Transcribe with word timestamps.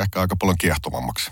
ehkä 0.00 0.20
aika 0.20 0.36
paljon 0.36 0.58
kiehtovammaksi. 0.60 1.30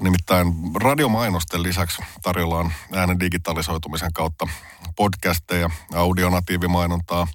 Nimittäin 0.00 0.46
radiomainosten 0.74 1.62
lisäksi 1.62 2.02
tarjolla 2.22 2.58
on 2.58 2.72
äänen 2.92 3.20
digitalisoitumisen 3.20 4.12
kautta 4.12 4.48
podcasteja, 4.96 5.70
audionatiivimainontaa, 5.94 7.26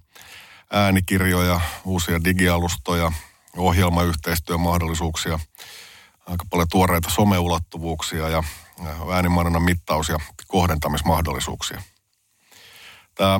äänikirjoja, 0.71 1.61
uusia 1.83 2.23
digialustoja, 2.23 3.11
ohjelmayhteistyömahdollisuuksia, 3.57 5.39
aika 6.25 6.45
paljon 6.49 6.67
tuoreita 6.71 7.09
someulottuvuuksia 7.09 8.29
ja 8.29 8.43
äänimainonnan 9.13 9.63
mittaus- 9.63 10.09
ja 10.09 10.17
kohdentamismahdollisuuksia. 10.47 11.81
Tämä 13.15 13.39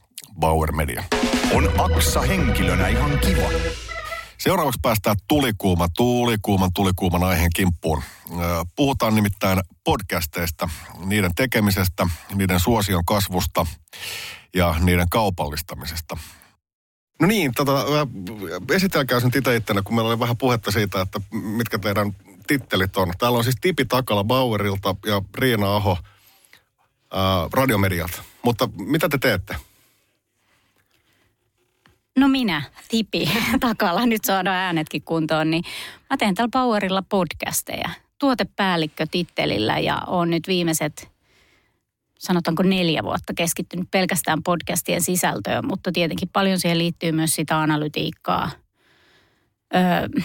Bauer 0.39 0.71
Media. 0.71 1.03
On 1.53 1.71
Aksa 1.77 2.21
henkilönä 2.21 2.87
ihan 2.87 3.19
kiva. 3.19 3.49
Seuraavaksi 4.37 4.79
päästään 4.81 5.15
tulikuuma, 5.27 5.87
tulikuuman, 5.97 6.73
tulikuuman 6.73 7.23
aiheen 7.23 7.49
kimppuun. 7.55 8.03
Puhutaan 8.75 9.15
nimittäin 9.15 9.59
podcasteista, 9.83 10.69
niiden 11.05 11.31
tekemisestä, 11.35 12.07
niiden 12.33 12.59
suosion 12.59 13.05
kasvusta 13.05 13.65
ja 14.55 14.75
niiden 14.79 15.09
kaupallistamisesta. 15.09 16.17
No 17.21 17.27
niin, 17.27 17.51
tota, 17.55 17.85
esitelkää 18.71 19.19
sen 19.19 19.31
itse 19.57 19.81
kun 19.83 19.95
meillä 19.95 20.09
oli 20.09 20.19
vähän 20.19 20.37
puhetta 20.37 20.71
siitä, 20.71 21.01
että 21.01 21.21
mitkä 21.31 21.79
teidän 21.79 22.15
tittelit 22.47 22.97
on. 22.97 23.11
Täällä 23.17 23.37
on 23.37 23.43
siis 23.43 23.55
Tipi 23.61 23.85
Takala 23.85 24.23
Bauerilta 24.23 24.95
ja 25.05 25.21
Riina 25.35 25.75
Aho 25.75 25.97
ää, 27.13 27.21
Radiomedialta. 27.53 28.23
Mutta 28.43 28.69
mitä 28.77 29.09
te 29.09 29.17
teette? 29.17 29.55
No 32.17 32.27
minä, 32.27 32.61
Tipi, 32.87 33.31
takalla, 33.59 34.05
nyt 34.05 34.23
saadaan 34.23 34.57
äänetkin 34.57 35.01
kuntoon, 35.01 35.51
niin 35.51 35.63
mä 36.09 36.17
teen 36.17 36.35
täällä 36.35 36.49
Powerilla 36.53 37.03
podcasteja. 37.09 37.89
Tuotepäällikkö 38.19 39.05
tittelillä 39.11 39.79
ja 39.79 40.01
on 40.07 40.29
nyt 40.29 40.47
viimeiset, 40.47 41.11
sanotaanko 42.19 42.63
neljä 42.63 43.03
vuotta 43.03 43.33
keskittynyt 43.33 43.91
pelkästään 43.91 44.43
podcastien 44.43 45.01
sisältöön, 45.01 45.67
mutta 45.67 45.91
tietenkin 45.91 46.29
paljon 46.29 46.59
siihen 46.59 46.77
liittyy 46.77 47.11
myös 47.11 47.35
sitä 47.35 47.59
analytiikkaa, 47.59 48.51
öö, 49.75 50.21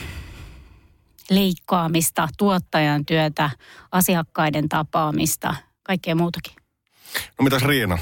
leikkaamista, 1.31 2.29
tuottajan 2.39 3.07
työtä, 3.07 3.51
asiakkaiden 3.93 4.69
tapaamista, 4.69 5.55
kaikkea 5.83 6.15
muutakin. 6.15 6.55
No 7.39 7.45
mitäs 7.45 7.63
Riina? 7.63 7.99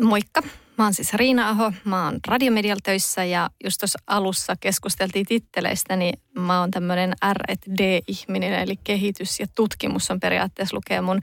Moikka. 0.00 0.42
Mä 0.78 0.84
oon 0.84 0.94
siis 0.94 1.14
Riina 1.14 1.48
Aho, 1.48 1.72
mä 1.84 2.04
oon 2.04 2.20
Radiomedial 2.28 2.78
töissä 2.82 3.24
ja 3.24 3.50
just 3.64 3.78
tuossa 3.80 3.98
alussa 4.06 4.54
keskusteltiin 4.60 5.26
titteleistä, 5.26 5.96
niin 5.96 6.20
mä 6.38 6.60
oon 6.60 6.70
tämmöinen 6.70 7.12
R&D-ihminen, 7.32 8.52
eli 8.52 8.76
kehitys 8.84 9.40
ja 9.40 9.46
tutkimus 9.54 10.10
on 10.10 10.20
periaatteessa 10.20 10.76
lukee 10.76 11.00
mun 11.00 11.20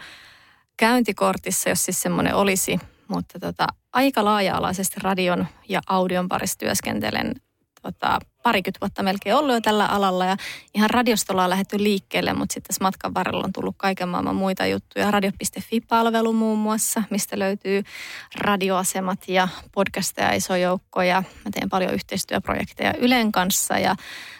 käyntikortissa, 0.77 1.69
jos 1.69 1.85
siis 1.85 2.01
semmoinen 2.01 2.35
olisi. 2.35 2.79
Mutta 3.07 3.39
tota, 3.39 3.67
aika 3.93 4.25
laaja-alaisesti 4.25 4.95
radion 5.03 5.47
ja 5.69 5.81
audion 5.87 6.27
parissa 6.27 6.57
työskentelen 6.57 7.35
tota, 7.81 8.19
parikymmentä 8.43 8.79
vuotta 8.81 9.03
melkein 9.03 9.35
ollut 9.35 9.53
jo 9.53 9.61
tällä 9.61 9.85
alalla 9.85 10.25
ja 10.25 10.37
ihan 10.75 10.89
radiosta 10.89 11.33
ollaan 11.33 11.49
lähdetty 11.49 11.83
liikkeelle, 11.83 12.33
mutta 12.33 12.53
sitten 12.53 12.67
tässä 12.67 12.83
matkan 12.83 13.13
varrella 13.13 13.43
on 13.43 13.53
tullut 13.53 13.75
kaiken 13.77 14.09
maailman 14.09 14.35
muita 14.35 14.65
juttuja. 14.65 15.11
Radio.fi-palvelu 15.11 16.33
muun 16.33 16.59
muassa, 16.59 17.03
mistä 17.09 17.39
löytyy 17.39 17.83
radioasemat 18.35 19.19
ja 19.27 19.47
podcasteja 19.71 20.33
iso 20.33 20.55
joukko 20.55 21.01
ja 21.01 21.23
mä 21.45 21.51
teen 21.51 21.69
paljon 21.69 21.93
yhteistyöprojekteja 21.93 22.93
Ylen 22.97 23.31
kanssa 23.31 23.79
ja 23.79 23.95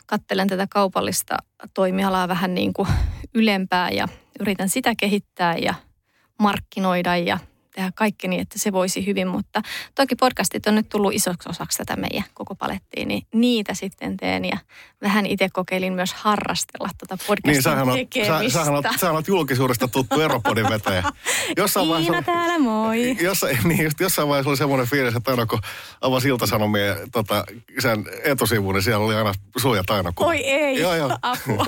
kattelen 0.06 0.48
tätä 0.48 0.68
kaupallista 0.70 1.38
toimialaa 1.74 2.28
vähän 2.28 2.56
niin 2.56 2.74
kuin 2.74 2.88
ylempää 3.36 3.90
ja 3.90 4.08
yritän 4.40 4.70
sitä 4.70 4.94
kehittää 4.98 5.58
ja 5.58 5.74
markkinoida 6.40 7.18
ja 7.18 7.40
tehdä 7.80 7.92
kaikki 7.96 8.28
niin, 8.28 8.42
että 8.42 8.60
se 8.60 8.72
voisi 8.72 9.06
hyvin, 9.06 9.28
mutta 9.28 9.62
toki 9.96 10.16
podcastit 10.16 10.68
on 10.68 10.76
nyt 10.76 10.90
tullut 10.90 11.14
isoksi 11.14 11.50
osaksi 11.50 11.78
tätä 11.78 11.96
meidän 11.96 12.24
koko 12.34 12.56
palettiin, 12.56 13.08
niin 13.08 13.24
niitä 13.34 13.74
sitten 13.74 14.18
teen 14.18 14.46
ja 14.46 14.58
vähän 15.02 15.26
itse 15.26 15.50
kokeilin 15.54 15.94
myös 15.94 16.14
harrastella 16.14 16.90
tuota 16.98 17.24
podcastin 17.28 17.52
Niin, 17.52 17.62
sähän 17.64 17.86
sä, 17.86 17.94
tekemistä. 17.94 18.60
sähän 18.60 18.76
oot, 18.76 18.86
sähän 19.00 19.16
oot 19.16 19.28
julkisuudesta 19.28 19.88
tuttu 19.88 20.22
Eropodin 20.22 20.70
vetäjä. 20.70 21.04
Jossain 21.58 21.90
vaiheessa, 21.90 22.14
Iina 22.14 22.26
täällä, 22.26 22.60
moi. 22.60 23.18
jossain, 23.22 23.58
niin 23.64 23.84
just 23.84 24.00
jossain 24.00 24.28
vaiheessa 24.28 24.50
oli 24.50 24.58
semmoinen 24.58 24.88
fiilis, 24.88 25.16
että 25.16 25.32
aina 25.32 25.46
kun 25.46 25.60
avasi 26.02 26.28
Ilta-Sanomien 26.30 26.98
tota, 27.12 27.44
sen 27.80 28.06
etusivun, 28.24 28.76
niin 28.76 28.84
siellä 28.84 29.06
oli 29.06 29.16
aina 29.16 29.34
suojat 29.58 29.90
aina. 29.90 30.12
Kun... 30.16 30.28
Oi 30.28 30.38
ei, 30.38 30.80
Joo, 30.80 30.96
joo. 30.96 31.18
apua. 31.22 31.66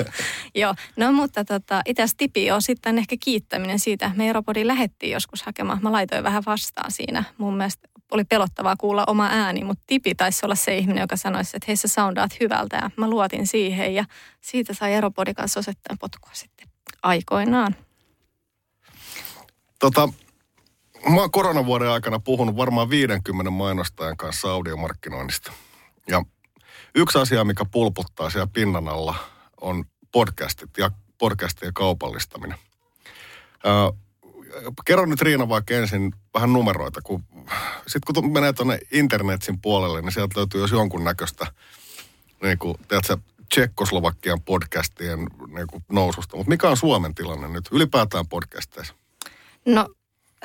joo, 0.55 0.75
no 0.95 1.11
mutta 1.11 1.45
tota, 1.45 1.81
itse 1.85 2.03
asiassa 2.03 2.17
Tipi 2.17 2.51
on 2.51 2.61
sitten 2.61 2.97
ehkä 2.97 3.15
kiittäminen 3.19 3.79
siitä. 3.79 4.11
Me 4.15 4.27
Europodin 4.27 4.67
lähettiin 4.67 5.11
joskus 5.11 5.43
hakemaan. 5.43 5.79
Mä 5.81 5.91
laitoin 6.01 6.23
vähän 6.23 6.43
vastaan 6.45 6.91
siinä. 6.91 7.23
Mun 7.37 7.57
mielestä 7.57 7.87
oli 8.11 8.23
pelottavaa 8.23 8.75
kuulla 8.75 9.03
oma 9.07 9.27
ääni, 9.31 9.63
mutta 9.63 9.83
Tipi 9.87 10.15
taisi 10.15 10.45
olla 10.45 10.55
se 10.55 10.77
ihminen, 10.77 11.01
joka 11.01 11.15
sanoisi, 11.15 11.57
että 11.57 11.65
hei 11.67 11.75
sä 11.75 11.87
soundaat 11.87 12.39
hyvältä 12.39 12.75
ja 12.75 12.91
mä 12.97 13.09
luotin 13.09 13.47
siihen 13.47 13.95
ja 13.95 14.05
siitä 14.41 14.73
sai 14.73 14.93
Europodin 14.93 15.35
kanssa 15.35 15.59
osittain 15.59 15.99
potkua 15.99 16.31
sitten 16.33 16.67
aikoinaan. 17.03 17.75
Tota, 19.79 20.09
mä 21.09 21.19
oon 21.19 21.31
koronavuoden 21.31 21.89
aikana 21.89 22.19
puhunut 22.19 22.57
varmaan 22.57 22.89
50 22.89 23.51
mainostajan 23.51 24.17
kanssa 24.17 24.51
audiomarkkinoinnista. 24.51 25.51
Ja 26.07 26.23
yksi 26.95 27.17
asia, 27.17 27.43
mikä 27.43 27.65
pulputtaa 27.65 28.29
siellä 28.29 28.47
pinnan 28.53 28.87
alla, 28.87 29.15
on 29.61 29.85
podcastit 30.11 30.69
ja 30.77 30.91
podcastien 31.17 31.73
kaupallistaminen. 31.73 32.57
Ö, 33.65 33.93
kerro 34.85 35.05
nyt 35.05 35.21
Riina 35.21 35.49
vaikka 35.49 35.73
ensin 35.73 36.13
vähän 36.33 36.53
numeroita, 36.53 37.01
kun 37.03 37.23
sitten 37.87 38.15
kun 38.15 38.33
menee 38.33 38.53
tuonne 38.53 38.79
internetsin 38.91 39.61
puolelle, 39.61 40.01
niin 40.01 40.11
sieltä 40.11 40.39
löytyy 40.39 40.61
jos 40.61 40.71
jonkun 40.71 41.03
näköistä, 41.03 41.47
niin 42.43 42.57
kuin, 42.57 42.77
tiedätkö, 42.87 43.17
Tsekkoslovakian 43.49 44.41
podcastien 44.41 45.19
niin 45.47 45.67
kuin 45.67 45.83
noususta. 45.91 46.37
Mutta 46.37 46.49
mikä 46.49 46.69
on 46.69 46.77
Suomen 46.77 47.15
tilanne 47.15 47.47
nyt 47.47 47.69
ylipäätään 47.71 48.27
podcasteissa? 48.27 48.93
No 49.65 49.89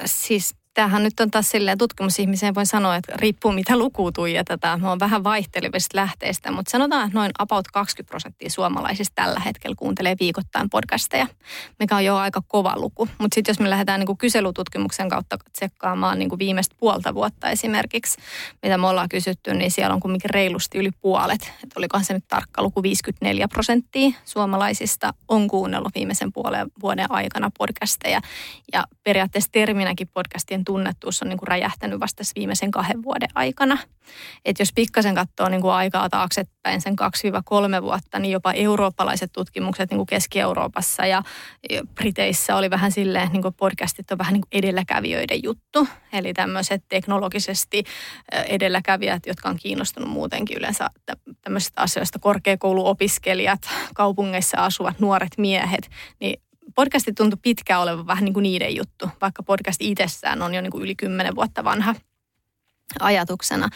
siis 0.04 0.54
tämähän 0.76 1.02
nyt 1.02 1.20
on 1.20 1.30
taas 1.30 1.50
silleen 1.50 1.78
tutkimusihmiseen 1.78 2.54
voi 2.54 2.66
sanoa, 2.66 2.96
että 2.96 3.12
riippuu 3.16 3.52
mitä 3.52 3.76
lukuu 3.76 4.12
tuijotetaan. 4.12 4.80
Mä 4.80 4.88
oon 4.88 4.98
vähän 4.98 5.24
vaihtelevista 5.24 5.96
lähteistä, 5.96 6.52
mutta 6.52 6.70
sanotaan, 6.70 7.06
että 7.06 7.18
noin 7.18 7.30
about 7.38 7.68
20 7.72 8.10
prosenttia 8.10 8.50
suomalaisista 8.50 9.12
tällä 9.14 9.40
hetkellä 9.40 9.74
kuuntelee 9.78 10.16
viikoittain 10.20 10.70
podcasteja, 10.70 11.26
mikä 11.78 11.96
on 11.96 12.04
jo 12.04 12.16
aika 12.16 12.42
kova 12.48 12.72
luku. 12.76 13.08
Mutta 13.18 13.34
sitten 13.34 13.52
jos 13.52 13.60
me 13.60 13.70
lähdetään 13.70 14.00
niin 14.00 14.06
kuin 14.06 14.18
kyselytutkimuksen 14.18 15.08
kautta 15.08 15.36
tsekkaamaan 15.52 16.18
niin 16.18 16.28
kuin 16.28 16.38
viimeistä 16.38 16.76
puolta 16.78 17.14
vuotta 17.14 17.50
esimerkiksi, 17.50 18.18
mitä 18.62 18.78
me 18.78 18.86
ollaan 18.86 19.08
kysytty, 19.08 19.54
niin 19.54 19.70
siellä 19.70 19.94
on 19.94 20.00
kumminkin 20.00 20.30
reilusti 20.30 20.78
yli 20.78 20.90
puolet. 21.00 21.42
Että 21.42 21.74
olikohan 21.76 22.04
se 22.04 22.14
nyt 22.14 22.28
tarkka 22.28 22.62
luku 22.62 22.82
54 22.82 23.48
prosenttia 23.48 24.10
suomalaisista 24.24 25.14
on 25.28 25.48
kuunnellut 25.48 25.94
viimeisen 25.94 26.32
puolen 26.32 26.66
vuoden 26.82 27.10
aikana 27.10 27.50
podcasteja. 27.58 28.20
Ja 28.72 28.84
periaatteessa 29.04 29.52
terminäkin 29.52 30.08
podcastien 30.14 30.65
tunnettuus 30.66 31.22
on 31.22 31.28
niin 31.28 31.38
kuin 31.38 31.48
räjähtänyt 31.48 32.00
vasta 32.00 32.22
viimeisen 32.36 32.70
kahden 32.70 33.02
vuoden 33.02 33.28
aikana. 33.34 33.78
Et 34.44 34.58
jos 34.58 34.72
pikkasen 34.74 35.14
katsoo 35.14 35.48
niin 35.48 35.60
kuin 35.60 35.72
aikaa 35.72 36.08
taaksepäin 36.08 36.80
sen 36.80 36.96
2-3 37.80 37.82
vuotta, 37.82 38.18
niin 38.18 38.32
jopa 38.32 38.52
eurooppalaiset 38.52 39.32
tutkimukset 39.32 39.90
niin 39.90 39.98
kuin 39.98 40.06
Keski-Euroopassa 40.06 41.06
ja 41.06 41.22
Briteissä 41.94 42.56
oli 42.56 42.70
vähän 42.70 42.92
silleen, 42.92 43.28
niin 43.32 43.42
kuin 43.42 43.54
podcastit 43.54 44.10
on 44.10 44.18
vähän 44.18 44.32
niin 44.32 44.40
kuin 44.40 44.58
edelläkävijöiden 44.58 45.42
juttu. 45.42 45.88
Eli 46.12 46.34
tämmöiset 46.34 46.84
teknologisesti 46.88 47.84
edelläkävijät, 48.32 49.26
jotka 49.26 49.48
on 49.48 49.56
kiinnostunut 49.56 50.10
muutenkin 50.10 50.58
yleensä 50.58 50.90
tämmöisistä 51.40 51.82
asioista, 51.82 52.18
korkeakouluopiskelijat, 52.18 53.60
kaupungeissa 53.94 54.64
asuvat 54.64 55.00
nuoret 55.00 55.38
miehet, 55.38 55.90
niin 56.20 56.42
podcasti 56.76 57.12
tuntui 57.12 57.38
pitkään 57.42 57.80
olevan 57.80 58.06
vähän 58.06 58.24
niin 58.24 58.34
kuin 58.34 58.42
niiden 58.42 58.76
juttu, 58.76 59.10
vaikka 59.20 59.42
podcast 59.42 59.80
itsessään 59.82 60.42
on 60.42 60.54
jo 60.54 60.60
niin 60.60 60.70
kuin 60.70 60.82
yli 60.82 60.94
kymmenen 60.94 61.34
vuotta 61.34 61.64
vanha 61.64 61.94
ajatuksena. 63.00 63.68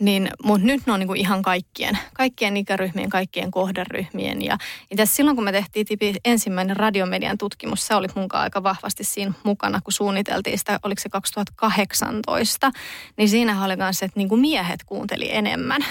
Niin, 0.00 0.28
mutta 0.44 0.66
nyt 0.66 0.82
ne 0.86 0.92
on 0.92 1.00
niin 1.00 1.06
kuin 1.06 1.20
ihan 1.20 1.42
kaikkien, 1.42 1.98
kaikkien 2.14 2.56
ikäryhmien, 2.56 3.10
kaikkien 3.10 3.50
kohderyhmien. 3.50 4.42
Ja 4.42 4.58
itse 4.90 5.06
silloin, 5.06 5.36
kun 5.36 5.44
me 5.44 5.52
tehtiin 5.52 5.86
tipi 5.86 6.14
ensimmäinen 6.24 6.76
radiomedian 6.76 7.38
tutkimus, 7.38 7.86
se 7.86 7.94
oli 7.94 8.06
mun 8.14 8.26
aika 8.32 8.62
vahvasti 8.62 9.04
siinä 9.04 9.32
mukana, 9.44 9.80
kun 9.80 9.92
suunniteltiin 9.92 10.58
sitä, 10.58 10.80
oliko 10.82 11.00
se 11.00 11.08
2018, 11.08 12.70
niin 13.16 13.28
siinä 13.28 13.64
oli 13.64 13.76
myös 13.76 13.98
se, 13.98 14.04
että 14.04 14.20
niin 14.20 14.28
kuin 14.28 14.40
miehet 14.40 14.84
kuunteli 14.84 15.34
enemmän 15.34 15.84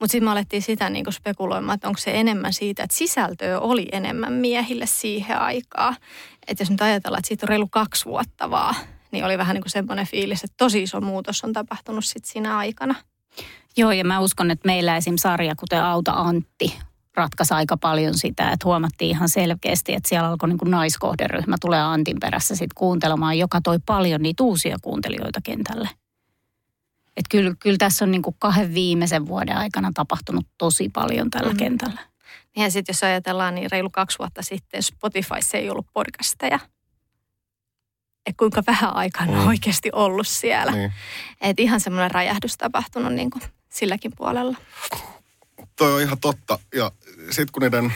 mutta 0.00 0.12
sitten 0.12 0.24
me 0.24 0.30
alettiin 0.30 0.62
sitä 0.62 0.90
niin 0.90 1.12
spekuloimaan, 1.12 1.74
että 1.74 1.88
onko 1.88 1.98
se 1.98 2.20
enemmän 2.20 2.52
siitä, 2.52 2.82
että 2.82 2.96
sisältöä 2.96 3.60
oli 3.60 3.88
enemmän 3.92 4.32
miehille 4.32 4.86
siihen 4.86 5.38
aikaan. 5.38 5.96
Että 6.46 6.62
jos 6.62 6.70
nyt 6.70 6.82
ajatellaan, 6.82 7.18
että 7.18 7.28
siitä 7.28 7.44
on 7.44 7.48
reilu 7.48 7.68
kaksi 7.70 8.04
vuotta 8.04 8.50
vaan, 8.50 8.74
niin 9.12 9.24
oli 9.24 9.38
vähän 9.38 9.54
niin 9.54 9.62
kuin 9.62 9.70
semmoinen 9.70 10.06
fiilis, 10.06 10.44
että 10.44 10.54
tosi 10.56 10.82
iso 10.82 11.00
muutos 11.00 11.44
on 11.44 11.52
tapahtunut 11.52 12.04
sitten 12.04 12.32
siinä 12.32 12.56
aikana. 12.56 12.94
Joo, 13.76 13.92
ja 13.92 14.04
mä 14.04 14.20
uskon, 14.20 14.50
että 14.50 14.66
meillä 14.66 14.96
esim. 14.96 15.16
sarja, 15.16 15.54
kuten 15.56 15.82
Auta 15.82 16.12
Antti, 16.12 16.78
ratkaisi 17.16 17.54
aika 17.54 17.76
paljon 17.76 18.14
sitä, 18.14 18.50
että 18.50 18.64
huomattiin 18.64 19.10
ihan 19.10 19.28
selkeästi, 19.28 19.94
että 19.94 20.08
siellä 20.08 20.28
alkoi 20.28 20.48
niin 20.48 20.58
kuin 20.58 20.70
naiskohderyhmä 20.70 21.56
tulee 21.60 21.82
Antin 21.82 22.16
perässä 22.20 22.54
sitten 22.54 22.74
kuuntelemaan, 22.74 23.38
joka 23.38 23.60
toi 23.60 23.78
paljon 23.86 24.22
niitä 24.22 24.42
uusia 24.42 24.76
kuuntelijoita 24.82 25.40
kentälle. 25.44 25.88
Että 27.16 27.28
kyllä, 27.30 27.54
kyllä 27.58 27.76
tässä 27.78 28.04
on 28.04 28.10
niin 28.10 28.22
kuin 28.22 28.36
kahden 28.38 28.74
viimeisen 28.74 29.26
vuoden 29.26 29.56
aikana 29.56 29.90
tapahtunut 29.94 30.46
tosi 30.58 30.88
paljon 30.88 31.30
tällä 31.30 31.46
mm-hmm. 31.46 31.58
kentällä. 31.58 32.00
Niin 32.56 32.64
ja 32.64 32.70
sitten 32.70 32.92
jos 32.92 33.02
ajatellaan, 33.02 33.54
niin 33.54 33.70
reilu 33.70 33.90
kaksi 33.90 34.18
vuotta 34.18 34.42
sitten 34.42 34.82
Spotifyssa 34.82 35.58
ei 35.58 35.70
ollut 35.70 35.86
podcasteja. 35.92 36.58
Että 38.26 38.38
kuinka 38.38 38.62
vähän 38.66 38.96
aikaa 38.96 39.26
mm. 39.26 39.32
on 39.32 39.48
oikeasti 39.48 39.90
ollut 39.92 40.28
siellä. 40.28 40.72
Niin. 40.72 40.92
Että 41.40 41.62
ihan 41.62 41.80
semmoinen 41.80 42.10
räjähdys 42.10 42.56
tapahtunut 42.56 43.12
niin 43.12 43.30
kuin 43.30 43.42
silläkin 43.68 44.12
puolella. 44.16 44.56
Toi 45.76 45.94
on 45.94 46.00
ihan 46.00 46.18
totta. 46.18 46.58
Ja 46.74 46.92
sitten 47.30 47.52
kun 47.52 47.62
niiden, 47.62 47.92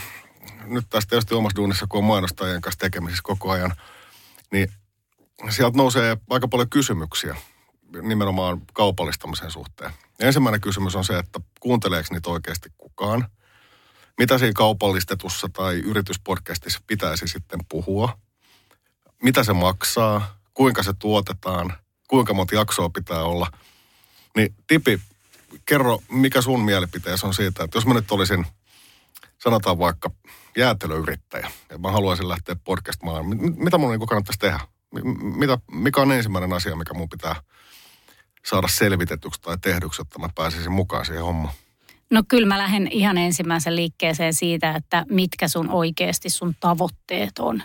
nyt 0.64 0.87
taas 0.90 1.06
tietysti 1.06 1.34
omassa 1.34 1.56
duunissa, 1.56 1.87
kun 1.88 1.99
on 1.99 2.05
mainostajien 2.05 2.61
kanssa 2.61 2.78
tekemisissä 2.78 3.22
koko 3.22 3.50
ajan, 3.50 3.72
niin 4.52 4.72
sieltä 5.50 5.76
nousee 5.76 6.16
aika 6.31 6.49
paljon 6.49 6.70
kysymyksiä 6.70 7.37
nimenomaan 8.02 8.62
kaupallistamisen 8.73 9.50
suhteen. 9.50 9.91
Ensimmäinen 10.20 10.61
kysymys 10.61 10.96
on 10.96 11.05
se, 11.05 11.19
että 11.19 11.41
kuunteleeko 11.61 12.08
niitä 12.11 12.31
oikeasti 12.31 12.69
kukaan? 12.79 13.29
Mitä 14.19 14.38
siinä 14.38 14.52
kaupallistetussa 14.52 15.49
tai 15.52 15.75
yrityspodcastissa 15.75 16.81
pitäisi 16.87 17.29
sitten 17.29 17.61
puhua? 17.69 18.19
Mitä 19.23 19.44
se 19.44 19.52
maksaa? 19.52 20.38
Kuinka 20.55 20.82
se 20.82 20.93
tuotetaan? 20.99 21.73
Kuinka 22.08 22.35
monta 22.35 22.55
jaksoa 22.55 22.91
pitää 22.91 23.23
olla? 23.23 23.50
Niin 24.37 24.55
Tipi, 24.67 25.00
kerro, 25.67 25.99
mikä 26.11 26.40
sun 26.40 26.61
mielipiteesi 26.61 27.26
on 27.26 27.35
siitä, 27.35 27.64
että 27.64 27.76
jos 27.76 27.87
mä 27.87 27.94
nyt 27.94 28.11
olisin, 28.11 28.47
sanotaan 29.38 29.79
vaikka 29.79 30.11
jäätelöyrittäjä, 30.56 31.50
ja 31.70 31.79
mä 31.79 31.93
haluaisin 31.93 32.29
lähteä 32.29 32.56
podcast-maailmaan, 32.64 33.38
mitä 33.56 33.79
mun 33.79 33.90
niin 33.90 34.06
kannattaisi 34.08 34.38
tehdä? 34.38 34.61
Mitä, 35.37 35.58
mikä 35.70 36.00
on 36.00 36.12
ensimmäinen 36.12 36.52
asia, 36.52 36.76
mikä 36.76 36.94
mun 36.94 37.08
pitää 37.08 37.37
saada 38.46 38.69
selvitetyksi 38.69 39.41
tai 39.41 39.56
tehdyksi, 39.62 40.02
että 40.02 40.19
mä 40.19 40.29
pääsisin 40.35 40.73
mukaan 40.73 41.06
siihen 41.06 41.25
hommaan? 41.25 41.55
No 42.11 42.23
kyllä 42.29 42.46
mä 42.46 42.58
lähden 42.58 42.88
ihan 42.93 43.19
ensimmäisen 43.19 43.76
liikkeeseen 43.76 44.35
siitä, 44.35 44.70
että 44.76 45.05
mitkä 45.11 45.49
sun 45.49 45.70
oikeasti 45.70 46.31
sun 46.31 46.55
tavoitteet 46.61 47.38
on. 47.38 47.62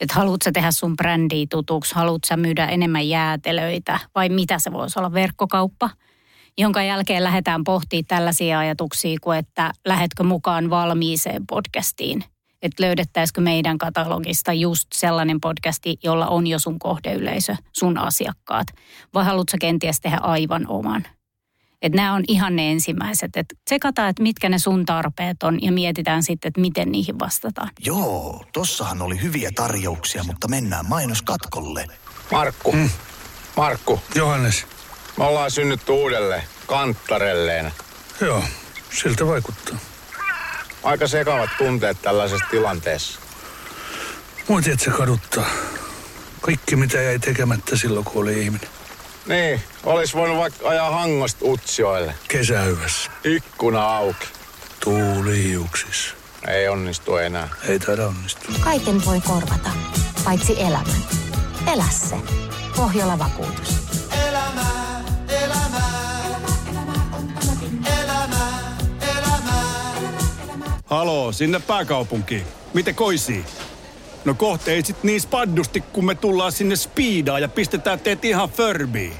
Että 0.00 0.14
haluatko 0.14 0.50
tehdä 0.52 0.70
sun 0.70 0.96
brändiä 0.96 1.46
tutuksi, 1.50 1.94
haluatko 1.94 2.36
myydä 2.36 2.66
enemmän 2.66 3.08
jäätelöitä 3.08 3.98
vai 4.14 4.28
mitä 4.28 4.58
se 4.58 4.72
voisi 4.72 4.98
olla 4.98 5.12
verkkokauppa, 5.12 5.90
jonka 6.58 6.82
jälkeen 6.82 7.24
lähdetään 7.24 7.64
pohtimaan 7.64 8.04
tällaisia 8.08 8.58
ajatuksia 8.58 9.18
kuin, 9.20 9.38
että 9.38 9.72
lähetkö 9.84 10.22
mukaan 10.22 10.70
valmiiseen 10.70 11.46
podcastiin 11.46 12.24
että 12.62 12.82
löydettäisikö 12.82 13.40
meidän 13.40 13.78
katalogista 13.78 14.52
just 14.52 14.86
sellainen 14.94 15.40
podcasti, 15.40 15.96
jolla 16.02 16.26
on 16.26 16.46
jo 16.46 16.58
sun 16.58 16.78
kohdeyleisö, 16.78 17.56
sun 17.72 17.98
asiakkaat, 17.98 18.66
vai 19.14 19.24
haluatko 19.24 19.56
kenties 19.60 20.00
tehdä 20.00 20.16
aivan 20.16 20.66
oman? 20.68 21.06
Että 21.82 21.96
nämä 21.96 22.14
on 22.14 22.24
ihan 22.28 22.56
ne 22.56 22.72
ensimmäiset, 22.72 23.36
että 23.36 23.54
tsekataan, 23.64 24.08
että 24.08 24.22
mitkä 24.22 24.48
ne 24.48 24.58
sun 24.58 24.84
tarpeet 24.84 25.42
on 25.42 25.62
ja 25.62 25.72
mietitään 25.72 26.22
sitten, 26.22 26.48
että 26.48 26.60
miten 26.60 26.92
niihin 26.92 27.18
vastataan. 27.18 27.70
Joo, 27.84 28.44
tossahan 28.52 29.02
oli 29.02 29.22
hyviä 29.22 29.50
tarjouksia, 29.54 30.24
mutta 30.24 30.48
mennään 30.48 30.88
mainoskatkolle. 30.88 31.86
Markku, 32.32 32.72
mm. 32.72 32.90
Markku. 33.56 34.00
Johannes. 34.14 34.66
Me 35.18 35.24
ollaan 35.24 35.50
synnytty 35.50 35.92
uudelleen, 35.92 36.42
kanttarelleen. 36.66 37.72
Joo, 38.20 38.44
siltä 38.90 39.26
vaikuttaa 39.26 39.91
aika 40.82 41.06
sekavat 41.06 41.50
tunteet 41.58 42.02
tällaisessa 42.02 42.46
tilanteessa. 42.50 43.20
Mua 44.48 44.60
se 44.62 44.90
kaduttaa. 44.90 45.50
Kaikki 46.40 46.76
mitä 46.76 47.00
jäi 47.00 47.18
tekemättä 47.18 47.76
silloin, 47.76 48.04
kun 48.04 48.22
oli 48.22 48.42
ihminen. 48.42 48.68
Niin, 49.26 49.62
olisi 49.84 50.14
voinut 50.14 50.38
vaikka 50.38 50.68
ajaa 50.68 50.90
hangosta 50.90 51.44
Utsioille. 51.44 52.14
Kesäyvässä. 52.28 53.10
Ikkuna 53.24 53.96
auki. 53.96 54.26
Tuuli 54.80 55.44
hiuksissa. 55.44 56.14
Ei 56.48 56.68
onnistu 56.68 57.16
enää. 57.16 57.48
Ei 57.68 57.78
taida 57.78 58.06
onnistua. 58.06 58.54
Kaiken 58.60 59.04
voi 59.04 59.20
korvata, 59.20 59.70
paitsi 60.24 60.60
elämän. 60.60 61.02
Elä 61.72 61.84
se. 61.90 62.16
Pohjola 62.76 63.18
vakuutus. 63.18 63.81
Haloo, 70.92 71.32
sinne 71.32 71.60
pääkaupunkiin. 71.60 72.44
Miten 72.74 72.94
koisii? 72.94 73.44
No 74.24 74.34
kohte 74.34 74.72
ei 74.72 74.84
sit 74.84 75.02
niin 75.02 75.20
spaddusti, 75.20 75.80
kun 75.80 76.04
me 76.04 76.14
tullaan 76.14 76.52
sinne 76.52 76.76
speedaa 76.76 77.38
ja 77.38 77.48
pistetään 77.48 78.00
teet 78.00 78.24
ihan 78.24 78.48
förbiin. 78.48 79.12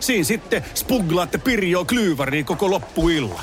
Siin 0.00 0.24
sitten 0.24 0.64
spuglaatte 0.74 1.38
Pirjo 1.38 1.84
Klyyväriin 1.84 2.44
koko 2.44 2.70
loppuilla. 2.70 3.40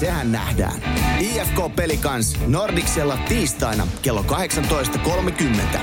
Sehän 0.00 0.32
nähdään. 0.32 0.82
IFK 1.20 1.76
Pelikans 1.76 2.36
Nordicsella 2.46 3.16
tiistaina 3.16 3.86
kello 4.02 4.22
18.30. 4.22 5.78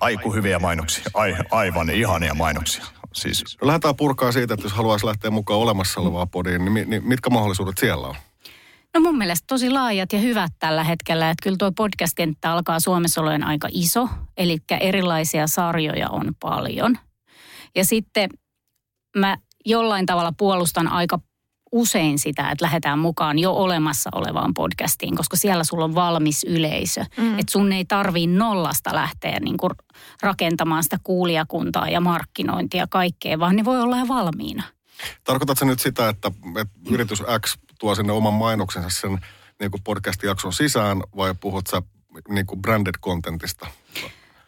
Aiku 0.00 0.32
hyviä 0.32 0.58
mainoksia. 0.58 1.04
Ai, 1.14 1.34
aivan 1.50 1.90
ihania 1.90 2.34
mainoksia. 2.34 2.84
Siis. 3.12 3.56
Lähdetään 3.62 3.96
purkaa 3.96 4.32
siitä, 4.32 4.54
että 4.54 4.66
jos 4.66 4.72
haluaisi 4.72 5.06
lähteä 5.06 5.30
mukaan 5.30 5.60
olemassa 5.60 6.00
olevaa 6.00 6.26
podiin, 6.26 6.74
niin, 6.74 6.90
niin 6.90 7.08
mitkä 7.08 7.30
mahdollisuudet 7.30 7.78
siellä 7.78 8.06
on? 8.06 8.14
No 8.94 9.00
mun 9.00 9.18
mielestä 9.18 9.44
tosi 9.46 9.70
laajat 9.70 10.12
ja 10.12 10.18
hyvät 10.18 10.52
tällä 10.58 10.84
hetkellä. 10.84 11.30
Että 11.30 11.42
kyllä 11.42 11.56
tuo 11.56 11.72
podcast-kenttä 11.72 12.52
alkaa 12.52 12.80
Suomessa 12.80 13.20
olemaan 13.20 13.44
aika 13.44 13.68
iso. 13.70 14.08
Eli 14.36 14.58
erilaisia 14.80 15.46
sarjoja 15.46 16.08
on 16.08 16.32
paljon. 16.40 16.98
Ja 17.74 17.84
sitten 17.84 18.30
mä 19.16 19.36
jollain 19.66 20.06
tavalla 20.06 20.32
puolustan 20.38 20.88
aika 20.88 21.18
usein 21.72 22.18
sitä, 22.18 22.50
että 22.50 22.64
lähdetään 22.64 22.98
mukaan 22.98 23.38
jo 23.38 23.52
olemassa 23.52 24.10
olevaan 24.14 24.54
podcastiin, 24.54 25.16
koska 25.16 25.36
siellä 25.36 25.64
sulla 25.64 25.84
on 25.84 25.94
valmis 25.94 26.44
yleisö. 26.44 27.04
Mm. 27.16 27.38
Että 27.38 27.52
sun 27.52 27.72
ei 27.72 27.84
tarvii 27.84 28.26
nollasta 28.26 28.94
lähteä 28.94 29.40
niin 29.40 29.56
kuin 29.56 29.70
rakentamaan 30.22 30.82
sitä 30.82 30.98
kuulijakuntaa 31.02 31.88
ja 31.88 32.00
markkinointia 32.00 32.80
ja 32.80 32.86
kaikkea, 32.86 33.38
vaan 33.38 33.56
ne 33.56 33.64
voi 33.64 33.80
olla 33.80 33.98
jo 33.98 34.08
valmiina. 34.08 34.62
Tarkoitatko 35.24 35.64
nyt 35.64 35.80
sitä, 35.80 36.08
että, 36.08 36.30
että 36.60 36.74
yritys 36.90 37.22
X 37.46 37.58
tuo 37.78 37.94
sinne 37.94 38.12
oman 38.12 38.34
mainoksensa 38.34 38.90
sen 38.90 39.18
niin 39.60 39.70
kuin 39.70 39.82
podcast-jakson 39.82 40.52
sisään 40.52 41.02
vai 41.16 41.34
puhut 41.40 41.66
sä 41.66 41.82
niin 42.28 42.46
kuin 42.46 42.62
branded 42.62 42.94
contentista? 43.02 43.66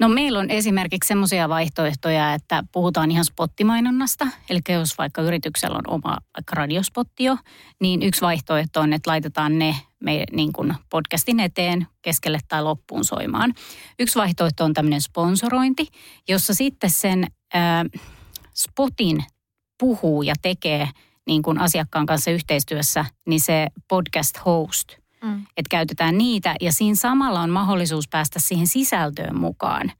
No 0.00 0.08
meillä 0.08 0.38
on 0.38 0.50
esimerkiksi 0.50 1.08
semmoisia 1.08 1.48
vaihtoehtoja, 1.48 2.34
että 2.34 2.64
puhutaan 2.72 3.10
ihan 3.10 3.24
spottimainonnasta. 3.24 4.26
Eli 4.50 4.60
jos 4.68 4.98
vaikka 4.98 5.22
yrityksellä 5.22 5.78
on 5.78 5.94
oma 5.94 6.16
vaikka 6.36 6.54
radiospotti 6.54 7.24
jo, 7.24 7.36
niin 7.80 8.02
yksi 8.02 8.20
vaihtoehto 8.20 8.80
on, 8.80 8.92
että 8.92 9.10
laitetaan 9.10 9.58
ne 9.58 9.76
me, 10.00 10.24
niin 10.32 10.52
kuin 10.52 10.74
podcastin 10.90 11.40
eteen 11.40 11.86
keskelle 12.02 12.38
tai 12.48 12.62
loppuun 12.62 13.04
soimaan. 13.04 13.54
Yksi 13.98 14.18
vaihtoehto 14.18 14.64
on 14.64 14.74
tämmöinen 14.74 15.00
sponsorointi, 15.00 15.88
jossa 16.28 16.54
sitten 16.54 16.90
sen 16.90 17.26
äh, 17.54 18.02
spotin 18.54 19.24
puhuu 19.78 20.22
ja 20.22 20.34
tekee 20.42 20.88
niin 21.26 21.42
kuin 21.42 21.60
asiakkaan 21.60 22.06
kanssa 22.06 22.30
yhteistyössä, 22.30 23.04
niin 23.26 23.40
se 23.40 23.66
podcast 23.88 24.38
host– 24.44 24.88
Mm. 25.24 25.42
Että 25.56 25.70
käytetään 25.70 26.18
niitä 26.18 26.54
ja 26.60 26.72
siinä 26.72 26.94
samalla 26.94 27.40
on 27.40 27.50
mahdollisuus 27.50 28.08
päästä 28.08 28.38
siihen 28.40 28.66
sisältöön 28.66 29.38
mukaan. 29.38 29.92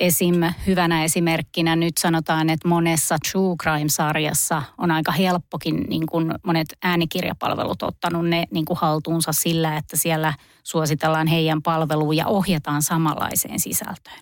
Esim. 0.00 0.34
hyvänä 0.66 1.04
esimerkkinä 1.04 1.76
nyt 1.76 1.98
sanotaan, 1.98 2.50
että 2.50 2.68
monessa 2.68 3.16
True 3.32 3.56
Crime-sarjassa 3.62 4.62
on 4.78 4.90
aika 4.90 5.12
helppokin, 5.12 5.84
niin 5.88 6.06
kuin 6.06 6.34
monet 6.46 6.66
äänikirjapalvelut 6.82 7.82
ottanut 7.82 8.28
ne 8.28 8.44
niin 8.50 8.64
kuin 8.64 8.78
haltuunsa 8.80 9.32
sillä, 9.32 9.76
että 9.76 9.96
siellä 9.96 10.34
suositellaan 10.62 11.26
heidän 11.26 11.62
palveluun 11.62 12.16
ja 12.16 12.26
ohjataan 12.26 12.82
samanlaiseen 12.82 13.60
sisältöön. 13.60 14.18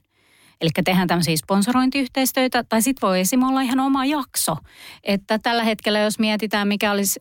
Eli 0.60 0.70
tehdään 0.84 1.08
tämmöisiä 1.08 1.36
sponsorointiyhteistyötä, 1.36 2.64
tai 2.64 2.82
sitten 2.82 3.08
voi 3.08 3.20
esim. 3.20 3.42
olla 3.42 3.60
ihan 3.60 3.80
oma 3.80 4.04
jakso. 4.04 4.56
Että 5.04 5.38
tällä 5.38 5.64
hetkellä, 5.64 5.98
jos 5.98 6.18
mietitään, 6.18 6.68
mikä 6.68 6.92
olisi 6.92 7.20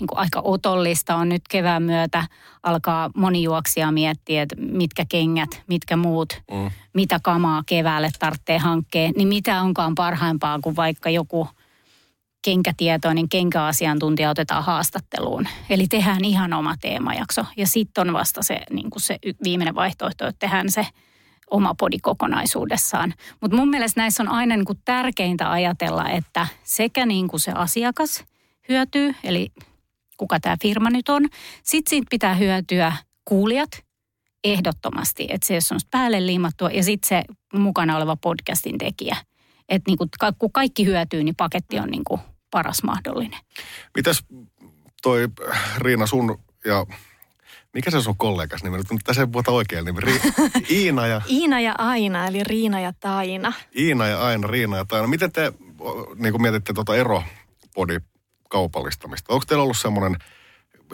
niin 0.00 0.06
kuin 0.06 0.18
aika 0.18 0.40
otollista 0.44 1.16
on 1.16 1.28
nyt 1.28 1.42
kevään 1.50 1.82
myötä 1.82 2.26
alkaa 2.62 3.10
monijuoksia 3.16 3.92
miettiä, 3.92 4.42
että 4.42 4.56
mitkä 4.56 5.04
kengät, 5.08 5.62
mitkä 5.66 5.96
muut, 5.96 6.42
mm. 6.50 6.70
mitä 6.94 7.20
kamaa 7.22 7.62
keväälle 7.66 8.10
tarvitsee 8.18 8.58
hankkeen, 8.58 9.12
niin 9.16 9.28
mitä 9.28 9.62
onkaan 9.62 9.94
parhaimpaa 9.94 10.58
kuin 10.62 10.76
vaikka 10.76 11.10
joku 11.10 11.48
kenkätietoinen 12.44 13.28
kenkäasiantuntija 13.28 14.30
otetaan 14.30 14.64
haastatteluun. 14.64 15.48
Eli 15.70 15.86
tehdään 15.86 16.24
ihan 16.24 16.52
oma 16.52 16.74
teemajakso 16.80 17.44
ja 17.56 17.66
sitten 17.66 18.08
on 18.08 18.14
vasta 18.14 18.42
se, 18.42 18.60
niin 18.70 18.90
kuin 18.90 19.02
se 19.02 19.18
viimeinen 19.44 19.74
vaihtoehto, 19.74 20.26
että 20.26 20.38
tehdään 20.38 20.70
se 20.70 20.86
oma 21.50 21.74
podi 21.74 21.98
kokonaisuudessaan. 21.98 23.14
Mutta 23.40 23.56
mun 23.56 23.68
mielestä 23.68 24.00
näissä 24.00 24.22
on 24.22 24.28
aina 24.28 24.56
niin 24.56 24.64
kuin 24.64 24.78
tärkeintä 24.84 25.50
ajatella, 25.50 26.08
että 26.08 26.46
sekä 26.64 27.06
niin 27.06 27.28
kuin 27.28 27.40
se 27.40 27.52
asiakas 27.52 28.24
hyötyy, 28.68 29.14
eli 29.24 29.52
kuka 30.24 30.40
tämä 30.40 30.56
firma 30.62 30.90
nyt 30.90 31.08
on. 31.08 31.28
Sitten 31.62 31.90
siitä 31.90 32.06
pitää 32.10 32.34
hyötyä 32.34 32.92
kuulijat 33.24 33.70
ehdottomasti, 34.44 35.26
että 35.30 35.46
se 35.60 35.74
on 35.74 35.80
päälle 35.90 36.26
liimattua 36.26 36.70
ja 36.70 36.82
sitten 36.82 37.08
se 37.08 37.24
mukana 37.58 37.96
oleva 37.96 38.16
podcastin 38.16 38.78
tekijä. 38.78 39.16
Että 39.68 39.90
niin 39.90 39.98
kun 40.38 40.52
kaikki 40.52 40.86
hyötyy, 40.86 41.24
niin 41.24 41.36
paketti 41.36 41.78
on 41.78 41.90
niin 41.90 42.04
kuin 42.04 42.20
paras 42.50 42.82
mahdollinen. 42.82 43.40
Mitäs 43.96 44.24
toi 45.02 45.28
Riina 45.78 46.06
sun 46.06 46.38
ja 46.64 46.86
mikä 47.74 47.90
se 47.90 47.96
on 47.96 48.02
sun 48.02 48.16
kollegas 48.16 48.64
nimi? 48.64 48.76
Nyt 48.76 48.86
tässä 49.04 49.22
ei 49.22 49.26
puhuta 49.26 49.50
oikein 49.50 49.84
nimi. 49.84 50.00
Ri- 50.00 50.32
Iina 50.78 51.06
ja... 51.06 51.20
Iina 51.28 51.60
ja 51.60 51.74
Aina, 51.78 52.26
eli 52.26 52.44
Riina 52.44 52.80
ja 52.80 52.92
Taina. 53.00 53.52
Iina 53.78 54.06
ja 54.06 54.22
Aina, 54.22 54.46
Riina 54.46 54.76
ja 54.76 54.84
Taina. 54.84 55.06
Miten 55.06 55.32
te 55.32 55.52
niin 56.16 56.42
mietitte 56.42 56.72
tuota 56.72 56.96
eropodi 56.96 57.98
kaupallistamista. 58.54 59.32
Onko 59.32 59.44
teillä 59.48 59.62
ollut 59.62 59.76
semmoinen 59.76 60.16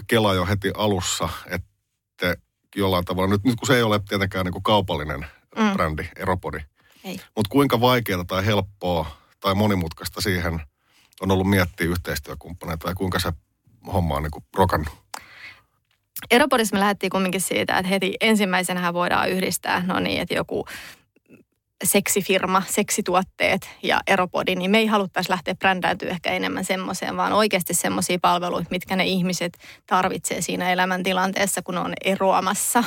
kela 0.07 0.35
jo 0.35 0.47
heti 0.47 0.73
alussa, 0.77 1.29
että 1.47 2.37
jollain 2.77 3.05
tavalla, 3.05 3.31
nyt, 3.31 3.45
nyt 3.45 3.57
kun 3.57 3.67
se 3.67 3.77
ei 3.77 3.83
ole 3.83 4.01
tietenkään 4.09 4.45
niin 4.45 4.53
kuin 4.53 4.63
kaupallinen 4.63 5.27
mm. 5.57 5.73
brändi, 5.73 6.09
Eropodi, 6.17 6.59
mutta 7.37 7.49
kuinka 7.49 7.81
vaikeaa 7.81 8.25
tai 8.25 8.47
helppoa 8.47 9.17
tai 9.41 9.55
monimutkaista 9.55 10.21
siihen 10.21 10.61
on 11.21 11.31
ollut 11.31 11.51
miettiä 11.51 11.87
yhteistyökumppaneita 11.87 12.89
ja 12.89 12.95
kuinka 12.95 13.19
se 13.19 13.33
homma 13.93 14.15
on 14.17 14.23
niin 14.23 14.31
kuin 14.31 14.45
rokannut? 14.57 14.95
Eropodissa 16.31 16.77
me 16.77 16.81
lähdettiin 16.81 17.11
kumminkin 17.11 17.41
siitä, 17.41 17.79
että 17.79 17.89
heti 17.89 18.15
ensimmäisenä 18.21 18.95
voidaan 18.95 19.31
yhdistää, 19.31 19.83
no 19.87 20.01
niin, 20.01 20.21
että 20.21 20.35
joku 20.35 20.67
seksifirma, 21.85 22.63
seksituotteet 22.67 23.69
ja 23.83 24.01
eropodi, 24.07 24.55
niin 24.55 24.71
me 24.71 24.79
ei 24.79 24.87
haluttaisi 24.87 25.31
lähteä 25.31 25.55
brändääntyä 25.55 26.11
ehkä 26.11 26.33
enemmän 26.33 26.65
semmoiseen, 26.65 27.17
vaan 27.17 27.33
oikeasti 27.33 27.75
semmoisia 27.75 28.19
palveluita, 28.23 28.71
mitkä 28.71 28.97
ne 28.97 29.05
ihmiset 29.05 29.59
tarvitsee 29.87 30.41
siinä 30.41 30.73
elämäntilanteessa, 30.73 31.63
kun 31.63 31.79
on 31.79 31.93
eroamassa. 32.05 32.85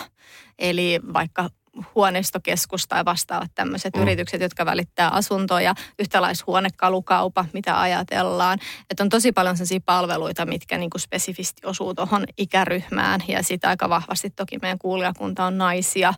Eli 0.60 1.00
vaikka 1.14 1.50
huoneistokeskus 1.96 2.88
tai 2.88 3.06
vastaavat 3.06 3.52
tämmöiset 3.56 3.96
mm. 3.96 4.02
yritykset, 4.02 4.42
jotka 4.42 4.66
välittää 4.66 5.10
asuntoja, 5.10 5.76
yhtälaishuonekalukaupa, 6.00 7.46
mitä 7.54 7.82
ajatellaan. 7.82 8.60
Että 8.90 9.04
on 9.04 9.10
tosi 9.10 9.32
paljon 9.32 9.58
sellaisia 9.58 9.80
palveluita, 9.86 10.46
mitkä 10.46 10.78
niin 10.78 10.90
kuin 10.90 11.02
spesifisti 11.02 11.68
osuu 11.68 11.94
tuohon 11.94 12.26
ikäryhmään 12.38 13.22
ja 13.28 13.44
sitä 13.44 13.70
aika 13.70 13.90
vahvasti 13.90 14.30
toki 14.30 14.58
meidän 14.62 14.80
kuulijakunta 14.80 15.46
on 15.46 15.58
naisia, 15.58 16.14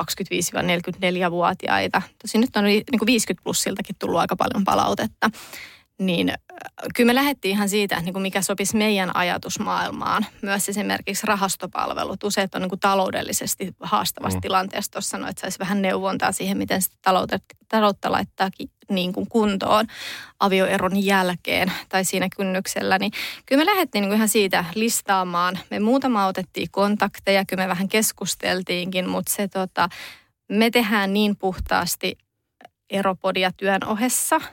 25-44-vuotiaita. 0.00 2.02
Tosin 2.22 2.40
nyt 2.40 2.56
on 2.56 2.64
niin 2.64 2.98
kuin 2.98 3.06
50 3.06 3.44
plussiltakin 3.44 3.96
tullut 3.98 4.20
aika 4.20 4.36
paljon 4.36 4.64
palautetta. 4.64 5.30
Niin 5.98 6.32
kyllä 6.94 7.06
me 7.06 7.14
lähdettiin 7.14 7.52
ihan 7.52 7.68
siitä, 7.68 8.00
niin 8.00 8.12
kuin 8.12 8.22
mikä 8.22 8.42
sopisi 8.42 8.76
meidän 8.76 9.16
ajatusmaailmaan. 9.16 10.26
Myös 10.42 10.68
esimerkiksi 10.68 11.26
rahastopalvelut. 11.26 12.24
Useat 12.24 12.54
on 12.54 12.62
niin 12.62 12.68
kuin 12.68 12.80
taloudellisesti 12.80 13.74
haastavassa 13.80 14.38
mm. 14.38 14.40
tilanteessa. 14.40 14.92
Tuossa 14.92 15.16
että 15.16 15.40
saisi 15.40 15.58
vähän 15.58 15.82
neuvontaa 15.82 16.32
siihen, 16.32 16.58
miten 16.58 16.82
sitä 16.82 16.96
taloutta, 17.02 17.38
taloutta 17.68 18.12
laittaa 18.12 18.50
niin 18.90 19.12
kuin 19.12 19.28
kuntoon 19.28 19.86
avioeron 20.40 21.04
jälkeen 21.04 21.72
tai 21.88 22.04
siinä 22.04 22.28
kynnyksellä. 22.36 22.98
Niin 22.98 23.12
kyllä 23.46 23.64
me 23.64 23.70
lähdettiin 23.70 24.02
niin 24.02 24.08
kuin 24.08 24.16
ihan 24.16 24.28
siitä 24.28 24.64
listaamaan. 24.74 25.58
Me 25.70 25.80
muutama 25.80 26.26
otettiin 26.26 26.68
kontakteja, 26.70 27.44
kyllä 27.44 27.62
me 27.62 27.68
vähän 27.68 27.88
keskusteltiinkin, 27.88 29.08
mutta 29.08 29.32
se 29.32 29.48
tota, 29.48 29.88
me 30.48 30.70
tehdään 30.70 31.12
niin 31.12 31.36
puhtaasti 31.36 32.18
eropodia 32.90 33.50
työn 33.52 33.84
ohessa– 33.84 34.40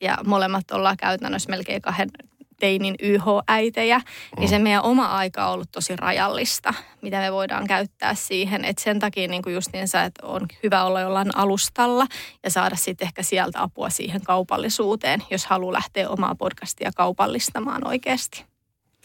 ja 0.00 0.18
molemmat 0.26 0.70
ollaan 0.70 0.96
käytännössä 0.96 1.50
melkein 1.50 1.82
kahden 1.82 2.10
teinin 2.60 2.94
YH-äitejä, 3.02 3.98
mm. 3.98 4.04
niin 4.38 4.48
se 4.48 4.58
meidän 4.58 4.82
oma 4.82 5.06
aika 5.06 5.46
on 5.46 5.52
ollut 5.52 5.70
tosi 5.72 5.96
rajallista, 5.96 6.74
mitä 7.02 7.20
me 7.20 7.32
voidaan 7.32 7.66
käyttää 7.66 8.14
siihen. 8.14 8.64
Että 8.64 8.82
sen 8.82 8.98
takia 8.98 9.28
niin 9.28 9.42
kuin 9.42 9.54
justiinsa, 9.54 10.02
että 10.02 10.26
on 10.26 10.46
hyvä 10.62 10.84
olla 10.84 11.00
jollain 11.00 11.36
alustalla 11.36 12.06
ja 12.44 12.50
saada 12.50 12.76
sitten 12.76 13.06
ehkä 13.06 13.22
sieltä 13.22 13.62
apua 13.62 13.90
siihen 13.90 14.20
kaupallisuuteen, 14.22 15.22
jos 15.30 15.46
haluaa 15.46 15.72
lähteä 15.72 16.08
omaa 16.08 16.34
podcastia 16.34 16.90
kaupallistamaan 16.96 17.86
oikeasti. 17.86 18.44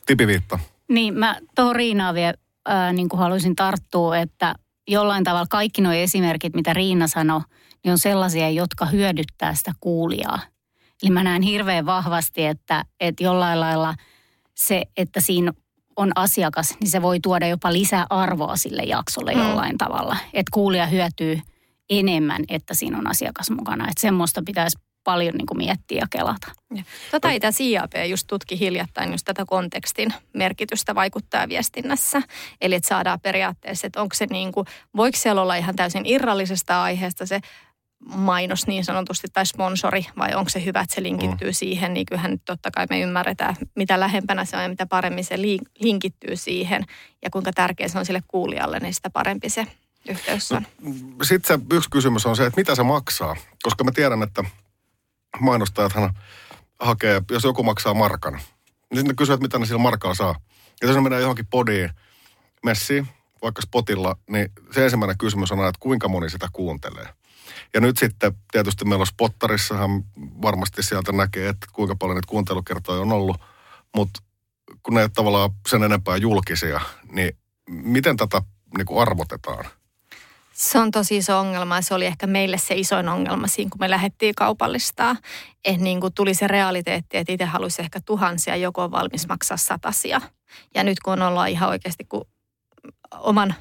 Tipi 0.05 0.27
Viitta. 0.27 0.60
Niin, 0.88 1.13
mä 1.13 1.36
tuohon 1.55 1.75
Riinaan 1.75 2.15
vielä 2.15 2.34
äh, 2.69 2.93
niin 2.93 3.10
kuin 3.10 3.19
haluaisin 3.19 3.55
tarttua, 3.55 4.17
että 4.17 4.55
jollain 4.88 5.24
tavalla 5.24 5.48
kaikki 5.50 5.81
nuo 5.81 5.93
esimerkit, 5.93 6.55
mitä 6.55 6.74
Riina 6.74 7.08
sanoi, 7.08 7.41
niin 7.84 7.91
on 7.91 8.00
sellaisia, 8.00 8.50
jotka 8.50 8.86
hyödyttää 8.86 9.55
sitä 9.55 9.72
kuulijaa. 9.79 10.39
Eli 11.03 11.11
mä 11.11 11.23
näen 11.23 11.41
hirveän 11.41 11.85
vahvasti, 11.85 12.45
että, 12.45 12.85
että 12.99 13.23
jollain 13.23 13.59
lailla 13.59 13.95
se, 14.55 14.83
että 14.97 15.19
siinä 15.21 15.53
on 15.95 16.11
asiakas, 16.15 16.75
niin 16.79 16.89
se 16.89 17.01
voi 17.01 17.19
tuoda 17.19 17.47
jopa 17.47 17.73
lisää 17.73 18.05
arvoa 18.09 18.57
sille 18.57 18.83
jaksolle 18.83 19.33
mm. 19.33 19.41
jollain 19.41 19.77
tavalla. 19.77 20.17
Että 20.33 20.49
kuulija 20.53 20.85
hyötyy 20.85 21.39
enemmän, 21.89 22.43
että 22.49 22.73
siinä 22.73 22.97
on 22.97 23.09
asiakas 23.09 23.49
mukana. 23.49 23.83
Että 23.83 24.01
semmoista 24.01 24.41
pitäisi 24.45 24.77
paljon 25.03 25.35
niin 25.35 25.45
kuin 25.45 25.57
miettiä 25.57 25.99
ja 26.01 26.07
kelata. 26.09 26.47
Tota 27.11 27.29
itse 27.29 27.63
IAP 27.63 27.91
just 28.09 28.27
tutki 28.27 28.59
hiljattain 28.59 29.11
just 29.11 29.25
tätä 29.25 29.45
kontekstin 29.45 30.13
merkitystä 30.33 30.95
viestinnässä. 31.49 32.21
Eli 32.61 32.75
että 32.75 32.87
saadaan 32.87 33.19
periaatteessa, 33.19 33.87
että 33.87 34.01
onko 34.01 34.15
se 34.15 34.25
niin 34.25 34.51
kuin, 34.51 34.67
voiko 34.95 35.17
siellä 35.17 35.41
olla 35.41 35.55
ihan 35.55 35.75
täysin 35.75 36.05
irrallisesta 36.05 36.83
aiheesta 36.83 37.25
se 37.25 37.39
mainos 38.05 38.67
niin 38.67 38.85
sanotusti 38.85 39.27
tai 39.33 39.45
sponsori 39.45 40.05
vai 40.17 40.35
onko 40.35 40.49
se 40.49 40.65
hyvä, 40.65 40.81
että 40.81 40.95
se 40.95 41.03
linkittyy 41.03 41.49
mm. 41.49 41.53
siihen, 41.53 41.93
niin 41.93 42.05
kyllähän 42.05 42.31
nyt 42.31 42.41
totta 42.45 42.71
kai 42.71 42.87
me 42.89 43.01
ymmärretään, 43.01 43.55
mitä 43.75 43.99
lähempänä 43.99 44.45
se 44.45 44.57
on 44.57 44.63
ja 44.63 44.69
mitä 44.69 44.85
paremmin 44.85 45.25
se 45.25 45.41
linkittyy 45.79 46.35
siihen 46.35 46.85
ja 47.21 47.29
kuinka 47.29 47.51
tärkeä 47.53 47.87
se 47.87 47.99
on 47.99 48.05
sille 48.05 48.23
kuulijalle, 48.27 48.79
niin 48.79 48.93
sitä 48.93 49.09
parempi 49.09 49.49
se 49.49 49.67
yhteys 50.09 50.51
on. 50.51 50.67
No, 50.81 50.91
Sitten 51.23 51.59
se 51.59 51.75
yksi 51.75 51.89
kysymys 51.89 52.25
on 52.25 52.35
se, 52.35 52.45
että 52.45 52.59
mitä 52.59 52.75
se 52.75 52.83
maksaa, 52.83 53.35
koska 53.63 53.83
mä 53.83 53.91
tiedän, 53.91 54.23
että 54.23 54.43
mainostajathan 55.39 56.13
hakee, 56.79 57.21
jos 57.31 57.43
joku 57.43 57.63
maksaa 57.63 57.93
markan, 57.93 58.33
niin 58.33 58.97
sitten 58.97 59.15
kysyy, 59.15 59.33
että 59.33 59.43
mitä 59.43 59.59
ne 59.59 59.65
sillä 59.65 59.81
markalla 59.81 60.15
saa. 60.15 60.35
Ja 60.81 60.87
jos 60.87 60.95
ne 60.95 61.01
menee 61.01 61.19
johonkin 61.19 61.47
podiin, 61.47 61.89
messiin, 62.65 63.07
vaikka 63.41 63.61
spotilla, 63.61 64.15
niin 64.29 64.51
se 64.71 64.83
ensimmäinen 64.83 65.17
kysymys 65.17 65.51
on 65.51 65.59
aina, 65.59 65.69
että 65.69 65.79
kuinka 65.79 66.07
moni 66.07 66.29
sitä 66.29 66.47
kuuntelee. 66.53 67.07
Ja 67.73 67.81
nyt 67.81 67.97
sitten 67.97 68.33
tietysti 68.51 68.85
meillä 68.85 69.01
on 69.01 69.07
Spottarissahan 69.07 70.03
varmasti 70.41 70.83
sieltä 70.83 71.11
näkee, 71.11 71.49
että 71.49 71.67
kuinka 71.73 71.95
paljon 71.95 72.15
niitä 72.15 72.29
kuuntelukertoja 72.29 73.01
on 73.01 73.11
ollut, 73.11 73.37
mutta 73.95 74.21
kun 74.83 74.93
ne 74.93 75.01
ei 75.01 75.09
tavallaan 75.09 75.49
sen 75.69 75.83
enempää 75.83 76.17
julkisia, 76.17 76.81
niin 77.11 77.37
miten 77.69 78.17
tätä 78.17 78.41
niin 78.77 78.85
kuin 78.85 79.01
arvotetaan? 79.01 79.65
Se 80.53 80.79
on 80.79 80.91
tosi 80.91 81.17
iso 81.17 81.39
ongelma 81.39 81.81
se 81.81 81.93
oli 81.93 82.05
ehkä 82.05 82.27
meille 82.27 82.57
se 82.57 82.75
isoin 82.75 83.09
ongelma 83.09 83.47
siinä, 83.47 83.69
kun 83.69 83.79
me 83.79 83.89
lähdettiin 83.89 84.35
kaupallistaa. 84.35 85.15
Että 85.65 85.83
niin 85.83 86.01
kuin 86.01 86.13
tuli 86.13 86.33
se 86.33 86.47
realiteetti, 86.47 87.17
että 87.17 87.33
itse 87.33 87.45
haluaisi 87.45 87.81
ehkä 87.81 87.99
tuhansia, 88.01 88.55
joko 88.55 88.83
on 88.83 88.91
valmis 88.91 89.27
maksaa 89.27 89.57
satasia. 89.57 90.21
Ja 90.75 90.83
nyt 90.83 90.99
kun 90.99 91.21
ollaan 91.21 91.49
ihan 91.49 91.69
oikeasti, 91.69 92.03
kun 92.03 92.25
oman 93.19 93.55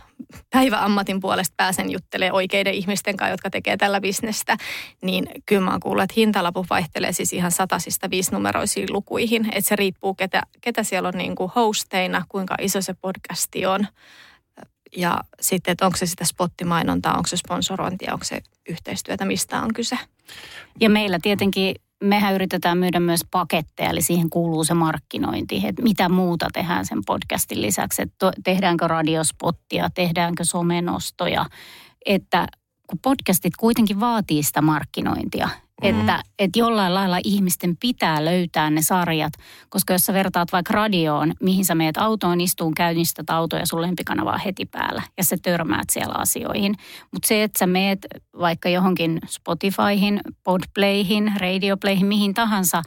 päiväammatin 0.51 1.21
puolesta 1.21 1.55
pääsen 1.57 1.91
juttelemaan 1.91 2.35
oikeiden 2.35 2.75
ihmisten 2.75 3.17
kanssa, 3.17 3.31
jotka 3.31 3.51
tekee 3.51 3.77
tällä 3.77 4.01
bisnestä, 4.01 4.57
niin 5.03 5.29
kyllä 5.47 5.63
mä 5.63 5.71
oon 5.71 5.81
kuullut, 5.81 6.03
että 6.03 6.15
hintalapu 6.17 6.67
vaihtelee 6.71 7.13
siis 7.13 7.33
ihan 7.33 7.53
satasista 7.53 8.11
viisinumeroisiin 8.11 8.93
lukuihin. 8.93 9.47
Että 9.53 9.69
se 9.69 9.77
riippuu, 9.77 10.15
ketä, 10.15 10.43
ketä 10.61 10.83
siellä 10.83 11.09
on 11.09 11.19
niin 11.19 11.35
kuin 11.35 11.53
hosteina, 11.55 12.25
kuinka 12.29 12.55
iso 12.61 12.83
se 12.83 12.95
podcasti 12.95 13.67
on. 13.67 13.87
Ja 14.97 15.21
sitten, 15.41 15.73
että 15.73 15.87
onko 15.87 15.97
se 15.97 16.07
sitä 16.07 16.25
spottimainontaa, 16.25 17.17
onko 17.17 17.27
se 17.27 17.37
sponsorointia, 17.37 18.13
onko 18.13 18.25
se 18.25 18.41
yhteistyötä, 18.69 19.25
mistä 19.25 19.63
on 19.63 19.75
kyse. 19.75 19.99
Ja 20.81 20.91
meillä 20.91 21.19
tietenkin 21.23 21.75
mehän 22.05 22.35
yritetään 22.35 22.79
myydä 22.79 23.01
myös 23.01 23.21
paketteja, 23.31 23.91
eli 23.91 24.03
siihen 24.03 24.31
kuuluu 24.31 24.65
se 24.65 24.75
markkinointi, 24.75 25.63
että 25.65 25.83
mitä 25.83 26.09
muuta 26.09 26.47
tehdään 26.53 26.87
sen 26.87 26.99
podcastin 27.07 27.63
lisäksi, 27.63 28.03
että 28.03 28.33
tehdäänkö 28.45 28.89
radiospottia, 28.89 29.91
tehdäänkö 29.95 30.45
somenostoja, 30.45 31.47
että 32.07 32.47
kun 32.87 32.99
podcastit 33.03 33.57
kuitenkin 33.57 34.01
vaatii 34.01 34.43
sitä 34.43 34.63
markkinointia, 34.63 35.49
Mm-hmm. 35.83 36.01
Että, 36.01 36.23
että 36.39 36.59
jollain 36.59 36.95
lailla 36.95 37.19
ihmisten 37.25 37.77
pitää 37.77 38.25
löytää 38.25 38.71
ne 38.71 38.83
sarjat, 38.83 39.33
koska 39.69 39.95
jos 39.95 40.07
sä 40.07 40.13
vertaat 40.13 40.53
vaikka 40.53 40.75
radioon, 40.75 41.33
mihin 41.41 41.65
sä 41.65 41.75
meet 41.75 41.97
autoon, 41.97 42.41
istuun, 42.41 42.75
käynnistät 42.75 43.31
autoa 43.31 43.59
ja 43.59 43.67
sun 43.67 43.83
lempikanava 43.83 44.33
on 44.33 44.41
heti 44.41 44.67
päällä 44.67 45.03
ja 45.17 45.25
sä 45.25 45.37
törmäät 45.43 45.91
siellä 45.91 46.15
asioihin. 46.15 46.75
Mutta 47.13 47.29
se, 47.29 47.43
että 47.43 47.59
sä 47.59 47.67
meet 47.67 48.07
vaikka 48.39 48.69
johonkin 48.69 49.19
Spotifyhin, 49.27 50.21
Podplayhin, 50.45 51.33
Radioplayhin, 51.41 52.07
mihin 52.07 52.35
tahansa, 52.35 52.83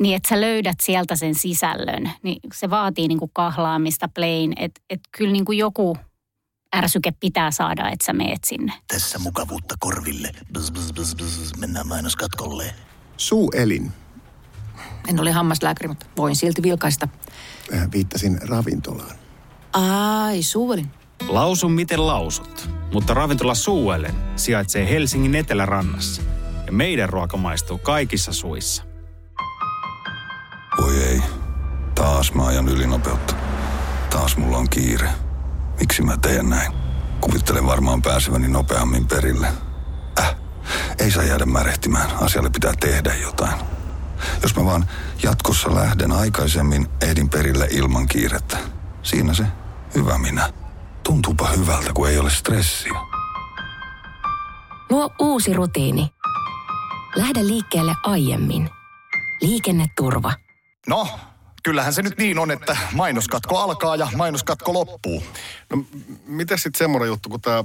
niin 0.00 0.16
että 0.16 0.28
sä 0.28 0.40
löydät 0.40 0.80
sieltä 0.82 1.16
sen 1.16 1.34
sisällön, 1.34 2.10
niin 2.22 2.40
se 2.54 2.70
vaatii 2.70 3.08
niinku 3.08 3.30
kahlaamista, 3.32 4.08
plain, 4.14 4.52
että 4.56 4.80
et 4.90 5.00
kyllä 5.16 5.32
niinku 5.32 5.52
joku 5.52 5.96
ärsyke 6.76 7.12
pitää 7.20 7.50
saada, 7.50 7.88
että 7.90 8.06
sä 8.06 8.12
meet 8.12 8.44
sinne. 8.44 8.72
Tässä 8.88 9.18
mukavuutta 9.18 9.74
korville. 9.78 10.30
Bzz, 10.52 10.70
bzz, 10.72 10.92
bzz, 10.92 11.14
bzz. 11.14 11.56
Mennään 11.58 11.88
mainoskatkolle. 11.88 12.74
Suuelin. 13.16 13.92
En 15.08 15.20
ole 15.20 15.32
hammaslääkäri, 15.32 15.88
mutta 15.88 16.06
voin 16.16 16.36
silti 16.36 16.62
vilkaista. 16.62 17.08
Äh, 17.74 17.90
viittasin 17.92 18.48
ravintolaan. 18.48 19.16
Ai, 19.72 20.42
suuelin. 20.42 20.90
Lausun 21.28 21.72
miten 21.72 22.06
lausut, 22.06 22.70
mutta 22.92 23.14
ravintola 23.14 23.54
Suuelen 23.54 24.14
sijaitsee 24.36 24.90
Helsingin 24.90 25.34
etelärannassa. 25.34 26.22
Ja 26.66 26.72
meidän 26.72 27.08
ruoka 27.08 27.36
maistuu 27.36 27.78
kaikissa 27.78 28.32
suissa. 28.32 28.82
Voi 30.80 31.02
ei, 31.02 31.22
taas 31.94 32.34
mä 32.34 32.46
ajan 32.46 32.68
ylinopeutta. 32.68 33.34
Taas 34.10 34.36
mulla 34.36 34.56
on 34.56 34.68
kiire. 34.70 35.08
Miksi 35.80 36.02
mä 36.02 36.16
teen 36.16 36.50
näin? 36.50 36.72
Kuvittelen 37.20 37.66
varmaan 37.66 38.02
pääseväni 38.02 38.48
nopeammin 38.48 39.06
perille. 39.06 39.46
Äh, 40.18 40.36
ei 40.98 41.10
saa 41.10 41.22
jäädä 41.22 41.46
märehtimään. 41.46 42.10
Asialle 42.20 42.50
pitää 42.50 42.72
tehdä 42.80 43.14
jotain. 43.14 43.54
Jos 44.42 44.56
mä 44.56 44.64
vaan 44.64 44.86
jatkossa 45.22 45.74
lähden 45.74 46.12
aikaisemmin, 46.12 46.88
ehdin 47.02 47.28
perille 47.28 47.68
ilman 47.70 48.06
kiirettä. 48.06 48.58
Siinä 49.02 49.34
se 49.34 49.44
hyvä 49.94 50.18
minä. 50.18 50.52
Tuntuupa 51.02 51.48
hyvältä, 51.48 51.92
kun 51.94 52.08
ei 52.08 52.18
ole 52.18 52.30
stressiä. 52.30 52.92
Luo 54.90 55.10
uusi 55.18 55.52
rutiini. 55.52 56.10
Lähde 57.16 57.46
liikkeelle 57.46 57.94
aiemmin. 58.02 58.70
Liikenneturva. 59.40 60.32
No, 60.88 61.08
kyllähän 61.64 61.92
se 61.92 62.02
nyt 62.02 62.18
niin 62.18 62.38
on, 62.38 62.50
että 62.50 62.76
mainoskatko 62.92 63.58
alkaa 63.58 63.96
ja 63.96 64.08
mainoskatko 64.16 64.74
loppuu. 64.74 65.22
No 65.70 65.84
miten 66.26 66.58
sitten 66.58 66.78
semmoinen 66.78 67.08
juttu, 67.08 67.28
kun 67.28 67.40
tämä... 67.40 67.64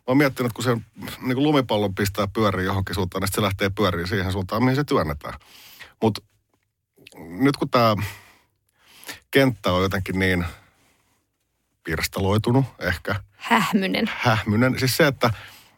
Mä 0.00 0.04
oon 0.06 0.16
miettinyt, 0.16 0.52
kun 0.52 0.64
se 0.64 0.76
niin 1.00 1.34
kuin 1.34 1.42
lumipallon 1.42 1.94
pistää 1.94 2.28
pyöriin 2.28 2.66
johonkin 2.66 2.94
suuntaan, 2.94 3.22
niin 3.22 3.30
se 3.32 3.42
lähtee 3.42 3.70
pyöriin 3.70 4.08
siihen 4.08 4.32
suuntaan, 4.32 4.64
mihin 4.64 4.76
se 4.76 4.84
työnnetään. 4.84 5.34
Mutta 6.02 6.20
nyt 7.16 7.56
kun 7.56 7.70
tämä 7.70 7.96
kenttä 9.30 9.72
on 9.72 9.82
jotenkin 9.82 10.18
niin 10.18 10.44
pirstaloitunut 11.84 12.64
ehkä. 12.78 13.14
Hähmynen. 13.36 14.10
Hähmynen. 14.16 14.78
Siis 14.78 14.96
se, 14.96 15.06
että, 15.06 15.26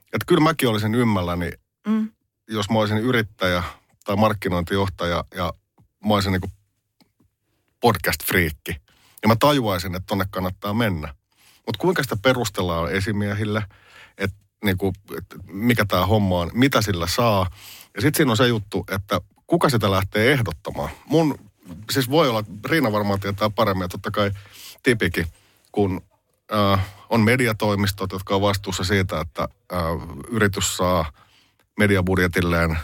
että 0.02 0.26
kyllä 0.26 0.42
mäkin 0.42 0.68
olisin 0.68 0.94
ymmälläni, 0.94 1.52
mm. 1.87 2.11
jos 2.48 2.70
mä 2.70 2.78
olisin 2.78 2.98
yrittäjä 2.98 3.62
tai 4.04 4.16
markkinointijohtaja 4.16 5.24
ja 5.35 5.52
mä 6.06 6.14
olisin 6.14 6.32
niin 6.32 6.52
podcast-friikki. 7.87 8.77
Ja 9.23 9.29
mä 9.29 9.37
tajuaisin, 9.37 9.95
että 9.95 10.07
tonne 10.07 10.25
kannattaa 10.31 10.75
mennä. 10.75 11.14
Mutta 11.66 11.79
kuinka 11.79 12.03
sitä 12.03 12.16
perustellaan 12.23 12.92
esimiehille, 12.92 13.62
että 14.18 14.37
niinku, 14.64 14.92
et 15.18 15.25
mikä 15.47 15.85
tämä 15.85 16.07
homma 16.07 16.38
on, 16.38 16.51
mitä 16.55 16.83
sillä 16.83 17.07
saa. 17.07 17.47
Ja 17.95 18.01
sitten 18.03 18.16
siinä 18.16 18.31
on 18.31 18.37
se 18.37 18.49
juttu, 18.49 18.85
että 18.90 19.21
kuka 19.47 19.68
sitä 19.68 19.90
lähtee 19.90 20.33
ehdottamaan. 20.33 20.90
Mun, 21.07 21.38
siis 21.90 22.11
voi 22.11 22.29
olla, 22.29 22.45
Riina 22.64 22.92
varmaan 22.92 23.21
tietää 23.21 23.51
paremmin, 23.51 23.85
että 23.85 23.99
totta 23.99 24.11
kai 24.11 24.31
tipikin, 24.83 25.27
kun 25.73 26.01
äh, 26.53 26.87
on 27.09 27.21
mediatoimistot, 27.21 28.12
jotka 28.12 28.35
on 28.35 28.40
vastuussa 28.40 28.85
siitä, 28.85 29.21
että 29.21 29.49
äh, 29.73 29.79
yritys 30.31 30.77
saa 30.77 31.12
mediabudjetilleen 31.79 32.79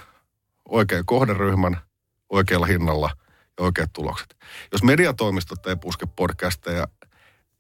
oikean 0.69 1.05
kohderyhmän 1.07 1.81
oikealla 2.31 2.67
hinnalla– 2.67 3.11
oikeat 3.59 3.93
tulokset. 3.93 4.37
Jos 4.73 4.83
mediatoimistot 4.83 5.67
ei 5.67 5.77
puske 5.77 6.07
podcasteja, 6.17 6.89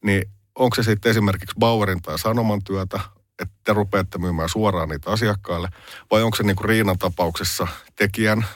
niin 0.04 0.30
onko 0.54 0.74
se 0.74 0.82
sitten 0.82 1.10
esimerkiksi 1.10 1.56
Bauerin 1.58 2.02
tai 2.02 2.18
Sanoman 2.18 2.64
työtä, 2.64 3.00
että 3.38 3.54
te 3.64 3.72
rupeatte 3.72 4.18
myymään 4.18 4.48
suoraan 4.48 4.88
niitä 4.88 5.10
asiakkaille, 5.10 5.68
vai 6.10 6.22
onko 6.22 6.36
se 6.36 6.42
niin 6.42 6.56
kuin 6.56 6.68
Riinan 6.68 6.98
tapauksessa 6.98 7.66
tekijän 7.96 8.46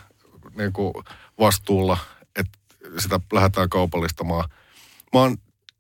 niin 0.54 0.72
kuin 0.72 0.94
vastuulla, 1.38 1.98
että 2.36 2.58
sitä 2.98 3.20
lähdetään 3.32 3.68
kaupallistamaan. 3.68 4.50
Mä 5.12 5.20
oon 5.20 5.36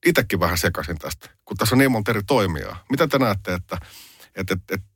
itsekin 0.06 0.40
vähän 0.40 0.58
sekaisin 0.58 0.98
tästä, 0.98 1.30
kun 1.44 1.56
tässä 1.56 1.74
on 1.74 1.78
niin 1.78 1.92
monta 1.92 2.10
eri 2.10 2.22
toimijaa. 2.22 2.84
Mitä 2.90 3.08
te 3.08 3.18
näette, 3.18 3.54
että, 3.54 3.78
että, 4.34 4.54
että, 4.54 4.74
että 4.74 4.86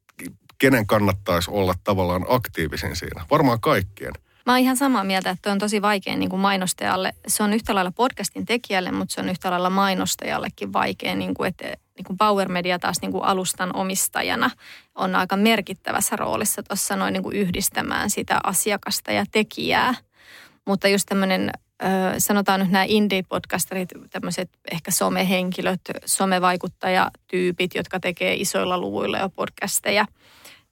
kenen 0.58 0.86
kannattaisi 0.86 1.50
olla 1.50 1.74
tavallaan 1.84 2.26
aktiivisin 2.28 2.96
siinä? 2.96 3.26
Varmaan 3.30 3.60
kaikkien. 3.60 4.12
Mä 4.46 4.52
oon 4.52 4.60
ihan 4.60 4.76
samaa 4.76 5.04
mieltä, 5.04 5.30
että 5.30 5.52
on 5.52 5.58
tosi 5.58 5.82
vaikea 5.82 6.16
niin 6.16 6.30
kuin 6.30 6.40
mainostajalle. 6.40 7.12
Se 7.26 7.42
on 7.42 7.52
yhtä 7.52 7.74
lailla 7.74 7.90
podcastin 7.90 8.46
tekijälle, 8.46 8.92
mutta 8.92 9.14
se 9.14 9.20
on 9.20 9.28
yhtä 9.28 9.50
lailla 9.50 9.70
mainostajallekin 9.70 10.72
vaikea. 10.72 11.14
Niin 11.14 11.34
kuin, 11.34 11.48
että 11.48 11.64
niin 11.64 12.04
kuin 12.04 12.16
Power 12.16 12.48
Media 12.48 12.78
taas 12.78 13.00
niin 13.02 13.12
kuin 13.12 13.24
alustan 13.24 13.76
omistajana 13.76 14.50
on 14.94 15.14
aika 15.14 15.36
merkittävässä 15.36 16.16
roolissa 16.16 16.62
tuossa 16.62 16.96
noin 16.96 17.12
niin 17.12 17.22
kuin 17.22 17.36
yhdistämään 17.36 18.10
sitä 18.10 18.40
asiakasta 18.44 19.12
ja 19.12 19.24
tekijää. 19.32 19.94
Mutta 20.66 20.88
just 20.88 21.06
tämmöinen 21.08 21.50
sanotaan 22.18 22.60
nyt 22.60 22.70
nämä 22.70 22.84
indie-podcasterit, 22.84 23.88
tämmöiset 24.10 24.50
ehkä 24.72 24.90
somehenkilöt, 24.90 25.80
somevaikuttajatyypit, 26.04 27.74
jotka 27.74 28.00
tekee 28.00 28.34
isoilla 28.34 28.78
luvuilla 28.78 29.18
jo 29.18 29.28
podcasteja, 29.28 30.06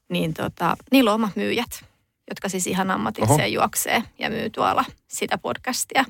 niin 0.08 0.34
tota, 0.34 0.76
niillä 0.92 1.10
on 1.10 1.14
omat 1.14 1.36
myyjät 1.36 1.93
jotka 2.30 2.48
siis 2.48 2.66
ihan 2.66 2.90
ammatikseen 2.90 3.40
Oho. 3.40 3.46
juoksee 3.46 4.02
ja 4.18 4.30
myy 4.30 4.50
tuolla 4.50 4.84
sitä 5.08 5.38
podcastia. 5.38 6.04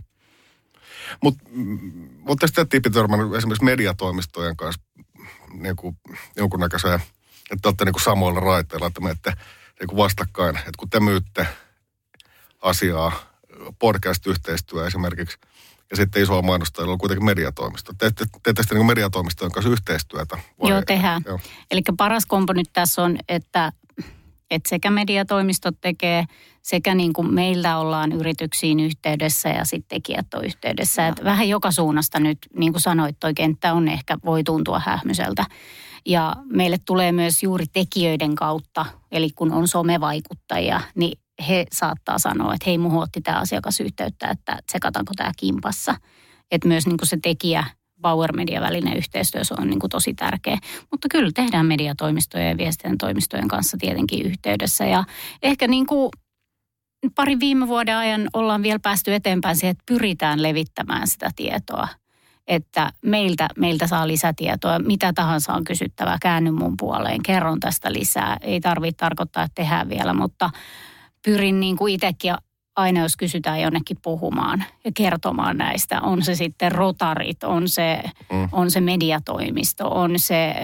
Mutta 1.23 1.45
oletteko 2.27 2.53
te 2.55 2.65
tiipi 2.65 2.91
törmännyt 2.91 3.35
esimerkiksi 3.35 3.65
mediatoimistojen 3.65 4.57
kanssa 4.57 4.83
niin 5.53 5.77
kuin 5.77 5.97
jonkunnäköiseen 6.37 7.01
että 7.51 7.63
te 7.63 7.69
olette 7.69 7.85
niin 7.85 7.93
kuin 7.93 8.03
samoilla 8.03 8.41
raiteilla, 8.41 8.87
että 8.87 9.01
menette 9.01 9.33
niin 9.81 9.89
kuin 9.89 9.97
vastakkain. 9.97 10.57
Että 10.57 10.73
kun 10.79 10.91
te 10.91 11.01
myytte 11.01 11.47
asiaa, 12.63 13.13
podcast-yhteistyö 13.79 14.87
esimerkiksi, 14.87 15.39
ja 15.91 15.97
sitten 15.97 16.23
isoa 16.23 16.43
mainostajalla 16.43 16.93
on 16.93 16.99
kuitenkin 16.99 17.25
mediatoimisto. 17.25 17.93
Teette, 17.99 18.25
teette 18.43 18.63
sitten 18.63 18.79
niin 18.79 18.87
mediatoimistojen 18.87 19.53
kanssa 19.53 19.71
yhteistyötä? 19.71 20.39
Vai? 20.63 20.71
Joo, 20.71 20.83
tehdään. 20.87 21.23
Eli 21.71 21.81
paras 21.97 22.27
kompo 22.27 22.53
nyt 22.53 22.71
tässä 22.73 23.03
on, 23.03 23.19
että, 23.29 23.73
että 24.55 24.69
sekä 24.69 24.91
mediatoimistot 24.91 25.75
tekee, 25.81 26.25
sekä 26.63 26.95
niin 26.95 27.13
kuin 27.13 27.35
meillä 27.35 27.79
ollaan 27.79 28.13
yrityksiin 28.13 28.81
yhteydessä 28.81 29.49
ja 29.49 29.65
sitten 29.65 29.89
tekijät 29.89 30.35
on 30.35 30.45
yhteydessä. 30.45 31.09
Että 31.09 31.25
vähän 31.25 31.49
joka 31.49 31.71
suunnasta 31.71 32.21
nyt, 32.21 32.39
niin 32.57 32.73
kuin 32.73 32.81
sanoit, 32.81 33.17
toi 33.21 33.35
kenttä 33.35 33.75
on 33.75 33.89
ehkä, 33.89 34.19
voi 34.25 34.45
tuntua 34.45 34.79
hähmyseltä. 34.79 35.45
Ja 36.07 36.37
meille 36.45 36.77
tulee 36.87 37.13
myös 37.13 37.43
juuri 37.43 37.65
tekijöiden 37.73 38.35
kautta, 38.35 38.87
eli 39.13 39.31
kun 39.31 39.53
on 39.53 39.69
somevaikuttajia, 39.69 40.81
niin 40.95 41.19
he 41.49 41.67
saattaa 41.73 42.19
sanoa, 42.19 42.55
että 42.55 42.65
hei, 42.67 42.79
muuhun 42.79 43.03
otti 43.03 43.21
tämä 43.21 43.39
asiakas 43.39 43.81
yhteyttä, 43.81 44.29
että 44.29 44.59
tsekataanko 44.67 45.13
tämä 45.17 45.33
kimpassa. 45.37 45.95
Että 46.51 46.69
myös 46.69 46.87
niin 46.87 46.97
kuin 46.97 47.09
se 47.09 47.19
tekijä 47.23 47.65
Power 48.05 48.37
Media 48.37 48.61
välinen 48.61 48.97
yhteistyö 48.97 49.45
se 49.45 49.55
on 49.59 49.71
niin 49.71 49.79
kuin 49.79 49.91
tosi 49.91 50.15
tärkeä. 50.15 50.59
Mutta 50.91 51.09
kyllä 51.11 51.31
tehdään 51.35 51.67
mediatoimistojen 51.67 52.49
ja 52.49 52.57
viestinnän 52.57 52.99
toimistojen 52.99 53.49
kanssa 53.49 53.77
tietenkin 53.81 54.27
yhteydessä. 54.27 54.85
Ja 54.85 55.05
ehkä 55.43 55.69
niin 55.69 55.87
kuin 55.87 56.11
pari 57.15 57.41
viime 57.41 57.69
vuoden 57.69 57.97
ajan 57.97 58.29
ollaan 58.33 58.63
vielä 58.63 58.79
päästy 58.79 59.15
eteenpäin 59.15 59.57
siihen, 59.57 59.71
että 59.71 59.85
pyritään 59.87 60.43
levittämään 60.43 61.07
sitä 61.07 61.31
tietoa. 61.37 61.89
Että 62.47 62.91
meiltä, 63.05 63.49
meiltä 63.57 63.87
saa 63.87 64.07
lisätietoa, 64.07 64.79
mitä 64.79 65.13
tahansa 65.13 65.53
on 65.53 65.65
kysyttävää, 65.65 66.19
käänny 66.23 66.51
mun 66.51 66.77
puoleen, 66.77 67.23
kerron 67.23 67.61
tästä 67.61 67.93
lisää. 67.93 68.37
Ei 68.41 68.61
tarvitse 68.61 68.97
tarkoittaa, 68.97 69.43
että 69.43 69.55
tehdään 69.55 69.89
vielä, 69.89 70.15
mutta 70.15 70.51
pyrin 71.25 71.61
niin 71.61 71.77
kuin 71.77 71.95
itsekin 71.95 72.35
aina, 72.77 73.01
jos 73.01 73.17
kysytään 73.17 73.61
jonnekin 73.61 73.97
puhumaan 74.03 74.65
ja 74.85 74.91
kertomaan 74.95 75.57
näistä, 75.57 76.01
on 76.01 76.23
se 76.23 76.35
sitten 76.35 76.73
rotarit, 76.73 77.45
on 77.45 77.69
se, 77.69 78.03
mm. 78.33 78.49
on 78.53 78.71
se 78.71 78.81
mediatoimisto, 78.81 79.89
on 79.89 80.19
se 80.19 80.55